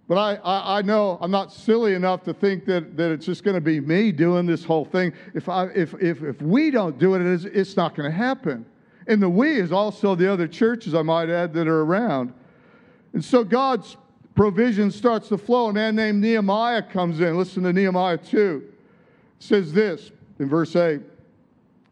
But 0.09 0.17
I, 0.17 0.35
I, 0.37 0.79
I, 0.79 0.81
know 0.81 1.19
I'm 1.21 1.29
not 1.29 1.53
silly 1.53 1.93
enough 1.93 2.23
to 2.23 2.33
think 2.33 2.65
that, 2.65 2.97
that 2.97 3.11
it's 3.11 3.27
just 3.27 3.43
going 3.43 3.53
to 3.53 3.61
be 3.61 3.79
me 3.79 4.11
doing 4.11 4.47
this 4.47 4.65
whole 4.65 4.83
thing. 4.83 5.13
If, 5.35 5.47
I, 5.47 5.65
if, 5.67 5.93
if, 6.01 6.23
if 6.23 6.41
we 6.41 6.71
don't 6.71 6.97
do 6.97 7.13
it, 7.13 7.21
it's, 7.21 7.43
it's 7.45 7.77
not 7.77 7.95
going 7.95 8.09
to 8.09 8.17
happen. 8.17 8.65
And 9.05 9.21
the 9.21 9.29
we 9.29 9.59
is 9.59 9.71
also 9.71 10.15
the 10.15 10.31
other 10.31 10.47
churches, 10.47 10.95
I 10.95 11.03
might 11.03 11.29
add, 11.29 11.53
that 11.53 11.67
are 11.67 11.81
around. 11.81 12.33
And 13.13 13.23
so 13.23 13.43
God's 13.43 13.97
provision 14.33 14.89
starts 14.89 15.29
to 15.29 15.37
flow. 15.37 15.69
A 15.69 15.73
man 15.73 15.95
named 15.95 16.21
Nehemiah 16.21 16.81
comes 16.81 17.19
in. 17.19 17.37
Listen 17.37 17.61
to 17.61 17.71
Nehemiah 17.71 18.17
2. 18.17 18.63
It 18.65 18.73
says 19.37 19.71
this 19.71 20.11
in 20.39 20.49
verse 20.49 20.75
8. 20.75 21.01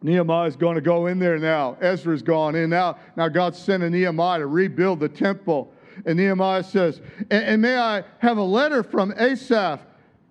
Nehemiah 0.02 0.48
is 0.48 0.56
going 0.56 0.76
to 0.76 0.82
go 0.82 1.06
in 1.06 1.20
there 1.20 1.38
now. 1.38 1.78
Ezra's 1.82 2.24
gone 2.24 2.56
in 2.56 2.72
now. 2.72 2.98
Now 3.16 3.28
God's 3.28 3.60
sending 3.60 3.92
Nehemiah 3.92 4.40
to 4.40 4.48
rebuild 4.48 5.00
the 5.00 5.10
temple. 5.10 5.72
And 6.06 6.18
Nehemiah 6.18 6.64
says, 6.64 7.02
and, 7.32 7.44
and 7.44 7.62
may 7.62 7.78
I 7.78 8.04
have 8.20 8.38
a 8.38 8.44
letter 8.44 8.84
from 8.84 9.14
Asaph, 9.18 9.82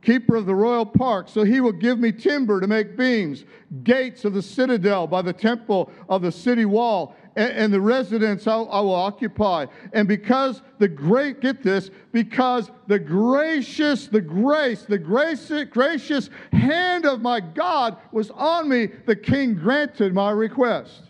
keeper 0.06 0.36
of 0.36 0.46
the 0.46 0.54
royal 0.54 0.86
park, 0.86 1.28
so 1.28 1.42
he 1.42 1.60
will 1.60 1.72
give 1.72 1.98
me 1.98 2.12
timber 2.12 2.60
to 2.60 2.66
make 2.68 2.96
beams, 2.96 3.44
gates 3.82 4.24
of 4.24 4.34
the 4.34 4.42
citadel 4.42 5.06
by 5.06 5.20
the 5.20 5.32
temple 5.32 5.90
of 6.08 6.22
the 6.22 6.30
city 6.30 6.64
wall, 6.64 7.16
and, 7.34 7.52
and 7.52 7.74
the 7.74 7.80
residence 7.80 8.46
I, 8.46 8.54
I 8.54 8.80
will 8.80 8.94
occupy. 8.94 9.66
And 9.92 10.06
because 10.06 10.62
the 10.78 10.86
great, 10.86 11.40
get 11.40 11.62
this, 11.62 11.90
because 12.12 12.70
the 12.86 13.00
gracious, 13.00 14.06
the 14.06 14.20
grace, 14.20 14.82
the 14.82 14.98
grace, 14.98 15.50
gracious 15.70 16.30
hand 16.52 17.04
of 17.04 17.20
my 17.20 17.40
God 17.40 17.96
was 18.12 18.30
on 18.30 18.68
me, 18.68 18.86
the 19.06 19.16
king 19.16 19.54
granted 19.54 20.14
my 20.14 20.30
request. 20.30 21.02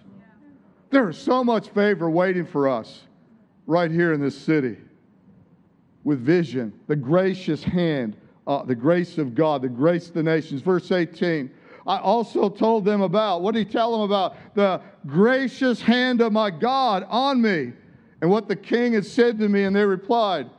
There 0.88 1.10
is 1.10 1.18
so 1.18 1.44
much 1.44 1.68
favor 1.68 2.08
waiting 2.08 2.46
for 2.46 2.68
us 2.68 3.05
right 3.66 3.90
here 3.90 4.12
in 4.12 4.20
this 4.20 4.36
city 4.36 4.76
with 6.04 6.20
vision, 6.20 6.72
the 6.86 6.96
gracious 6.96 7.64
hand, 7.64 8.16
uh, 8.46 8.62
the 8.62 8.74
grace 8.74 9.18
of 9.18 9.34
God, 9.34 9.62
the 9.62 9.68
grace 9.68 10.08
of 10.08 10.14
the 10.14 10.22
nations. 10.22 10.62
Verse 10.62 10.90
18. 10.92 11.50
I 11.86 11.98
also 11.98 12.48
told 12.48 12.84
them 12.84 13.02
about, 13.02 13.42
what 13.42 13.54
did 13.54 13.66
he 13.66 13.72
tell 13.72 13.92
them 13.92 14.00
about? 14.00 14.36
The 14.54 14.80
gracious 15.06 15.80
hand 15.80 16.20
of 16.20 16.32
my 16.32 16.50
God 16.50 17.04
on 17.08 17.40
me 17.40 17.72
and 18.20 18.30
what 18.30 18.48
the 18.48 18.56
king 18.56 18.94
had 18.94 19.06
said 19.06 19.38
to 19.38 19.48
me. 19.48 19.64
And 19.64 19.74
they 19.74 19.84
replied, 19.84 20.50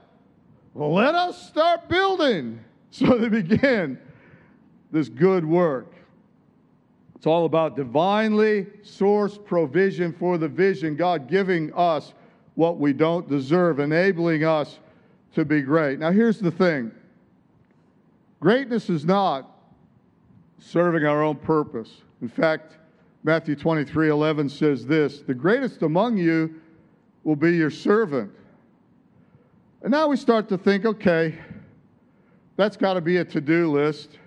Let 0.74 1.15
us 1.15 1.48
start 1.48 1.89
building. 1.89 2.62
So 2.89 3.17
they 3.17 3.28
began 3.28 4.00
this 4.91 5.10
good 5.10 5.46
work. 5.46 5.93
It's 7.15 7.28
all 7.28 7.46
about 7.46 7.76
divinely 7.76 8.65
sourced 8.82 9.43
provision 9.43 10.13
for 10.13 10.38
the 10.38 10.48
vision, 10.48 10.96
God 10.96 11.28
giving 11.28 11.72
us 11.74 12.13
what 12.58 12.80
we 12.80 12.91
don't 12.91 13.30
deserve, 13.30 13.80
enabling 13.80 14.43
us 14.43 14.80
to 15.36 15.46
be 15.46 15.62
great. 15.62 16.00
Now, 16.00 16.12
here's 16.12 16.39
the 16.39 16.50
thing 16.50 16.91
greatness 18.39 18.89
is 18.89 19.06
not 19.06 19.52
serving 20.58 21.06
our 21.06 21.22
own 21.22 21.36
purpose. 21.36 22.02
In 22.24 22.28
fact, 22.28 22.78
Matthew 23.24 23.56
23 23.56 24.10
11 24.10 24.50
says 24.50 24.88
this 24.88 25.22
The 25.22 25.36
greatest 25.36 25.84
among 25.84 26.17
you 26.17 26.60
will 27.24 27.36
be 27.36 27.56
your 27.56 27.70
servant. 27.70 28.32
And 29.84 29.91
now 29.91 30.08
we 30.08 30.17
start 30.17 30.50
to 30.50 30.58
think, 30.58 30.84
okay, 30.86 31.38
that's 32.56 32.76
got 32.76 32.96
to 32.96 33.02
be 33.02 33.17
a 33.17 33.26
to 33.26 33.39
do 33.39 33.72
list. 33.72 34.17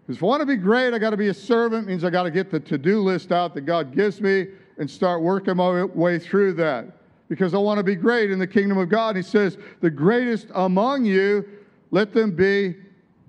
Because 0.00 0.16
if 0.16 0.22
I 0.22 0.26
want 0.26 0.40
to 0.40 0.46
be 0.46 0.56
great, 0.56 0.94
I 0.94 0.98
got 0.98 1.10
to 1.10 1.18
be 1.18 1.28
a 1.28 1.34
servant, 1.34 1.86
means 1.86 2.02
I 2.02 2.08
got 2.08 2.22
to 2.22 2.30
get 2.30 2.50
the 2.50 2.60
to 2.60 2.78
do 2.78 3.02
list 3.02 3.30
out 3.30 3.52
that 3.54 3.62
God 3.62 3.94
gives 3.94 4.22
me 4.22 4.46
and 4.78 4.90
start 4.90 5.20
working 5.20 5.56
my 5.58 5.84
way 5.84 6.18
through 6.18 6.54
that 6.54 6.95
because 7.28 7.54
I 7.54 7.58
want 7.58 7.78
to 7.78 7.84
be 7.84 7.94
great 7.94 8.30
in 8.30 8.38
the 8.38 8.46
kingdom 8.46 8.78
of 8.78 8.88
God. 8.88 9.16
He 9.16 9.22
says, 9.22 9.58
The 9.80 9.90
greatest 9.90 10.48
among 10.54 11.04
you, 11.04 11.48
let 11.90 12.12
them 12.12 12.32
be 12.32 12.76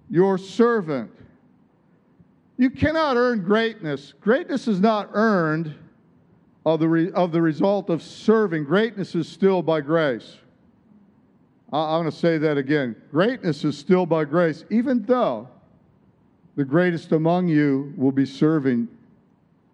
your 0.09 0.37
servant. 0.37 1.11
You 2.57 2.69
cannot 2.69 3.17
earn 3.17 3.43
greatness. 3.43 4.13
Greatness 4.21 4.67
is 4.67 4.79
not 4.79 5.09
earned 5.13 5.75
of 6.65 6.79
the, 6.79 6.87
re- 6.87 7.11
of 7.11 7.31
the 7.31 7.41
result 7.41 7.89
of 7.89 8.01
serving. 8.01 8.63
Greatness 8.63 9.15
is 9.15 9.27
still 9.27 9.61
by 9.61 9.81
grace. 9.81 10.37
I- 11.71 11.95
I'm 11.95 12.01
going 12.01 12.11
to 12.11 12.17
say 12.17 12.37
that 12.39 12.57
again. 12.57 12.95
Greatness 13.11 13.63
is 13.63 13.77
still 13.77 14.05
by 14.05 14.25
grace, 14.25 14.65
even 14.69 15.03
though 15.03 15.47
the 16.55 16.65
greatest 16.65 17.11
among 17.11 17.47
you 17.47 17.93
will 17.95 18.11
be 18.11 18.25
serving 18.25 18.87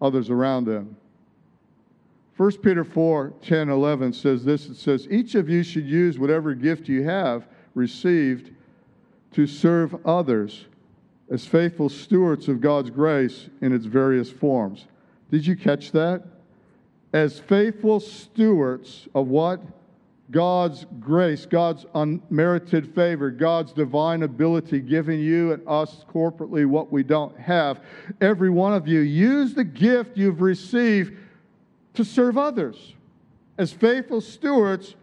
others 0.02 0.30
around 0.30 0.66
them. 0.66 0.98
1 2.38 2.52
Peter 2.58 2.84
4 2.84 3.34
10, 3.42 3.70
11 3.70 4.14
says 4.14 4.44
this 4.44 4.68
it 4.68 4.76
says, 4.76 5.08
Each 5.10 5.36
of 5.36 5.50
you 5.50 5.64
should 5.64 5.86
use 5.86 6.18
whatever 6.18 6.54
gift 6.54 6.88
you 6.88 7.04
have 7.04 7.46
received 7.76 8.52
to 9.34 9.46
serve 9.46 9.96
others 10.06 10.66
as 11.30 11.46
faithful 11.46 11.90
stewards 11.90 12.48
of 12.48 12.62
God's 12.62 12.90
grace 12.90 13.50
in 13.62 13.74
its 13.74 13.86
various 13.86 14.32
forms. 14.32 14.86
Did 15.32 15.46
you 15.46 15.56
catch 15.56 15.92
that? 15.92 16.24
As 17.14 17.40
faithful 17.40 18.00
stewards 18.00 19.08
of 19.14 19.28
what? 19.28 19.62
God's 20.32 20.86
grace, 21.00 21.46
God's 21.46 21.86
unmerited 21.94 22.96
favor, 22.96 23.30
God's 23.30 23.72
divine 23.72 24.24
ability 24.24 24.80
giving 24.80 25.20
you 25.20 25.54
and 25.54 25.62
us 25.68 26.06
corporately 26.12 26.66
what 26.66 26.92
we 26.92 27.04
don't 27.04 27.38
have. 27.38 27.82
Every 28.20 28.50
one 28.50 28.74
of 28.74 28.88
you, 28.88 29.02
use 29.02 29.54
the 29.54 29.64
gift 29.64 30.18
you've 30.18 30.42
received 30.42 31.14
to 31.94 32.04
serve 32.04 32.38
others 32.38 32.94
as 33.58 33.72
faithful 33.72 34.22
stewards 34.22 34.96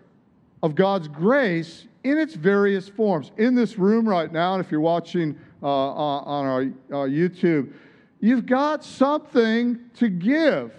of 0.63 0.75
God's 0.75 1.09
grace 1.09 1.87
in 2.05 2.19
its 2.19 2.35
various 2.35 2.89
forms. 2.89 3.31
In 3.37 3.55
this 3.55 3.79
room 3.79 4.09
right 4.09 4.33
now, 4.33 4.55
and 4.55 4.65
if 4.65 4.71
you're 4.71 4.81
watching 4.81 5.39
uh, 5.63 5.67
on 5.67 6.47
our 6.47 6.63
uh, 6.63 7.07
YouTube, 7.07 7.73
you've 8.21 8.47
got 8.47 8.85
something 8.85 9.79
to 9.95 10.09
give, 10.09 10.73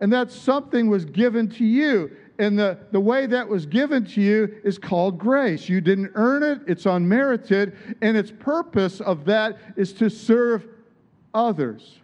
and 0.00 0.12
that 0.12 0.30
something 0.30 0.88
was 0.88 1.04
given 1.04 1.48
to 1.50 1.64
you. 1.64 2.10
And 2.38 2.58
the, 2.58 2.78
the 2.92 3.00
way 3.00 3.26
that 3.26 3.48
was 3.48 3.64
given 3.64 4.04
to 4.06 4.20
you 4.20 4.60
is 4.62 4.76
called 4.76 5.18
grace. 5.18 5.70
You 5.70 5.80
didn't 5.80 6.12
earn 6.14 6.42
it, 6.42 6.60
it's 6.66 6.84
unmerited, 6.84 7.96
and 8.02 8.14
its 8.14 8.30
purpose 8.30 9.00
of 9.00 9.24
that 9.24 9.56
is 9.76 9.94
to 9.94 10.10
serve 10.10 10.68
others. 11.32 11.98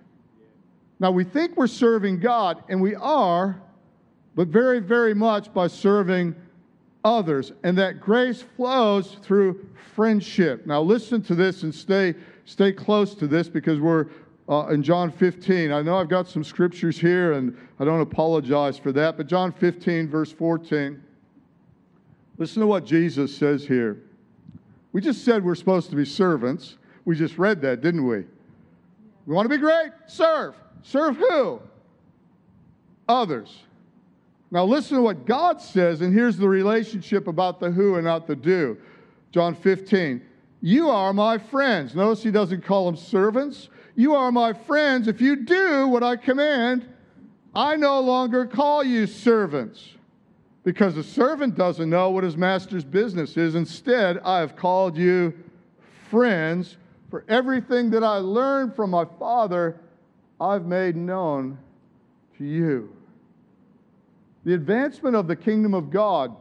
Now, 1.02 1.10
we 1.10 1.24
think 1.24 1.56
we're 1.56 1.66
serving 1.66 2.20
God, 2.20 2.62
and 2.68 2.80
we 2.80 2.94
are, 2.94 3.60
but 4.36 4.46
very, 4.46 4.78
very 4.78 5.14
much 5.14 5.52
by 5.52 5.66
serving 5.66 6.36
others. 7.04 7.50
And 7.64 7.76
that 7.76 8.00
grace 8.00 8.44
flows 8.56 9.16
through 9.20 9.68
friendship. 9.96 10.64
Now, 10.64 10.80
listen 10.80 11.20
to 11.22 11.34
this 11.34 11.64
and 11.64 11.74
stay, 11.74 12.14
stay 12.44 12.70
close 12.70 13.16
to 13.16 13.26
this 13.26 13.48
because 13.48 13.80
we're 13.80 14.06
uh, 14.48 14.68
in 14.68 14.80
John 14.80 15.10
15. 15.10 15.72
I 15.72 15.82
know 15.82 15.96
I've 15.96 16.08
got 16.08 16.28
some 16.28 16.44
scriptures 16.44 16.96
here, 16.96 17.32
and 17.32 17.58
I 17.80 17.84
don't 17.84 18.00
apologize 18.00 18.78
for 18.78 18.92
that, 18.92 19.16
but 19.16 19.26
John 19.26 19.50
15, 19.50 20.08
verse 20.08 20.30
14. 20.30 21.02
Listen 22.38 22.60
to 22.60 22.66
what 22.68 22.86
Jesus 22.86 23.36
says 23.36 23.66
here. 23.66 24.00
We 24.92 25.00
just 25.00 25.24
said 25.24 25.44
we're 25.44 25.56
supposed 25.56 25.90
to 25.90 25.96
be 25.96 26.04
servants. 26.04 26.76
We 27.04 27.16
just 27.16 27.38
read 27.38 27.60
that, 27.62 27.80
didn't 27.80 28.06
we? 28.06 28.18
We 29.26 29.34
want 29.34 29.46
to 29.46 29.50
be 29.50 29.58
great? 29.58 29.90
Serve. 30.06 30.54
Serve 30.82 31.16
who? 31.16 31.60
Others. 33.08 33.62
Now, 34.50 34.64
listen 34.64 34.98
to 34.98 35.02
what 35.02 35.24
God 35.24 35.62
says, 35.62 36.02
and 36.02 36.12
here's 36.12 36.36
the 36.36 36.48
relationship 36.48 37.26
about 37.26 37.58
the 37.58 37.70
who 37.70 37.94
and 37.94 38.04
not 38.04 38.26
the 38.26 38.36
do. 38.36 38.76
John 39.30 39.54
15. 39.54 40.20
You 40.60 40.90
are 40.90 41.12
my 41.12 41.38
friends. 41.38 41.94
Notice 41.94 42.22
he 42.22 42.30
doesn't 42.30 42.64
call 42.64 42.86
them 42.86 42.96
servants. 42.96 43.70
You 43.96 44.14
are 44.14 44.30
my 44.30 44.52
friends 44.52 45.08
if 45.08 45.20
you 45.20 45.36
do 45.36 45.88
what 45.88 46.02
I 46.02 46.16
command. 46.16 46.88
I 47.54 47.76
no 47.76 48.00
longer 48.00 48.46
call 48.46 48.84
you 48.84 49.06
servants 49.06 49.94
because 50.64 50.94
the 50.94 51.02
servant 51.02 51.56
doesn't 51.56 51.90
know 51.90 52.10
what 52.10 52.24
his 52.24 52.36
master's 52.36 52.84
business 52.84 53.36
is. 53.36 53.54
Instead, 53.54 54.18
I 54.18 54.38
have 54.38 54.54
called 54.56 54.96
you 54.96 55.34
friends, 56.10 56.76
for 57.10 57.24
everything 57.28 57.90
that 57.90 58.04
I 58.04 58.18
learned 58.18 58.76
from 58.76 58.90
my 58.90 59.04
Father, 59.18 59.80
I've 60.42 60.66
made 60.66 60.96
known 60.96 61.56
to 62.36 62.44
you. 62.44 62.92
The 64.44 64.54
advancement 64.54 65.14
of 65.14 65.28
the 65.28 65.36
kingdom 65.36 65.72
of 65.72 65.88
God 65.88 66.34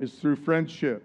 is 0.00 0.14
through 0.14 0.36
friendship. 0.36 1.02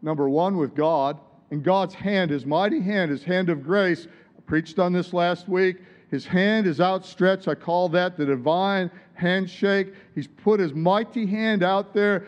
Number 0.00 0.26
one, 0.26 0.56
with 0.56 0.74
God, 0.74 1.20
and 1.50 1.62
God's 1.62 1.92
hand, 1.92 2.30
His 2.30 2.46
mighty 2.46 2.80
hand, 2.80 3.10
His 3.10 3.22
hand 3.22 3.50
of 3.50 3.62
grace. 3.62 4.06
I 4.06 4.40
preached 4.46 4.78
on 4.78 4.94
this 4.94 5.12
last 5.12 5.46
week. 5.46 5.76
His 6.10 6.24
hand 6.24 6.66
is 6.66 6.80
outstretched. 6.80 7.46
I 7.46 7.54
call 7.54 7.90
that 7.90 8.16
the 8.16 8.24
divine 8.24 8.90
handshake. 9.12 9.92
He's 10.14 10.26
put 10.26 10.60
His 10.60 10.72
mighty 10.72 11.26
hand 11.26 11.62
out 11.62 11.92
there 11.92 12.26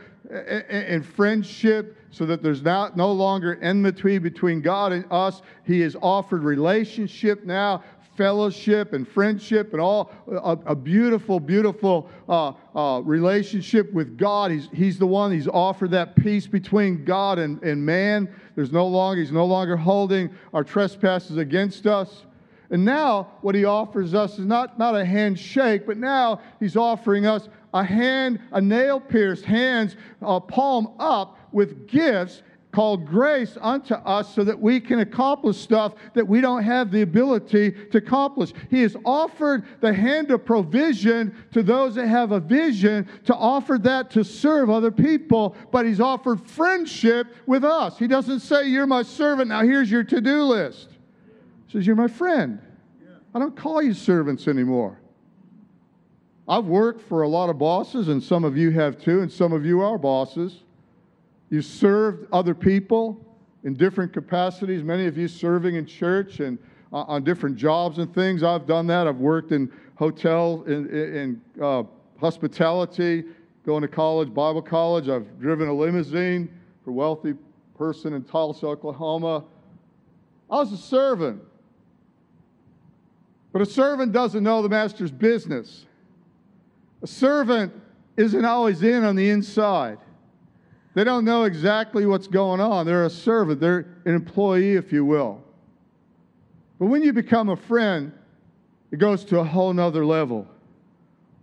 in 0.69 1.03
friendship 1.03 1.97
so 2.11 2.27
that 2.27 2.43
there's 2.43 2.63
not, 2.63 2.97
no 2.97 3.13
longer 3.13 3.59
enmity 3.63 4.19
between 4.19 4.61
God 4.61 4.93
and 4.93 5.05
us. 5.11 5.43
He 5.65 5.81
has 5.81 5.97
offered 6.03 6.43
relationship 6.43 7.45
now, 7.45 7.83
fellowship 8.17 8.93
and 8.93 9.07
friendship 9.07 9.73
and 9.73 9.81
all 9.81 10.11
a, 10.29 10.59
a 10.67 10.75
beautiful, 10.75 11.39
beautiful 11.39 12.09
uh, 12.29 12.53
uh, 12.75 13.01
relationship 13.01 13.93
with 13.93 14.17
God. 14.17 14.51
He's, 14.51 14.69
he's 14.73 14.99
the 14.99 15.07
one, 15.07 15.33
he's 15.33 15.49
offered 15.49 15.91
that 15.93 16.17
peace 16.17 16.47
between 16.47 17.05
God 17.05 17.39
and, 17.39 17.63
and 17.63 17.85
man. 17.85 18.29
There's 18.55 18.73
no 18.73 18.87
longer, 18.87 19.21
he's 19.21 19.33
no 19.33 19.45
longer 19.45 19.77
holding 19.77 20.31
our 20.53 20.65
trespasses 20.65 21.37
against 21.37 21.87
us. 21.87 22.25
And 22.71 22.85
now, 22.85 23.33
what 23.43 23.55
he 23.55 23.65
offers 23.65 24.13
us 24.15 24.39
is 24.39 24.47
not, 24.47 24.79
not 24.79 24.97
a 24.97 25.05
handshake, 25.05 25.87
but 25.87 25.99
now 25.99 26.41
he's 26.59 26.77
offering 26.77 27.25
us 27.25 27.49
a 27.73 27.85
hand, 27.85 28.41
a 28.53 28.61
nail 28.61 28.99
pierced 28.99 29.45
hands, 29.45 29.97
a 30.21 30.41
palm 30.41 30.95
up 30.99 31.39
with 31.53 31.87
gifts 31.87 32.43
called 32.77 33.07
grace 33.07 33.57
unto 33.63 33.95
us 33.95 34.35
so 34.35 34.45
that 34.45 34.61
we 34.61 34.79
can 34.79 34.99
accomplish 34.99 35.57
stuff 35.57 35.95
that 36.13 36.29
we 36.29 36.43
don't 36.43 36.63
have 36.63 36.91
the 36.91 37.01
ability 37.01 37.71
to 37.71 37.97
accomplish. 37.97 38.53
He 38.69 38.83
has 38.83 38.95
offered 39.03 39.65
the 39.81 39.95
hand 39.95 40.31
of 40.31 40.45
provision 40.45 41.35
to 41.53 41.63
those 41.63 41.95
that 41.95 42.07
have 42.07 42.33
a 42.33 42.39
vision 42.39 43.09
to 43.25 43.35
offer 43.35 43.79
that 43.79 44.11
to 44.11 44.23
serve 44.23 44.69
other 44.69 44.91
people, 44.91 45.57
but 45.73 45.87
He's 45.87 46.03
offered 46.03 46.47
friendship 46.51 47.29
with 47.47 47.65
us. 47.65 47.99
He 47.99 48.07
doesn't 48.07 48.41
say, 48.41 48.69
You're 48.69 48.87
my 48.87 49.05
servant, 49.05 49.49
now 49.49 49.63
here's 49.63 49.91
your 49.91 50.05
to 50.05 50.21
do 50.21 50.43
list. 50.43 50.91
He 51.69 51.79
says, 51.79 51.87
You're 51.87 51.97
my 51.97 52.09
friend. 52.09 52.61
I 53.35 53.39
don't 53.39 53.57
call 53.57 53.81
you 53.81 53.95
servants 53.95 54.49
anymore. 54.49 55.01
I've 56.47 56.67
worked 56.67 57.01
for 57.01 57.23
a 57.23 57.29
lot 57.29 57.49
of 57.49 57.57
bosses, 57.57 58.09
and 58.09 58.23
some 58.23 58.45
of 58.45 58.55
you 58.55 58.71
have 58.73 58.99
too, 58.99 59.23
and 59.23 59.33
some 59.33 59.55
of 59.55 59.65
you 59.65 59.81
are 59.81 59.97
bosses. 59.97 60.61
You 61.51 61.63
served 61.63 62.27
other 62.33 62.55
people 62.55 63.25
in 63.65 63.75
different 63.75 64.13
capacities, 64.13 64.83
many 64.83 65.07
of 65.07 65.17
you 65.17 65.29
serving 65.29 65.77
in 65.77 65.87
church 65.87 66.41
and 66.41 66.59
uh, 66.93 67.03
on 67.03 67.25
different 67.25 67.57
jobs 67.57 67.99
and 67.99 68.13
things. 68.15 68.43
I've 68.43 68.67
done 68.67 68.87
that. 68.89 69.07
I've 69.07 69.19
worked 69.19 69.53
in 69.53 69.71
hotel, 69.97 70.63
in, 70.67 70.89
in 70.89 71.41
uh, 71.61 71.83
hospitality, 72.21 73.25
going 73.65 73.83
to 73.83 73.89
college, 73.89 74.33
Bible 74.33 74.63
college. 74.63 75.09
I've 75.09 75.41
driven 75.41 75.69
a 75.69 75.75
limousine 75.75 76.49
for 76.85 76.91
a 76.91 76.93
wealthy 76.93 77.35
person 77.77 78.13
in 78.13 78.23
Tulsa, 78.23 78.67
Oklahoma. 78.67 79.45
I 80.51 80.57
was 80.57 80.73
a 80.73 80.77
servant. 80.77 81.43
But 83.53 83.63
a 83.63 83.67
servant 83.67 84.13
doesn't 84.13 84.43
know 84.43 84.63
the 84.63 84.69
master's 84.69 85.11
business. 85.11 85.87
A 87.03 87.07
servant 87.07 87.73
isn't 88.17 88.45
always 88.45 88.83
in 88.83 89.05
on 89.05 89.17
the 89.17 89.31
inside. 89.31 89.99
They 90.97 91.05
don't 91.05 91.27
know 91.27 91.45
exactly 91.45 92.07
what's 92.07 92.27
going 92.27 92.59
on. 92.59 92.87
They're 92.87 93.05
a 93.05 93.11
servant, 93.11 93.61
they're 93.61 93.87
an 94.07 94.15
employee, 94.15 94.77
if 94.77 94.95
you 94.95 95.05
will. 95.05 95.45
But 96.79 96.87
when 96.87 97.03
you 97.03 97.13
become 97.13 97.51
a 97.51 97.57
friend, 97.57 98.15
it 98.91 98.99
goes 98.99 99.23
to 99.27 99.41
a 99.41 99.45
whole 99.45 99.75
nother 99.75 100.07
level. 100.07 100.49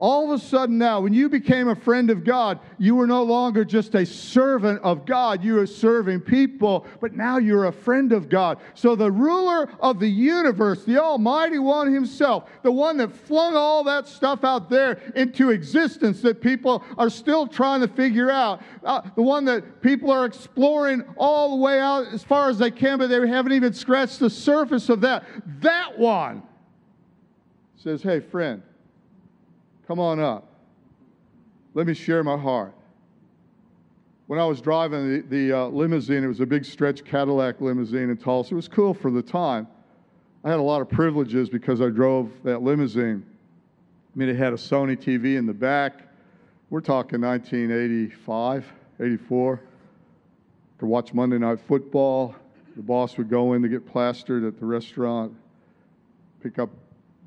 All 0.03 0.25
of 0.33 0.37
a 0.37 0.43
sudden, 0.43 0.77
now, 0.77 0.99
when 0.99 1.13
you 1.13 1.29
became 1.29 1.69
a 1.69 1.75
friend 1.77 2.09
of 2.09 2.25
God, 2.25 2.59
you 2.77 2.93
were 2.93 3.07
no 3.07 3.23
longer 3.23 3.63
just 3.63 3.95
a 3.95 4.05
servant 4.05 4.81
of 4.83 5.05
God. 5.05 5.41
You 5.41 5.53
were 5.53 5.65
serving 5.65 6.19
people, 6.19 6.85
but 6.99 7.15
now 7.15 7.37
you're 7.37 7.67
a 7.67 7.71
friend 7.71 8.11
of 8.11 8.27
God. 8.27 8.57
So, 8.73 8.97
the 8.97 9.09
ruler 9.09 9.69
of 9.79 10.01
the 10.01 10.09
universe, 10.09 10.83
the 10.83 11.01
Almighty 11.01 11.57
One 11.57 11.93
Himself, 11.93 12.49
the 12.63 12.71
one 12.71 12.97
that 12.97 13.15
flung 13.15 13.55
all 13.55 13.85
that 13.85 14.05
stuff 14.05 14.43
out 14.43 14.69
there 14.69 14.99
into 15.15 15.51
existence 15.51 16.19
that 16.19 16.41
people 16.41 16.83
are 16.97 17.09
still 17.09 17.47
trying 17.47 17.79
to 17.79 17.87
figure 17.87 18.29
out, 18.29 18.61
uh, 18.83 19.03
the 19.15 19.21
one 19.21 19.45
that 19.45 19.81
people 19.81 20.11
are 20.11 20.25
exploring 20.25 21.05
all 21.15 21.51
the 21.51 21.63
way 21.63 21.79
out 21.79 22.07
as 22.07 22.25
far 22.25 22.49
as 22.49 22.57
they 22.57 22.71
can, 22.71 22.97
but 22.97 23.07
they 23.07 23.25
haven't 23.25 23.53
even 23.53 23.71
scratched 23.71 24.19
the 24.19 24.29
surface 24.29 24.89
of 24.89 24.99
that, 24.99 25.23
that 25.61 25.97
one 25.97 26.43
says, 27.77 28.03
Hey, 28.03 28.19
friend. 28.19 28.63
Come 29.87 29.99
on 29.99 30.19
up. 30.19 30.47
Let 31.73 31.87
me 31.87 31.93
share 31.93 32.23
my 32.23 32.37
heart. 32.37 32.73
When 34.27 34.39
I 34.39 34.45
was 34.45 34.61
driving 34.61 35.09
the, 35.09 35.21
the 35.21 35.57
uh, 35.57 35.65
limousine, 35.67 36.23
it 36.23 36.27
was 36.27 36.39
a 36.39 36.45
big 36.45 36.63
stretch 36.63 37.03
Cadillac 37.03 37.59
limousine 37.59 38.09
in 38.09 38.17
Tulsa. 38.17 38.53
It 38.53 38.55
was 38.55 38.67
cool 38.67 38.93
for 38.93 39.11
the 39.11 39.21
time. 39.21 39.67
I 40.43 40.49
had 40.49 40.59
a 40.59 40.63
lot 40.63 40.81
of 40.81 40.89
privileges 40.89 41.49
because 41.49 41.81
I 41.81 41.89
drove 41.89 42.31
that 42.43 42.61
limousine. 42.61 43.25
I 43.25 44.19
mean, 44.19 44.29
it 44.29 44.35
had 44.35 44.53
a 44.53 44.57
Sony 44.57 44.95
TV 44.95 45.37
in 45.37 45.45
the 45.45 45.53
back. 45.53 46.01
We're 46.69 46.81
talking 46.81 47.21
1985, 47.21 48.65
84. 48.99 49.61
Could 50.77 50.85
watch 50.85 51.13
Monday 51.13 51.37
Night 51.37 51.59
Football. 51.59 52.35
The 52.75 52.81
boss 52.81 53.17
would 53.17 53.29
go 53.29 53.53
in 53.53 53.61
to 53.61 53.67
get 53.67 53.85
plastered 53.85 54.43
at 54.43 54.59
the 54.59 54.65
restaurant, 54.65 55.33
pick 56.41 56.59
up 56.59 56.69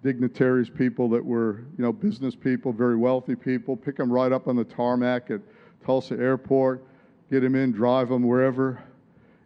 dignitaries, 0.06 0.70
people 0.70 1.08
that 1.08 1.24
were, 1.24 1.64
you 1.76 1.82
know, 1.82 1.92
business 1.92 2.36
people, 2.36 2.72
very 2.72 2.94
wealthy 2.94 3.34
people, 3.34 3.76
pick 3.76 3.96
them 3.96 4.10
right 4.10 4.30
up 4.30 4.46
on 4.46 4.54
the 4.54 4.62
tarmac 4.62 5.32
at 5.32 5.40
Tulsa 5.84 6.14
Airport, 6.14 6.84
get 7.28 7.40
them 7.40 7.56
in, 7.56 7.72
drive 7.72 8.08
them 8.08 8.22
wherever. 8.22 8.80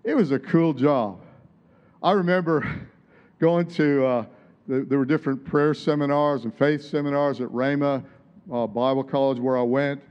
It 0.05 0.15
was 0.15 0.33
a 0.33 0.39
cool 0.39 0.75
job. 0.75 1.23
I 2.03 2.13
remember 2.13 2.71
going 3.41 3.69
to, 3.69 4.05
uh, 4.05 4.27
the, 4.69 4.81
there 4.83 4.99
were 4.99 5.07
different 5.07 5.47
prayer 5.47 5.73
seminars 5.73 6.45
and 6.45 6.55
faith 6.55 6.85
seminars 6.85 7.41
at 7.41 7.49
Rhema 7.49 8.05
uh, 8.53 8.67
Bible 8.67 9.03
College 9.03 9.39
where 9.39 9.57
I 9.57 9.63
went, 9.63 10.03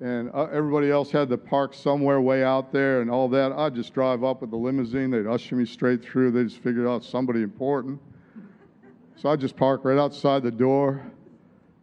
and 0.00 0.30
uh, 0.32 0.44
everybody 0.44 0.90
else 0.90 1.10
had 1.10 1.28
to 1.28 1.36
park 1.36 1.74
somewhere 1.74 2.22
way 2.22 2.42
out 2.42 2.72
there 2.72 3.02
and 3.02 3.10
all 3.10 3.28
that. 3.28 3.52
I'd 3.52 3.74
just 3.74 3.92
drive 3.92 4.24
up 4.24 4.40
with 4.40 4.50
the 4.50 4.56
limousine. 4.56 5.10
They'd 5.10 5.26
usher 5.26 5.56
me 5.56 5.66
straight 5.66 6.02
through. 6.02 6.30
They 6.30 6.44
just 6.44 6.62
figured 6.62 6.86
out 6.86 7.04
somebody 7.04 7.42
important. 7.42 8.00
So 9.20 9.28
I 9.28 9.36
just 9.36 9.54
park 9.54 9.84
right 9.84 9.98
outside 9.98 10.42
the 10.42 10.50
door, 10.50 11.02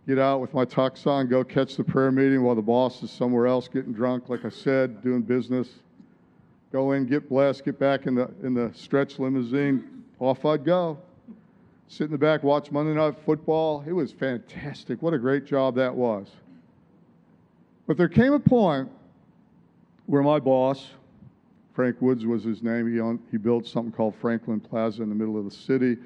get 0.07 0.17
out 0.17 0.41
with 0.41 0.55
my 0.55 0.65
tux 0.65 1.05
on, 1.05 1.27
go 1.27 1.43
catch 1.43 1.75
the 1.75 1.83
prayer 1.83 2.11
meeting 2.11 2.41
while 2.41 2.55
the 2.55 2.63
boss 2.63 3.03
is 3.03 3.11
somewhere 3.11 3.45
else 3.45 3.67
getting 3.67 3.93
drunk, 3.93 4.27
like 4.27 4.43
I 4.43 4.49
said, 4.49 5.03
doing 5.03 5.21
business. 5.21 5.69
Go 6.71 6.93
in, 6.93 7.05
get 7.05 7.29
blessed, 7.29 7.63
get 7.63 7.77
back 7.77 8.07
in 8.07 8.15
the 8.15 8.31
in 8.41 8.55
the 8.55 8.71
stretch 8.73 9.19
limousine. 9.19 10.03
Off 10.17 10.45
I'd 10.45 10.65
go. 10.65 10.97
Sit 11.88 12.05
in 12.05 12.11
the 12.11 12.17
back, 12.17 12.41
watch 12.41 12.71
Monday 12.71 12.95
Night 12.95 13.13
Football. 13.23 13.83
It 13.85 13.93
was 13.93 14.11
fantastic. 14.11 15.03
What 15.03 15.13
a 15.13 15.19
great 15.19 15.45
job 15.45 15.75
that 15.75 15.93
was. 15.93 16.31
But 17.85 17.97
there 17.97 18.09
came 18.09 18.33
a 18.33 18.39
point 18.39 18.89
where 20.07 20.23
my 20.23 20.39
boss, 20.39 20.88
Frank 21.75 22.01
Woods 22.01 22.25
was 22.25 22.43
his 22.43 22.63
name, 22.63 22.91
he, 22.91 22.99
owned, 22.99 23.19
he 23.29 23.38
built 23.38 23.67
something 23.67 23.91
called 23.91 24.15
Franklin 24.15 24.59
Plaza 24.59 25.03
in 25.03 25.09
the 25.09 25.15
middle 25.15 25.38
of 25.38 25.45
the 25.45 25.51
city 25.51 25.97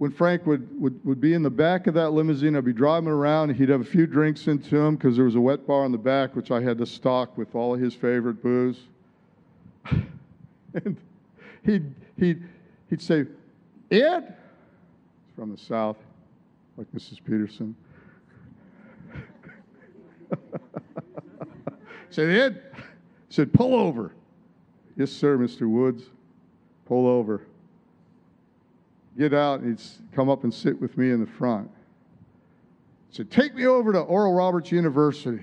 when 0.00 0.10
Frank 0.10 0.46
would, 0.46 0.80
would, 0.80 0.98
would 1.04 1.20
be 1.20 1.34
in 1.34 1.42
the 1.42 1.50
back 1.50 1.86
of 1.86 1.92
that 1.92 2.12
limousine, 2.12 2.56
I'd 2.56 2.64
be 2.64 2.72
driving 2.72 3.10
around. 3.10 3.54
He'd 3.54 3.68
have 3.68 3.82
a 3.82 3.84
few 3.84 4.06
drinks 4.06 4.46
into 4.46 4.74
him 4.74 4.96
because 4.96 5.14
there 5.14 5.26
was 5.26 5.34
a 5.34 5.40
wet 5.42 5.66
bar 5.66 5.84
in 5.84 5.92
the 5.92 5.98
back, 5.98 6.34
which 6.34 6.50
I 6.50 6.62
had 6.62 6.78
to 6.78 6.86
stock 6.86 7.36
with 7.36 7.54
all 7.54 7.74
of 7.74 7.80
his 7.82 7.92
favorite 7.92 8.42
booze. 8.42 8.78
and 9.84 10.96
he'd, 11.66 11.94
he'd, 12.16 12.42
he'd 12.88 13.02
say, 13.02 13.26
Ed, 13.90 14.36
from 15.36 15.50
the 15.52 15.58
South, 15.58 15.98
like 16.78 16.90
Mrs. 16.92 17.18
Peterson. 17.22 17.76
said, 22.08 22.30
Ed, 22.30 22.62
said, 23.28 23.52
pull 23.52 23.74
over. 23.74 24.12
Yes, 24.96 25.12
sir, 25.12 25.36
Mr. 25.36 25.68
Woods. 25.68 26.04
Pull 26.86 27.06
over. 27.06 27.42
Get 29.20 29.34
out, 29.34 29.60
and 29.60 29.78
he'd 29.78 29.86
come 30.12 30.28
up 30.30 30.44
and 30.44 30.52
sit 30.52 30.80
with 30.80 30.96
me 30.96 31.10
in 31.10 31.20
the 31.20 31.26
front. 31.26 31.70
He 33.10 33.16
said, 33.16 33.30
Take 33.30 33.54
me 33.54 33.66
over 33.66 33.92
to 33.92 34.00
Oral 34.00 34.32
Roberts 34.32 34.72
University. 34.72 35.40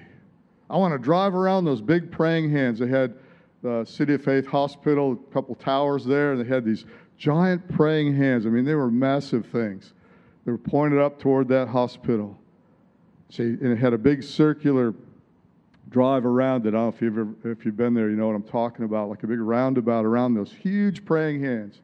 I 0.70 0.78
want 0.78 0.94
to 0.94 0.98
drive 0.98 1.36
around 1.36 1.66
those 1.66 1.82
big 1.82 2.12
praying 2.12 2.52
hands. 2.52 2.80
They 2.80 2.88
had 2.88 3.14
the 3.62 3.86
City 3.86 4.16
of 4.16 4.24
Faith 4.24 4.48
Hospital, 4.48 5.14
a 5.14 5.34
couple 5.34 5.56
towers 5.56 6.04
there, 6.04 6.34
and 6.34 6.42
they 6.44 6.48
had 6.48 6.66
these 6.66 6.86
giant 7.18 7.68
praying 7.70 8.16
hands. 8.16 8.46
I 8.46 8.50
mean, 8.50 8.66
they 8.66 8.76
were 8.76 8.92
massive 8.92 9.46
things. 9.46 9.94
They 10.46 10.52
were 10.52 10.58
pointed 10.58 11.00
up 11.00 11.20
toward 11.20 11.48
that 11.50 11.68
hospital. 11.68 12.38
See, 13.30 13.44
and 13.44 13.68
it 13.68 13.78
had 13.78 13.94
a 13.94 13.98
big 13.98 14.24
circular 14.24 14.94
drive 15.90 16.26
around 16.26 16.66
it. 16.66 16.70
I 16.70 16.72
don't 16.72 16.84
know 16.84 16.90
if 16.90 17.02
you've, 17.02 17.18
ever, 17.18 17.52
if 17.52 17.66
you've 17.66 17.78
been 17.78 17.94
there, 17.94 18.10
you 18.10 18.16
know 18.16 18.28
what 18.28 18.36
I'm 18.36 18.44
talking 18.44 18.86
about, 18.86 19.10
like 19.10 19.24
a 19.24 19.28
big 19.28 19.40
roundabout 19.40 20.06
around 20.06 20.34
those 20.34 20.52
huge 20.52 21.06
praying 21.06 21.44
hands. 21.44 21.82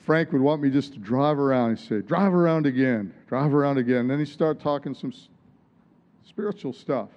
Frank 0.00 0.32
would 0.32 0.40
want 0.40 0.62
me 0.62 0.70
just 0.70 0.94
to 0.94 0.98
drive 0.98 1.38
around. 1.38 1.76
He'd 1.76 1.86
say, 1.86 2.00
drive 2.00 2.32
around 2.32 2.66
again, 2.66 3.12
drive 3.28 3.52
around 3.54 3.78
again. 3.78 3.98
And 3.98 4.10
then 4.10 4.18
he'd 4.18 4.28
start 4.28 4.58
talking 4.58 4.94
some 4.94 5.12
spiritual 6.24 6.72
stuff. 6.72 7.10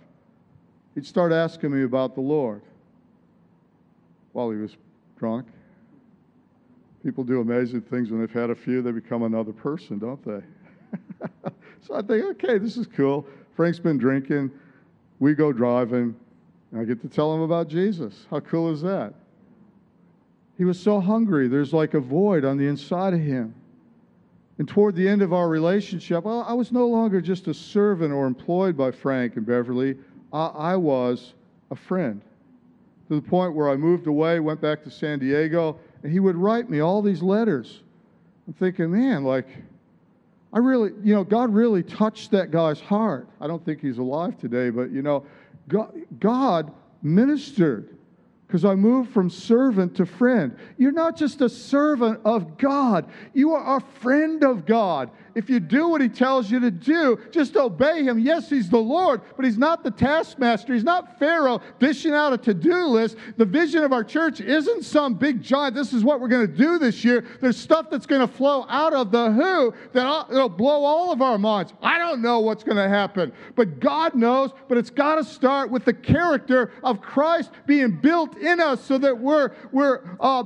He'd 0.94 1.06
start 1.06 1.32
asking 1.32 1.72
me 1.72 1.84
about 1.84 2.16
the 2.16 2.22
Lord 2.22 2.62
while 4.34 4.50
he 4.50 4.58
was 4.58 4.76
drunk. 5.18 5.48
People 7.04 7.24
do 7.24 7.40
amazing 7.40 7.82
things 7.82 8.10
when 8.12 8.20
they've 8.20 8.32
had 8.32 8.50
a 8.50 8.56
few, 8.56 8.82
they 8.82 8.92
become 8.92 9.24
another 9.24 9.54
person, 9.54 10.00
don't 10.00 10.24
they? 10.26 10.42
so 11.82 11.96
I 11.96 12.02
think, 12.02 12.26
okay, 12.26 12.58
this 12.58 12.78
is 12.78 12.88
cool. 12.88 13.26
Frank's 13.56 13.80
been 13.80 13.98
drinking. 13.98 14.52
We 15.20 15.34
go 15.34 15.54
driving. 15.54 16.16
And 16.72 16.82
I 16.82 16.84
get 16.84 17.02
to 17.02 17.08
tell 17.08 17.34
him 17.34 17.42
about 17.42 17.70
Jesus. 17.70 18.26
How 18.30 18.42
cool 18.42 18.72
is 18.72 18.82
that? 18.82 19.14
He 20.58 20.66
was 20.66 20.80
so 20.80 21.00
hungry. 21.00 21.48
There's 21.48 21.74
like 21.74 21.94
a 21.94 22.00
void 22.00 22.46
on 22.46 22.58
the 22.58 22.68
inside 22.68 23.14
of 23.14 23.20
him. 23.20 23.54
And 24.58 24.68
toward 24.68 24.96
the 24.96 25.08
end 25.08 25.22
of 25.22 25.34
our 25.34 25.50
relationship, 25.50 26.26
I 26.26 26.54
was 26.54 26.72
no 26.72 26.88
longer 26.88 27.20
just 27.20 27.48
a 27.48 27.54
servant 27.54 28.14
or 28.14 28.26
employed 28.26 28.78
by 28.78 28.92
Frank 28.92 29.36
and 29.36 29.46
Beverly. 29.46 29.98
I 30.32 30.76
was 30.76 31.34
a 31.72 31.76
friend 31.76 32.22
to 33.10 33.16
the 33.16 33.22
point 33.22 33.54
where 33.54 33.70
I 33.70 33.76
moved 33.76 34.08
away, 34.08 34.40
went 34.40 34.62
back 34.62 34.84
to 34.84 34.90
San 34.90 35.20
Diego, 35.20 35.78
and 36.04 36.12
he 36.12 36.20
would 36.20 36.36
write 36.36 36.70
me 36.70 36.80
all 36.80 37.02
these 37.02 37.22
letters. 37.22 37.82
I'm 38.48 38.54
thinking, 38.54 38.92
man, 38.92 39.24
like, 39.24 39.48
I 40.54 40.60
really, 40.60 40.92
you 41.04 41.14
know, 41.14 41.24
God 41.24 41.54
really 41.54 41.84
touched 41.84 42.32
that 42.32 42.50
guy's 42.50 42.80
heart. 42.80 43.28
I 43.42 43.48
don't 43.48 43.64
think 43.66 43.82
he's 43.82 43.98
alive 43.98 44.38
today, 44.40 44.70
but, 44.70 44.90
you 44.90 45.02
know, 45.02 45.26
God, 45.68 45.94
God 46.20 46.72
ministered 47.04 47.95
because 48.48 48.66
I 48.66 48.76
moved 48.76 49.12
from 49.12 49.30
servant 49.30 49.96
to 49.98 50.06
friend. 50.06 50.58
You're 50.78 50.92
not 50.92 51.16
just 51.16 51.42
a 51.42 51.50
servant 51.50 52.20
of 52.26 52.58
God, 52.58 53.10
you 53.34 53.54
are 53.54 53.78
a 53.78 53.82
friend 53.82 54.44
of 54.44 54.66
God 54.66 55.10
if 55.36 55.50
you 55.50 55.60
do 55.60 55.90
what 55.90 56.02
he 56.02 56.08
tells 56.08 56.50
you 56.50 56.62
to 56.62 56.72
do, 56.72 57.20
just 57.30 57.58
obey 57.58 58.04
him. 58.04 58.18
Yes, 58.18 58.50
he's 58.50 58.70
the 58.70 58.80
Lord, 58.80 59.22
but 59.36 59.44
he's 59.44 59.58
not 59.58 59.84
the 59.84 59.92
taskmaster. 59.92 60.74
He's 60.74 60.84
not 60.84 61.20
Pharaoh 61.20 61.62
dishing 61.78 62.14
out 62.14 62.32
a 62.32 62.38
to 62.38 62.54
do 62.54 62.86
list. 62.86 63.18
The 63.36 63.46
vision 63.46 63.84
of 63.84 63.92
our 63.92 64.04
church 64.04 64.40
isn't 64.40 64.86
some 64.86 65.16
big 65.16 65.44
giant, 65.44 65.76
this 65.76 65.92
is 65.92 66.04
what 66.04 66.22
we're 66.22 66.30
going 66.30 66.48
to 66.48 66.54
do 66.54 66.80
this 66.80 67.04
year. 67.04 67.26
There's 67.42 67.58
stuff 67.58 67.90
that's 67.90 68.06
going 68.06 68.22
to 68.22 68.28
flow 68.28 68.66
out 68.70 68.94
of 68.94 69.12
the 69.12 69.32
who 69.32 69.74
that'll 69.92 70.50
blow 70.50 70.86
all 70.86 71.12
of 71.12 71.22
our 71.22 71.38
minds. 71.38 71.74
I 71.82 71.98
don't 71.98 72.22
know 72.22 72.40
what's 72.40 72.64
going 72.64 72.78
to 72.78 72.88
happen, 72.88 73.34
but 73.56 73.82
God 73.82 74.16
knows, 74.16 74.52
but 74.70 74.78
it's 74.78 74.90
got 74.90 75.16
to 75.16 75.24
start 75.24 75.70
with 75.70 75.84
the 75.84 75.94
character 75.94 76.72
of 76.82 77.02
Christ 77.02 77.52
being 77.66 77.92
built 77.92 78.35
in 78.38 78.60
us 78.60 78.84
so 78.84 78.98
that 78.98 79.18
we're, 79.18 79.52
we're 79.72 80.02
uh, 80.20 80.44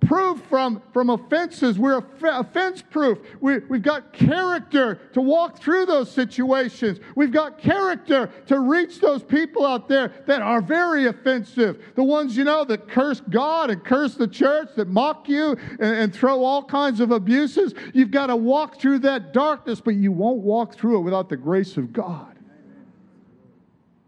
proof 0.00 0.40
from, 0.48 0.82
from 0.92 1.10
offenses. 1.10 1.78
We're 1.78 2.02
offense 2.22 2.82
proof. 2.82 3.18
We, 3.40 3.58
we've 3.58 3.82
got 3.82 4.12
character 4.12 4.96
to 5.12 5.20
walk 5.20 5.58
through 5.58 5.86
those 5.86 6.10
situations. 6.10 6.98
We've 7.14 7.32
got 7.32 7.58
character 7.58 8.30
to 8.46 8.58
reach 8.60 9.00
those 9.00 9.22
people 9.22 9.66
out 9.66 9.88
there 9.88 10.12
that 10.26 10.42
are 10.42 10.60
very 10.60 11.06
offensive. 11.06 11.82
The 11.94 12.04
ones, 12.04 12.36
you 12.36 12.44
know, 12.44 12.64
that 12.64 12.88
curse 12.88 13.20
God 13.20 13.70
and 13.70 13.84
curse 13.84 14.14
the 14.14 14.28
church, 14.28 14.70
that 14.76 14.88
mock 14.88 15.28
you 15.28 15.56
and, 15.78 15.94
and 15.94 16.14
throw 16.14 16.42
all 16.42 16.64
kinds 16.64 17.00
of 17.00 17.10
abuses. 17.10 17.74
You've 17.94 18.10
got 18.10 18.26
to 18.26 18.36
walk 18.36 18.80
through 18.80 19.00
that 19.00 19.32
darkness, 19.32 19.80
but 19.80 19.94
you 19.94 20.12
won't 20.12 20.38
walk 20.38 20.74
through 20.74 20.98
it 20.98 21.02
without 21.02 21.28
the 21.28 21.36
grace 21.36 21.76
of 21.76 21.92
God. 21.92 22.36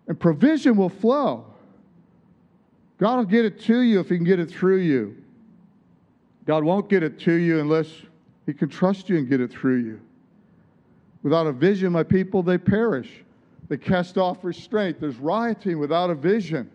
And 0.08 0.18
provision 0.18 0.76
will 0.76 0.88
flow. 0.88 1.51
God 3.02 3.16
will 3.16 3.24
get 3.24 3.44
it 3.44 3.58
to 3.62 3.80
you 3.80 3.98
if 3.98 4.08
He 4.10 4.16
can 4.16 4.24
get 4.24 4.38
it 4.38 4.48
through 4.48 4.76
you. 4.76 5.16
God 6.46 6.62
won't 6.62 6.88
get 6.88 7.02
it 7.02 7.18
to 7.22 7.32
you 7.32 7.58
unless 7.58 7.88
He 8.46 8.54
can 8.54 8.68
trust 8.68 9.08
you 9.08 9.18
and 9.18 9.28
get 9.28 9.40
it 9.40 9.50
through 9.50 9.78
you. 9.78 10.00
Without 11.24 11.48
a 11.48 11.52
vision, 11.52 11.90
my 11.90 12.04
people, 12.04 12.44
they 12.44 12.58
perish. 12.58 13.10
They 13.66 13.76
cast 13.76 14.18
off 14.18 14.44
restraint. 14.44 15.00
There's 15.00 15.16
rioting 15.16 15.80
without 15.80 16.10
a 16.10 16.14
vision. 16.14 16.70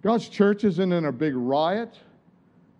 God's 0.00 0.30
church 0.30 0.64
isn't 0.64 0.90
in 0.90 1.04
a 1.04 1.12
big 1.12 1.34
riot. 1.36 1.94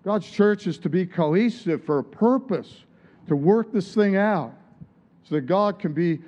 God's 0.03 0.31
church 0.31 0.67
is 0.67 0.79
to 0.79 0.89
be 0.89 1.05
cohesive 1.05 1.85
for 1.85 1.99
a 1.99 2.05
purpose, 2.05 2.85
to 3.29 3.37
work 3.37 3.75
this 3.75 3.95
thing 3.95 4.17
out 4.17 4.55
so 5.29 5.35
that 5.35 5.43
God 5.43 5.79
can 5.79 5.93
be 5.93 6.19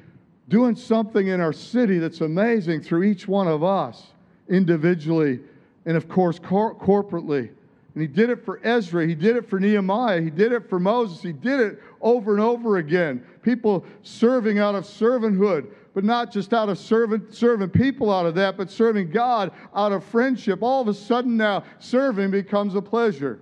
doing 0.50 0.76
something 0.76 1.28
in 1.28 1.40
our 1.40 1.54
city 1.54 1.98
that's 1.98 2.20
amazing 2.20 2.82
through 2.82 3.04
each 3.04 3.26
one 3.26 3.48
of 3.48 3.64
us, 3.64 4.08
individually 4.50 5.40
and, 5.86 5.96
of 5.96 6.08
course, 6.08 6.38
cor- 6.38 6.74
corporately. 6.74 7.48
And 7.94 8.02
he 8.02 8.06
did 8.06 8.28
it 8.28 8.44
for 8.44 8.60
Ezra. 8.62 9.06
He 9.06 9.14
did 9.14 9.36
it 9.36 9.48
for 9.48 9.58
Nehemiah. 9.58 10.20
He 10.20 10.28
did 10.28 10.52
it 10.52 10.68
for 10.68 10.78
Moses. 10.78 11.22
He 11.22 11.32
did 11.32 11.60
it 11.60 11.82
over 12.02 12.32
and 12.32 12.42
over 12.42 12.76
again. 12.76 13.24
People 13.42 13.86
serving 14.02 14.58
out 14.58 14.74
of 14.74 14.84
servanthood, 14.84 15.68
but 15.94 16.04
not 16.04 16.30
just 16.30 16.52
out 16.52 16.68
of 16.68 16.76
servant, 16.78 17.32
serving 17.32 17.70
people 17.70 18.12
out 18.12 18.26
of 18.26 18.34
that, 18.34 18.58
but 18.58 18.70
serving 18.70 19.10
God 19.10 19.50
out 19.74 19.92
of 19.92 20.04
friendship. 20.04 20.58
All 20.62 20.82
of 20.82 20.88
a 20.88 20.94
sudden 20.94 21.38
now, 21.38 21.64
serving 21.78 22.30
becomes 22.30 22.74
a 22.74 22.82
pleasure. 22.82 23.40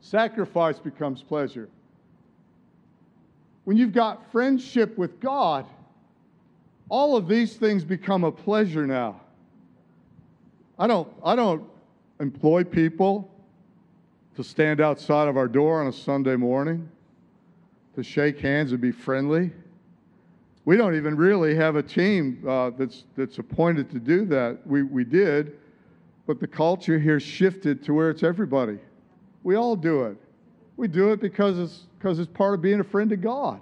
Sacrifice 0.00 0.78
becomes 0.78 1.20
pleasure. 1.20 1.68
When 3.64 3.76
you've 3.76 3.92
got 3.92 4.30
friendship 4.30 4.96
with 4.96 5.18
God, 5.18 5.66
all 6.88 7.16
of 7.16 7.26
these 7.26 7.56
things 7.56 7.84
become 7.84 8.22
a 8.22 8.30
pleasure 8.30 8.86
now. 8.86 9.20
I 10.78 10.86
don't, 10.86 11.08
I 11.24 11.34
don't 11.36 11.64
employ 12.20 12.64
people 12.64 13.30
to 14.36 14.44
stand 14.44 14.80
outside 14.80 15.28
of 15.28 15.36
our 15.36 15.48
door 15.48 15.80
on 15.80 15.86
a 15.86 15.92
Sunday 15.92 16.36
morning, 16.36 16.88
to 17.94 18.02
shake 18.02 18.38
hands 18.38 18.72
and 18.72 18.80
be 18.80 18.92
friendly. 18.92 19.50
We 20.66 20.76
don't 20.76 20.94
even 20.96 21.16
really 21.16 21.54
have 21.54 21.76
a 21.76 21.82
team 21.82 22.42
uh, 22.46 22.70
that's, 22.70 23.04
that's 23.16 23.38
appointed 23.38 23.90
to 23.92 23.98
do 23.98 24.26
that. 24.26 24.58
We, 24.66 24.82
we 24.82 25.04
did, 25.04 25.56
but 26.26 26.40
the 26.40 26.46
culture 26.46 26.98
here 26.98 27.20
shifted 27.20 27.82
to 27.84 27.94
where 27.94 28.10
it's 28.10 28.22
everybody. 28.22 28.78
We 29.44 29.54
all 29.54 29.76
do 29.76 30.02
it. 30.04 30.16
We 30.76 30.88
do 30.88 31.12
it 31.12 31.20
because 31.20 31.58
it's, 31.58 31.86
because 31.98 32.18
it's 32.18 32.30
part 32.30 32.52
of 32.52 32.60
being 32.60 32.80
a 32.80 32.84
friend 32.84 33.08
to 33.10 33.16
God. 33.16 33.60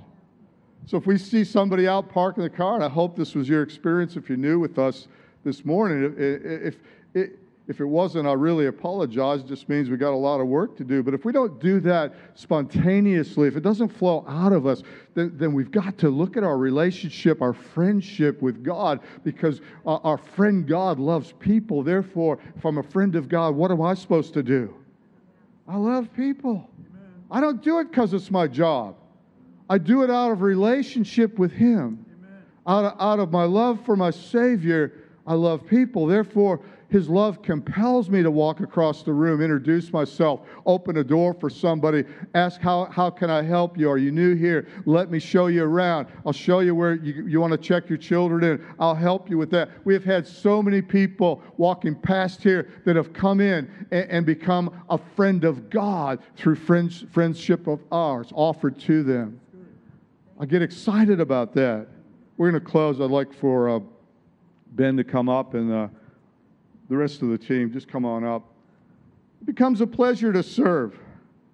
So 0.86 0.96
if 0.96 1.06
we 1.06 1.16
see 1.16 1.44
somebody 1.44 1.86
out 1.86 2.08
parking 2.08 2.42
the 2.42 2.50
car, 2.50 2.74
and 2.74 2.82
I 2.84 2.88
hope 2.88 3.16
this 3.16 3.34
was 3.34 3.48
your 3.48 3.62
experience 3.62 4.16
if 4.16 4.28
you're 4.28 4.36
new 4.36 4.58
with 4.58 4.78
us 4.78 5.06
this 5.44 5.64
morning, 5.64 6.14
if, 6.18 6.76
if, 7.14 7.30
if 7.66 7.80
it 7.80 7.84
wasn't, 7.86 8.26
I 8.28 8.34
really 8.34 8.66
apologize. 8.66 9.40
It 9.40 9.46
just 9.46 9.68
means 9.70 9.88
we 9.88 9.96
got 9.96 10.12
a 10.12 10.16
lot 10.16 10.40
of 10.40 10.48
work 10.48 10.76
to 10.76 10.84
do. 10.84 11.02
But 11.02 11.14
if 11.14 11.24
we 11.24 11.32
don't 11.32 11.58
do 11.60 11.80
that 11.80 12.12
spontaneously, 12.34 13.48
if 13.48 13.56
it 13.56 13.62
doesn't 13.62 13.88
flow 13.88 14.22
out 14.28 14.52
of 14.52 14.66
us, 14.66 14.82
then, 15.14 15.32
then 15.34 15.54
we've 15.54 15.70
got 15.70 15.96
to 15.98 16.10
look 16.10 16.36
at 16.36 16.44
our 16.44 16.58
relationship, 16.58 17.40
our 17.40 17.54
friendship 17.54 18.42
with 18.42 18.62
God, 18.62 19.00
because 19.22 19.62
our, 19.86 20.00
our 20.04 20.18
friend 20.18 20.66
God 20.66 20.98
loves 20.98 21.32
people. 21.32 21.82
Therefore, 21.82 22.38
if 22.54 22.66
I'm 22.66 22.76
a 22.76 22.82
friend 22.82 23.16
of 23.16 23.28
God, 23.28 23.54
what 23.54 23.70
am 23.70 23.80
I 23.80 23.94
supposed 23.94 24.34
to 24.34 24.42
do? 24.42 24.74
I 25.66 25.76
love 25.76 26.12
people. 26.14 26.68
Amen. 26.90 27.24
I 27.30 27.40
don't 27.40 27.62
do 27.62 27.78
it 27.78 27.90
because 27.90 28.12
it's 28.12 28.30
my 28.30 28.46
job. 28.46 28.96
I 29.70 29.78
do 29.78 30.02
it 30.02 30.10
out 30.10 30.32
of 30.32 30.42
relationship 30.42 31.38
with 31.38 31.52
Him. 31.52 32.04
Out 32.66 32.84
of, 32.84 33.00
out 33.00 33.18
of 33.18 33.30
my 33.30 33.44
love 33.44 33.84
for 33.84 33.94
my 33.94 34.10
Savior, 34.10 35.03
I 35.26 35.34
love 35.34 35.66
people. 35.66 36.06
Therefore, 36.06 36.60
his 36.94 37.08
love 37.08 37.42
compels 37.42 38.08
me 38.08 38.22
to 38.22 38.30
walk 38.30 38.60
across 38.60 39.02
the 39.02 39.12
room, 39.12 39.40
introduce 39.40 39.92
myself, 39.92 40.42
open 40.64 40.98
a 40.98 41.02
door 41.02 41.34
for 41.34 41.50
somebody, 41.50 42.04
ask, 42.34 42.60
How, 42.60 42.84
how 42.84 43.10
can 43.10 43.30
I 43.30 43.42
help 43.42 43.76
you? 43.76 43.90
Are 43.90 43.98
you 43.98 44.12
new 44.12 44.36
here? 44.36 44.68
Let 44.84 45.10
me 45.10 45.18
show 45.18 45.46
you 45.46 45.64
around. 45.64 46.06
I'll 46.24 46.32
show 46.32 46.60
you 46.60 46.74
where 46.74 46.94
you, 46.94 47.26
you 47.26 47.40
want 47.40 47.52
to 47.52 47.58
check 47.58 47.88
your 47.88 47.98
children 47.98 48.44
in. 48.44 48.64
I'll 48.78 48.94
help 48.94 49.28
you 49.30 49.38
with 49.38 49.50
that. 49.50 49.70
We 49.84 49.94
have 49.94 50.04
had 50.04 50.26
so 50.26 50.62
many 50.62 50.82
people 50.82 51.42
walking 51.56 51.94
past 51.94 52.42
here 52.42 52.70
that 52.84 52.94
have 52.94 53.12
come 53.12 53.40
in 53.40 53.68
and, 53.90 54.10
and 54.10 54.26
become 54.26 54.84
a 54.88 54.98
friend 55.16 55.44
of 55.44 55.70
God 55.70 56.20
through 56.36 56.56
friends, 56.56 57.06
friendship 57.10 57.66
of 57.66 57.80
ours 57.90 58.28
offered 58.34 58.78
to 58.80 59.02
them. 59.02 59.40
I 60.38 60.46
get 60.46 60.62
excited 60.62 61.18
about 61.18 61.54
that. 61.54 61.88
We're 62.36 62.50
going 62.50 62.62
to 62.62 62.70
close. 62.70 63.00
I'd 63.00 63.10
like 63.10 63.32
for 63.32 63.68
uh, 63.68 63.80
Ben 64.74 64.96
to 64.96 65.04
come 65.04 65.28
up 65.28 65.54
and. 65.54 65.72
Uh, 65.72 65.88
the 66.88 66.96
rest 66.96 67.22
of 67.22 67.28
the 67.28 67.38
team, 67.38 67.72
just 67.72 67.88
come 67.88 68.04
on 68.04 68.24
up. 68.24 68.42
It 69.40 69.46
becomes 69.46 69.80
a 69.80 69.86
pleasure 69.86 70.32
to 70.32 70.42
serve. 70.42 70.98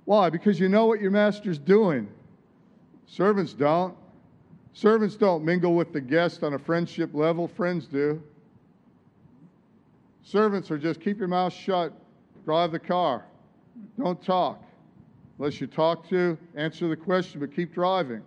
Why? 0.04 0.30
Because 0.30 0.58
you 0.58 0.68
know 0.68 0.86
what 0.86 1.00
your 1.00 1.10
master's 1.10 1.58
doing. 1.58 2.08
Servants 3.06 3.52
don't. 3.52 3.96
Servants 4.72 5.16
don't 5.16 5.44
mingle 5.44 5.74
with 5.74 5.92
the 5.92 6.00
guest 6.00 6.42
on 6.42 6.54
a 6.54 6.58
friendship 6.58 7.10
level, 7.12 7.48
friends 7.48 7.86
do. 7.86 8.22
Servants 10.22 10.70
are 10.70 10.78
just 10.78 11.00
keep 11.00 11.18
your 11.18 11.28
mouth 11.28 11.52
shut, 11.52 11.92
drive 12.44 12.70
the 12.70 12.78
car, 12.78 13.24
don't 13.98 14.22
talk. 14.22 14.62
Unless 15.38 15.60
you 15.60 15.66
talk 15.66 16.08
to, 16.10 16.38
answer 16.54 16.86
the 16.86 16.96
question, 16.96 17.40
but 17.40 17.54
keep 17.54 17.74
driving. 17.74 18.22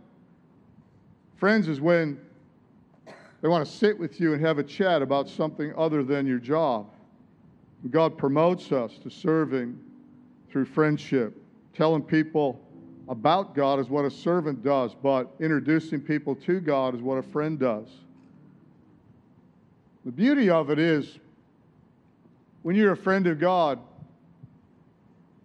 Friends 1.38 1.68
is 1.68 1.80
when 1.80 2.20
they 3.44 3.50
want 3.50 3.66
to 3.66 3.72
sit 3.72 4.00
with 4.00 4.22
you 4.22 4.34
and 4.34 4.44
have 4.44 4.58
a 4.58 4.64
chat 4.64 5.02
about 5.02 5.28
something 5.28 5.74
other 5.78 6.02
than 6.02 6.26
your 6.26 6.40
job. 6.40 6.90
God 7.90 8.18
promotes 8.18 8.72
us 8.72 8.98
to 9.00 9.10
serving 9.10 9.78
through 10.50 10.64
friendship. 10.64 11.36
Telling 11.76 12.04
people 12.04 12.62
about 13.10 13.54
God 13.54 13.80
is 13.80 13.90
what 13.90 14.06
a 14.06 14.10
servant 14.10 14.64
does, 14.64 14.96
but 14.96 15.30
introducing 15.42 16.00
people 16.00 16.36
to 16.36 16.62
God 16.62 16.96
is 16.96 17.02
what 17.02 17.18
a 17.18 17.22
friend 17.22 17.60
does. 17.60 17.90
The 20.06 20.12
beauty 20.14 20.50
of 20.50 20.70
it 20.70 20.80
is 20.80 21.20
when 22.62 22.78
you're 22.78 22.94
a 22.94 22.98
friend 22.98 23.28
of 23.28 23.42
God, 23.42 23.78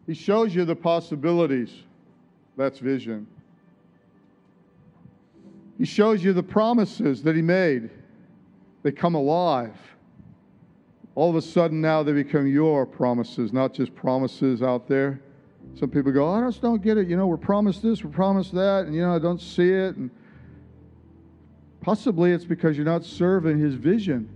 He 0.06 0.14
shows 0.14 0.54
you 0.54 0.64
the 0.64 0.76
possibilities. 0.76 1.72
That's 2.56 2.78
vision. 2.78 3.26
He 5.78 5.84
shows 5.84 6.24
you 6.24 6.32
the 6.32 6.42
promises 6.42 7.22
that 7.22 7.36
He 7.36 7.42
made, 7.42 7.90
they 8.82 8.92
come 8.92 9.14
alive. 9.14 9.76
All 11.14 11.30
of 11.30 11.36
a 11.36 11.42
sudden, 11.42 11.80
now 11.80 12.02
they 12.02 12.12
become 12.12 12.46
your 12.46 12.86
promises, 12.86 13.52
not 13.52 13.74
just 13.74 13.94
promises 13.94 14.62
out 14.62 14.86
there. 14.86 15.20
Some 15.74 15.90
people 15.90 16.12
go, 16.12 16.28
I 16.28 16.40
just 16.46 16.62
don't 16.62 16.82
get 16.82 16.96
it. 16.96 17.08
You 17.08 17.16
know, 17.16 17.26
we're 17.26 17.36
promised 17.36 17.82
this, 17.82 18.04
we're 18.04 18.10
promised 18.10 18.52
that, 18.54 18.86
and 18.86 18.94
you 18.94 19.02
know, 19.02 19.14
I 19.14 19.18
don't 19.18 19.40
see 19.40 19.70
it. 19.70 19.96
And 19.96 20.10
possibly 21.80 22.32
it's 22.32 22.44
because 22.44 22.76
you're 22.76 22.86
not 22.86 23.04
serving 23.04 23.58
His 23.58 23.74
vision. 23.74 24.28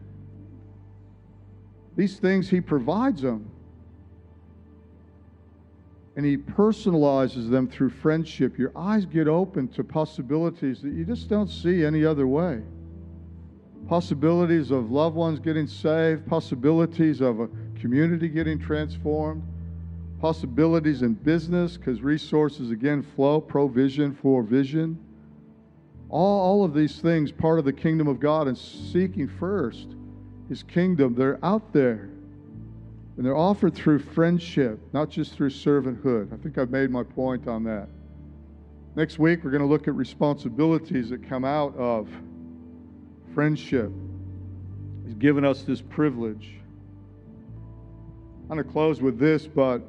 These 1.96 2.18
things 2.18 2.48
He 2.48 2.60
provides 2.60 3.22
them. 3.22 3.51
And 6.16 6.26
He 6.26 6.36
personalizes 6.36 7.48
them 7.48 7.68
through 7.68 7.90
friendship. 7.90 8.58
Your 8.58 8.72
eyes 8.76 9.06
get 9.06 9.28
open 9.28 9.68
to 9.68 9.84
possibilities 9.84 10.82
that 10.82 10.92
you 10.92 11.04
just 11.04 11.28
don't 11.28 11.48
see 11.48 11.84
any 11.84 12.04
other 12.04 12.26
way. 12.26 12.62
Possibilities 13.88 14.70
of 14.70 14.90
loved 14.90 15.16
ones 15.16 15.38
getting 15.38 15.66
saved, 15.66 16.26
possibilities 16.26 17.20
of 17.20 17.40
a 17.40 17.48
community 17.80 18.28
getting 18.28 18.58
transformed, 18.58 19.42
possibilities 20.20 21.02
in 21.02 21.14
business 21.14 21.76
because 21.76 22.00
resources 22.00 22.70
again 22.70 23.02
flow, 23.02 23.40
provision 23.40 24.14
for 24.14 24.42
vision. 24.42 24.98
All, 26.10 26.40
all 26.40 26.64
of 26.64 26.74
these 26.74 27.00
things, 27.00 27.32
part 27.32 27.58
of 27.58 27.64
the 27.64 27.72
kingdom 27.72 28.06
of 28.06 28.20
God 28.20 28.46
and 28.46 28.56
seeking 28.56 29.28
first 29.28 29.96
his 30.52 30.62
kingdom, 30.62 31.14
they're 31.14 31.42
out 31.42 31.72
there. 31.72 32.10
And 33.16 33.26
they're 33.26 33.36
offered 33.36 33.74
through 33.74 33.98
friendship, 33.98 34.80
not 34.92 35.10
just 35.10 35.34
through 35.34 35.50
servanthood. 35.50 36.32
I 36.32 36.36
think 36.42 36.56
I've 36.56 36.70
made 36.70 36.90
my 36.90 37.02
point 37.02 37.46
on 37.46 37.64
that. 37.64 37.88
Next 38.94 39.18
week, 39.18 39.44
we're 39.44 39.50
going 39.50 39.62
to 39.62 39.68
look 39.68 39.86
at 39.86 39.94
responsibilities 39.94 41.10
that 41.10 41.26
come 41.28 41.44
out 41.44 41.76
of 41.76 42.08
friendship. 43.34 43.90
He's 45.04 45.14
given 45.14 45.44
us 45.44 45.62
this 45.62 45.82
privilege. 45.82 46.54
I'm 48.42 48.56
going 48.56 48.66
to 48.66 48.70
close 48.72 49.00
with 49.00 49.18
this, 49.18 49.46
but 49.46 49.82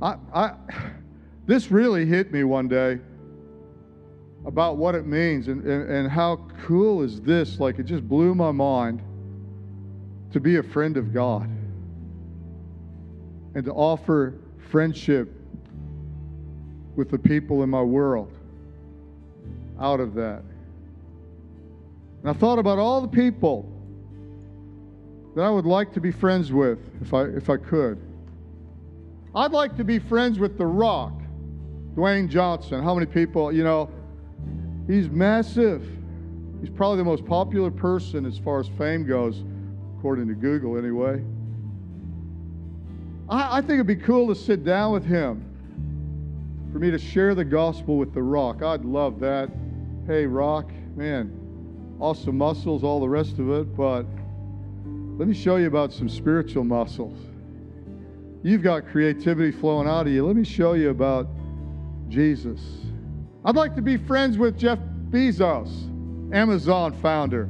I, 0.00 0.16
I, 0.32 0.54
this 1.46 1.70
really 1.70 2.06
hit 2.06 2.32
me 2.32 2.44
one 2.44 2.68
day 2.68 2.98
about 4.44 4.76
what 4.76 4.94
it 4.94 5.06
means 5.06 5.48
and, 5.48 5.64
and, 5.64 5.90
and 5.90 6.10
how 6.10 6.46
cool 6.64 7.02
is 7.02 7.20
this. 7.20 7.58
Like, 7.58 7.80
it 7.80 7.84
just 7.84 8.08
blew 8.08 8.36
my 8.36 8.52
mind 8.52 9.02
to 10.32 10.38
be 10.38 10.56
a 10.56 10.62
friend 10.62 10.96
of 10.96 11.12
God 11.12 11.55
and 13.56 13.64
to 13.64 13.72
offer 13.72 14.34
friendship 14.68 15.32
with 16.94 17.10
the 17.10 17.18
people 17.18 17.62
in 17.62 17.70
my 17.70 17.80
world 17.80 18.30
out 19.80 19.98
of 19.98 20.12
that. 20.12 20.42
And 22.20 22.28
I 22.28 22.34
thought 22.34 22.58
about 22.58 22.78
all 22.78 23.00
the 23.00 23.08
people 23.08 23.72
that 25.34 25.40
I 25.40 25.48
would 25.48 25.64
like 25.64 25.90
to 25.94 26.00
be 26.00 26.10
friends 26.10 26.52
with 26.52 26.78
if 27.00 27.14
I, 27.14 27.22
if 27.22 27.48
I 27.48 27.56
could. 27.56 27.98
I'd 29.34 29.52
like 29.52 29.74
to 29.78 29.84
be 29.84 30.00
friends 30.00 30.38
with 30.38 30.58
The 30.58 30.66
Rock, 30.66 31.18
Dwayne 31.94 32.28
Johnson. 32.28 32.82
How 32.82 32.92
many 32.92 33.06
people, 33.06 33.50
you 33.50 33.64
know, 33.64 33.88
he's 34.86 35.08
massive. 35.08 35.82
He's 36.60 36.68
probably 36.68 36.98
the 36.98 37.04
most 37.04 37.24
popular 37.24 37.70
person 37.70 38.26
as 38.26 38.36
far 38.36 38.60
as 38.60 38.68
fame 38.76 39.06
goes, 39.06 39.44
according 39.96 40.28
to 40.28 40.34
Google, 40.34 40.76
anyway. 40.76 41.22
I, 43.28 43.58
I 43.58 43.60
think 43.60 43.74
it'd 43.74 43.86
be 43.86 43.96
cool 43.96 44.28
to 44.28 44.34
sit 44.34 44.64
down 44.64 44.92
with 44.92 45.04
him, 45.04 45.44
for 46.72 46.78
me 46.78 46.90
to 46.90 46.98
share 46.98 47.34
the 47.34 47.44
gospel 47.44 47.96
with 47.96 48.14
The 48.14 48.22
Rock. 48.22 48.62
I'd 48.62 48.84
love 48.84 49.18
that. 49.20 49.50
Hey, 50.06 50.26
Rock, 50.26 50.70
man, 50.94 51.32
awesome 51.98 52.38
muscles, 52.38 52.84
all 52.84 53.00
the 53.00 53.08
rest 53.08 53.38
of 53.38 53.50
it, 53.50 53.76
but 53.76 54.06
let 55.18 55.26
me 55.26 55.34
show 55.34 55.56
you 55.56 55.66
about 55.66 55.92
some 55.92 56.08
spiritual 56.08 56.62
muscles. 56.62 57.18
You've 58.42 58.62
got 58.62 58.86
creativity 58.86 59.50
flowing 59.50 59.88
out 59.88 60.06
of 60.06 60.12
you. 60.12 60.24
Let 60.24 60.36
me 60.36 60.44
show 60.44 60.74
you 60.74 60.90
about 60.90 61.26
Jesus. 62.08 62.60
I'd 63.44 63.56
like 63.56 63.74
to 63.74 63.82
be 63.82 63.96
friends 63.96 64.38
with 64.38 64.56
Jeff 64.56 64.78
Bezos, 65.10 65.72
Amazon 66.32 66.92
founder. 67.00 67.48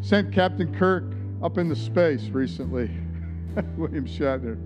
Sent 0.00 0.32
Captain 0.32 0.74
Kirk 0.74 1.04
up 1.42 1.58
into 1.58 1.76
space 1.76 2.28
recently, 2.28 2.90
William 3.76 4.06
Shatner. 4.06 4.58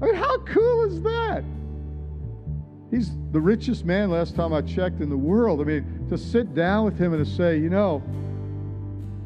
I 0.00 0.06
mean, 0.06 0.14
how 0.14 0.38
cool 0.38 0.84
is 0.84 1.02
that? 1.02 1.44
He's 2.90 3.10
the 3.32 3.40
richest 3.40 3.84
man 3.84 4.10
last 4.10 4.34
time 4.34 4.52
I 4.52 4.62
checked 4.62 5.00
in 5.00 5.10
the 5.10 5.16
world. 5.16 5.60
I 5.60 5.64
mean, 5.64 6.06
to 6.08 6.16
sit 6.16 6.54
down 6.54 6.84
with 6.84 6.98
him 6.98 7.12
and 7.12 7.24
to 7.24 7.30
say, 7.30 7.58
you 7.58 7.68
know, 7.68 8.02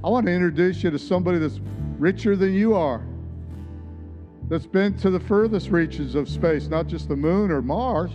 I 0.02 0.08
want 0.08 0.26
to 0.26 0.32
introduce 0.32 0.82
you 0.82 0.90
to 0.90 0.98
somebody 0.98 1.38
that's 1.38 1.60
richer 1.98 2.34
than 2.34 2.52
you 2.54 2.74
are 2.74 3.02
that's 4.48 4.66
been 4.66 4.94
to 4.98 5.08
the 5.08 5.20
furthest 5.20 5.70
reaches 5.70 6.14
of 6.14 6.28
space, 6.28 6.68
not 6.68 6.86
just 6.86 7.08
the 7.08 7.16
moon 7.16 7.50
or 7.50 7.62
Mars. 7.62 8.10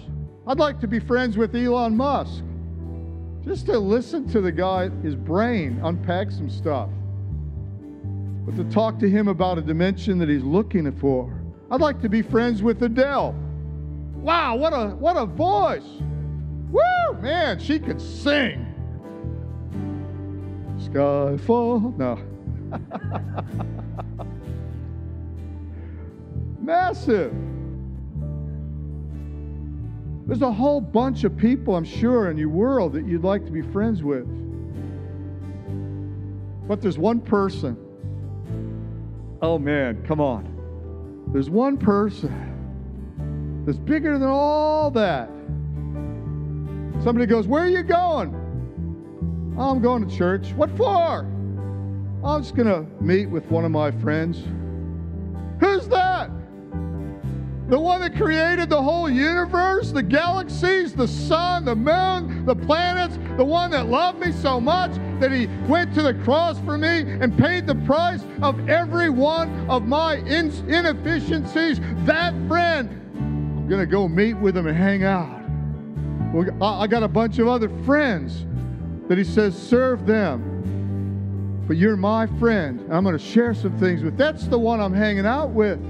I'd 0.45 0.59
like 0.59 0.79
to 0.81 0.87
be 0.87 0.99
friends 0.99 1.37
with 1.37 1.55
Elon 1.55 1.97
Musk. 1.97 2.43
Just 3.43 3.65
to 3.67 3.79
listen 3.79 4.27
to 4.29 4.41
the 4.41 4.51
guy, 4.51 4.89
his 5.01 5.15
brain 5.15 5.79
unpack 5.83 6.29
some 6.29 6.49
stuff. 6.49 6.89
But 8.47 8.55
to 8.55 8.63
talk 8.63 8.97
to 8.99 9.09
him 9.09 9.27
about 9.27 9.57
a 9.57 9.61
dimension 9.61 10.17
that 10.19 10.29
he's 10.29 10.41
looking 10.41 10.89
for. 10.93 11.37
I'd 11.69 11.81
like 11.81 12.01
to 12.01 12.07
be 12.07 12.21
friends 12.21 12.63
with 12.63 12.81
Adele. 12.81 13.35
Wow, 14.15 14.55
what 14.55 14.71
a 14.71 14.95
what 14.95 15.17
a 15.17 15.25
voice. 15.25 15.83
Woo, 16.71 17.21
man, 17.21 17.59
she 17.59 17.77
could 17.77 17.99
sing. 17.99 18.65
Skyfall. 20.77 21.97
No. 21.97 22.17
Massive. 26.61 27.35
There's 30.25 30.41
a 30.41 30.51
whole 30.53 30.79
bunch 30.79 31.25
of 31.25 31.35
people, 31.35 31.75
I'm 31.75 31.83
sure, 31.83 32.31
in 32.31 32.37
your 32.37 32.47
world 32.47 32.93
that 32.93 33.05
you'd 33.05 33.25
like 33.25 33.45
to 33.45 33.51
be 33.51 33.61
friends 33.61 34.03
with. 34.03 34.25
But 36.65 36.81
there's 36.81 36.97
one 36.97 37.19
person. 37.19 37.86
Oh 39.41 39.59
man, 39.59 40.03
come 40.05 40.19
on. 40.19 41.27
There's 41.31 41.49
one 41.49 41.77
person 41.77 43.63
that's 43.65 43.77
bigger 43.77 44.17
than 44.17 44.27
all 44.27 44.89
that. 44.91 45.29
Somebody 47.03 47.27
goes, 47.27 47.47
Where 47.47 47.63
are 47.63 47.69
you 47.69 47.83
going? 47.83 48.33
I'm 49.59 49.81
going 49.81 50.07
to 50.07 50.17
church. 50.17 50.53
What 50.53 50.75
for? 50.77 51.19
I'm 52.23 52.41
just 52.41 52.55
going 52.55 52.67
to 52.67 52.85
meet 53.03 53.27
with 53.27 53.45
one 53.45 53.65
of 53.65 53.71
my 53.71 53.91
friends. 53.91 54.43
Who's 55.59 55.87
that? 55.89 56.06
The 57.69 57.77
one 57.77 57.99
that 57.99 58.15
created 58.15 58.69
the 58.69 58.81
whole 58.81 59.09
universe, 59.09 59.91
the 59.91 60.01
galaxies, 60.01 60.93
the 60.93 61.07
sun, 61.07 61.65
the 61.65 61.75
moon, 61.75 62.45
the 62.45 62.55
planets, 62.55 63.19
the 63.35 63.43
one 63.43 63.71
that 63.71 63.87
loved 63.87 64.19
me 64.19 64.31
so 64.31 64.61
much 64.61 64.91
that 65.19 65.33
he 65.33 65.47
went 65.67 65.93
to 65.95 66.01
the 66.01 66.13
cross 66.13 66.57
for 66.61 66.77
me 66.77 67.01
and 67.01 67.37
paid 67.37 67.67
the 67.67 67.75
price 67.75 68.23
of 68.41 68.69
every 68.69 69.09
one 69.09 69.69
of 69.69 69.85
my 69.85 70.15
inefficiencies. 70.15 71.81
That 72.05 72.33
friend, 72.47 72.89
I'm 73.17 73.67
going 73.67 73.81
to 73.81 73.85
go 73.85 74.07
meet 74.07 74.35
with 74.35 74.55
him 74.55 74.67
and 74.67 74.77
hang 74.77 75.03
out. 75.03 75.41
Well, 76.33 76.63
I 76.63 76.87
got 76.87 77.03
a 77.03 77.07
bunch 77.09 77.37
of 77.39 77.49
other 77.49 77.67
friends 77.83 78.45
that 79.09 79.17
he 79.17 79.25
says, 79.25 79.61
serve 79.61 80.05
them. 80.05 81.65
But 81.67 81.75
you're 81.75 81.97
my 81.97 82.27
friend. 82.39 82.79
I'm 82.89 83.03
going 83.03 83.17
to 83.17 83.23
share 83.23 83.53
some 83.53 83.77
things 83.77 84.03
with. 84.03 84.17
That's 84.17 84.47
the 84.47 84.57
one 84.57 84.79
I'm 84.79 84.93
hanging 84.93 85.25
out 85.25 85.49
with. 85.49 85.81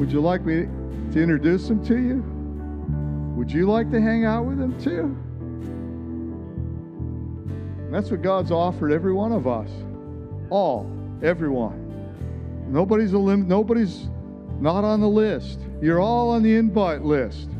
Would 0.00 0.10
you 0.10 0.22
like 0.22 0.46
me 0.46 0.66
to 1.12 1.20
introduce 1.20 1.68
them 1.68 1.84
to 1.84 1.94
you? 1.94 2.24
Would 3.36 3.52
you 3.52 3.66
like 3.66 3.90
to 3.90 4.00
hang 4.00 4.24
out 4.24 4.46
with 4.46 4.56
them 4.56 4.80
too? 4.80 5.14
And 7.84 7.94
that's 7.94 8.10
what 8.10 8.22
God's 8.22 8.50
offered 8.50 8.92
every 8.92 9.12
one 9.12 9.30
of 9.30 9.46
us. 9.46 9.68
All, 10.48 10.90
everyone. 11.22 11.86
Nobody's 12.66 13.12
a 13.12 13.18
lim- 13.18 13.46
nobody's 13.46 14.08
not 14.58 14.84
on 14.84 15.02
the 15.02 15.08
list. 15.08 15.60
You're 15.82 16.00
all 16.00 16.30
on 16.30 16.42
the 16.42 16.56
invite 16.56 17.02
list. 17.02 17.50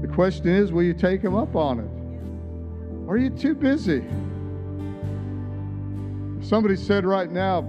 The 0.00 0.08
question 0.08 0.48
is, 0.48 0.72
will 0.72 0.82
you 0.82 0.94
take 0.94 1.20
them 1.20 1.34
up 1.34 1.54
on 1.56 1.80
it? 1.80 1.90
Are 3.06 3.18
you 3.18 3.28
too 3.28 3.54
busy? 3.54 4.02
Somebody 6.40 6.76
said 6.76 7.04
right 7.04 7.30
now, 7.30 7.68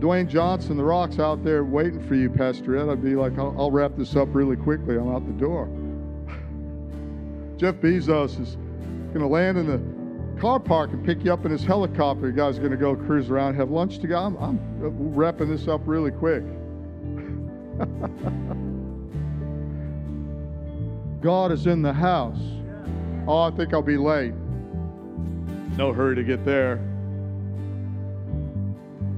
Dwayne 0.00 0.26
Johnson, 0.26 0.78
the 0.78 0.84
rock's 0.84 1.18
out 1.18 1.44
there 1.44 1.62
waiting 1.62 2.02
for 2.08 2.14
you, 2.14 2.30
Pastor 2.30 2.78
Ed. 2.78 2.88
I'd 2.88 3.04
be 3.04 3.14
like, 3.14 3.38
I'll, 3.38 3.54
I'll 3.58 3.70
wrap 3.70 3.92
this 3.96 4.16
up 4.16 4.28
really 4.32 4.56
quickly. 4.56 4.96
I'm 4.96 5.14
out 5.14 5.26
the 5.26 5.32
door. 5.32 5.66
Jeff 7.58 7.74
Bezos 7.76 8.40
is 8.40 8.56
going 9.12 9.20
to 9.20 9.26
land 9.26 9.58
in 9.58 9.66
the 9.66 10.40
car 10.40 10.58
park 10.58 10.92
and 10.92 11.04
pick 11.04 11.22
you 11.22 11.30
up 11.30 11.44
in 11.44 11.50
his 11.50 11.64
helicopter. 11.64 12.28
You 12.28 12.32
guys 12.32 12.56
are 12.56 12.60
going 12.60 12.70
to 12.70 12.78
go 12.78 12.96
cruise 12.96 13.28
around, 13.28 13.56
have 13.56 13.70
lunch 13.70 13.98
together. 13.98 14.24
I'm, 14.24 14.38
I'm 14.38 15.14
wrapping 15.14 15.50
this 15.50 15.68
up 15.68 15.82
really 15.84 16.12
quick. 16.12 16.44
God 21.20 21.52
is 21.52 21.66
in 21.66 21.82
the 21.82 21.92
house. 21.92 22.40
Oh, 23.28 23.42
I 23.42 23.50
think 23.50 23.74
I'll 23.74 23.82
be 23.82 23.98
late. 23.98 24.32
No 25.76 25.92
hurry 25.92 26.16
to 26.16 26.24
get 26.24 26.46
there. 26.46 26.80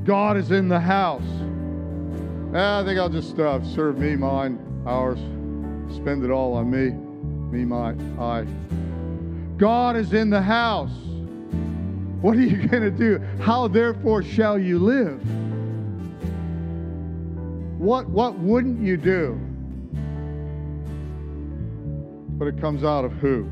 God 0.04 0.36
is 0.36 0.50
in 0.50 0.68
the 0.68 0.80
house. 0.80 1.22
I 2.54 2.82
think 2.84 2.98
I'll 2.98 3.08
just 3.08 3.38
uh, 3.38 3.62
serve 3.64 3.98
me, 3.98 4.16
mine, 4.16 4.58
ours, 4.84 5.18
spend 5.94 6.24
it 6.24 6.30
all 6.30 6.54
on 6.54 6.70
me, 6.70 6.90
me, 7.56 7.64
my, 7.64 7.94
I. 8.20 8.44
God 9.56 9.96
is 9.96 10.12
in 10.12 10.28
the 10.28 10.42
house. 10.42 10.90
What 12.20 12.36
are 12.36 12.40
you 12.40 12.66
going 12.68 12.82
to 12.82 12.90
do? 12.90 13.20
How 13.40 13.68
therefore 13.68 14.22
shall 14.22 14.58
you 14.58 14.78
live? 14.80 15.22
What, 17.78 18.08
what 18.08 18.38
wouldn't 18.38 18.80
you 18.80 18.96
do? 18.96 19.38
But 22.38 22.48
it 22.48 22.60
comes 22.60 22.82
out 22.82 23.04
of 23.04 23.12
who? 23.14 23.48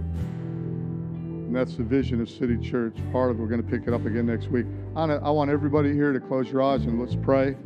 And 1.50 1.54
that's 1.54 1.76
the 1.76 1.84
vision 1.84 2.20
of 2.20 2.28
City 2.28 2.56
Church. 2.58 2.96
Part 3.12 3.30
of 3.30 3.38
it, 3.38 3.42
we're 3.42 3.48
going 3.48 3.62
to 3.62 3.68
pick 3.68 3.86
it 3.86 3.94
up 3.94 4.04
again 4.04 4.26
next 4.26 4.48
week. 4.48 4.66
I 4.96 5.30
want 5.30 5.50
everybody 5.50 5.92
here 5.92 6.12
to 6.12 6.18
close 6.18 6.50
your 6.50 6.62
eyes 6.62 6.84
and 6.84 6.98
let's 6.98 7.14
pray. 7.14 7.56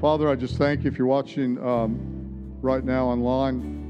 Father, 0.00 0.28
I 0.28 0.36
just 0.36 0.56
thank 0.56 0.84
you 0.84 0.90
if 0.90 0.96
you're 0.96 1.08
watching 1.08 1.58
um, 1.64 1.98
right 2.62 2.84
now 2.84 3.06
online. 3.06 3.82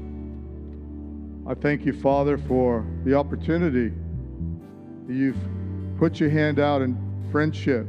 I 1.47 1.53
thank 1.53 1.85
you, 1.85 1.93
Father, 1.93 2.39
for 2.39 2.83
the 3.03 3.13
opportunity 3.13 3.93
you've 5.07 5.37
put 5.99 6.19
your 6.19 6.31
hand 6.31 6.57
out 6.57 6.81
in 6.81 6.97
friendship 7.31 7.85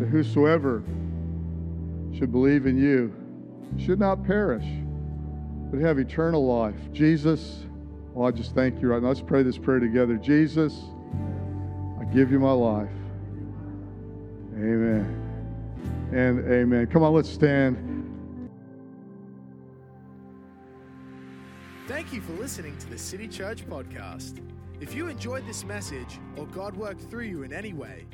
that 0.00 0.06
whosoever 0.06 0.82
should 2.12 2.32
believe 2.32 2.66
in 2.66 2.76
you 2.76 3.14
should 3.78 4.00
not 4.00 4.24
perish, 4.24 4.66
but 5.70 5.80
have 5.80 6.00
eternal 6.00 6.44
life. 6.44 6.92
Jesus, 6.92 7.66
well, 8.14 8.26
I 8.26 8.32
just 8.32 8.52
thank 8.52 8.82
you 8.82 8.88
right 8.88 9.00
now. 9.00 9.08
Let's 9.08 9.20
pray 9.20 9.44
this 9.44 9.58
prayer 9.58 9.78
together. 9.78 10.16
Jesus, 10.16 10.76
I 12.00 12.04
give 12.04 12.32
you 12.32 12.40
my 12.40 12.52
life. 12.52 12.90
Amen. 14.56 15.22
And 16.12 16.50
amen. 16.50 16.86
Come 16.86 17.02
on, 17.02 17.12
let's 17.12 17.28
stand. 17.28 17.76
Thank 21.86 22.12
you 22.12 22.20
for 22.20 22.32
listening 22.32 22.76
to 22.78 22.90
the 22.90 22.98
City 22.98 23.28
Church 23.28 23.66
podcast. 23.66 24.40
If 24.80 24.94
you 24.94 25.08
enjoyed 25.08 25.46
this 25.46 25.64
message 25.64 26.18
or 26.36 26.46
God 26.46 26.76
worked 26.76 27.02
through 27.02 27.24
you 27.24 27.42
in 27.42 27.52
any 27.52 27.72
way, 27.72 28.06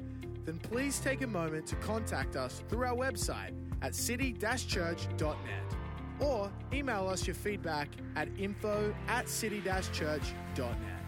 then 0.45 0.59
please 0.59 0.99
take 1.01 1.23
a 1.23 1.27
moment 1.27 1.67
to 1.69 1.77
contact 1.77 2.37
us 2.37 2.63
through 2.69 2.85
our 2.85 2.97
website 2.97 3.53
at 3.81 3.95
city-church.net 3.95 5.77
or 6.21 6.53
email 6.73 7.09
us 7.09 7.27
your 7.27 7.35
feedback 7.35 7.89
at 8.17 8.29
info 8.39 8.95
at 9.09 9.29
city-church.net. 9.29 11.02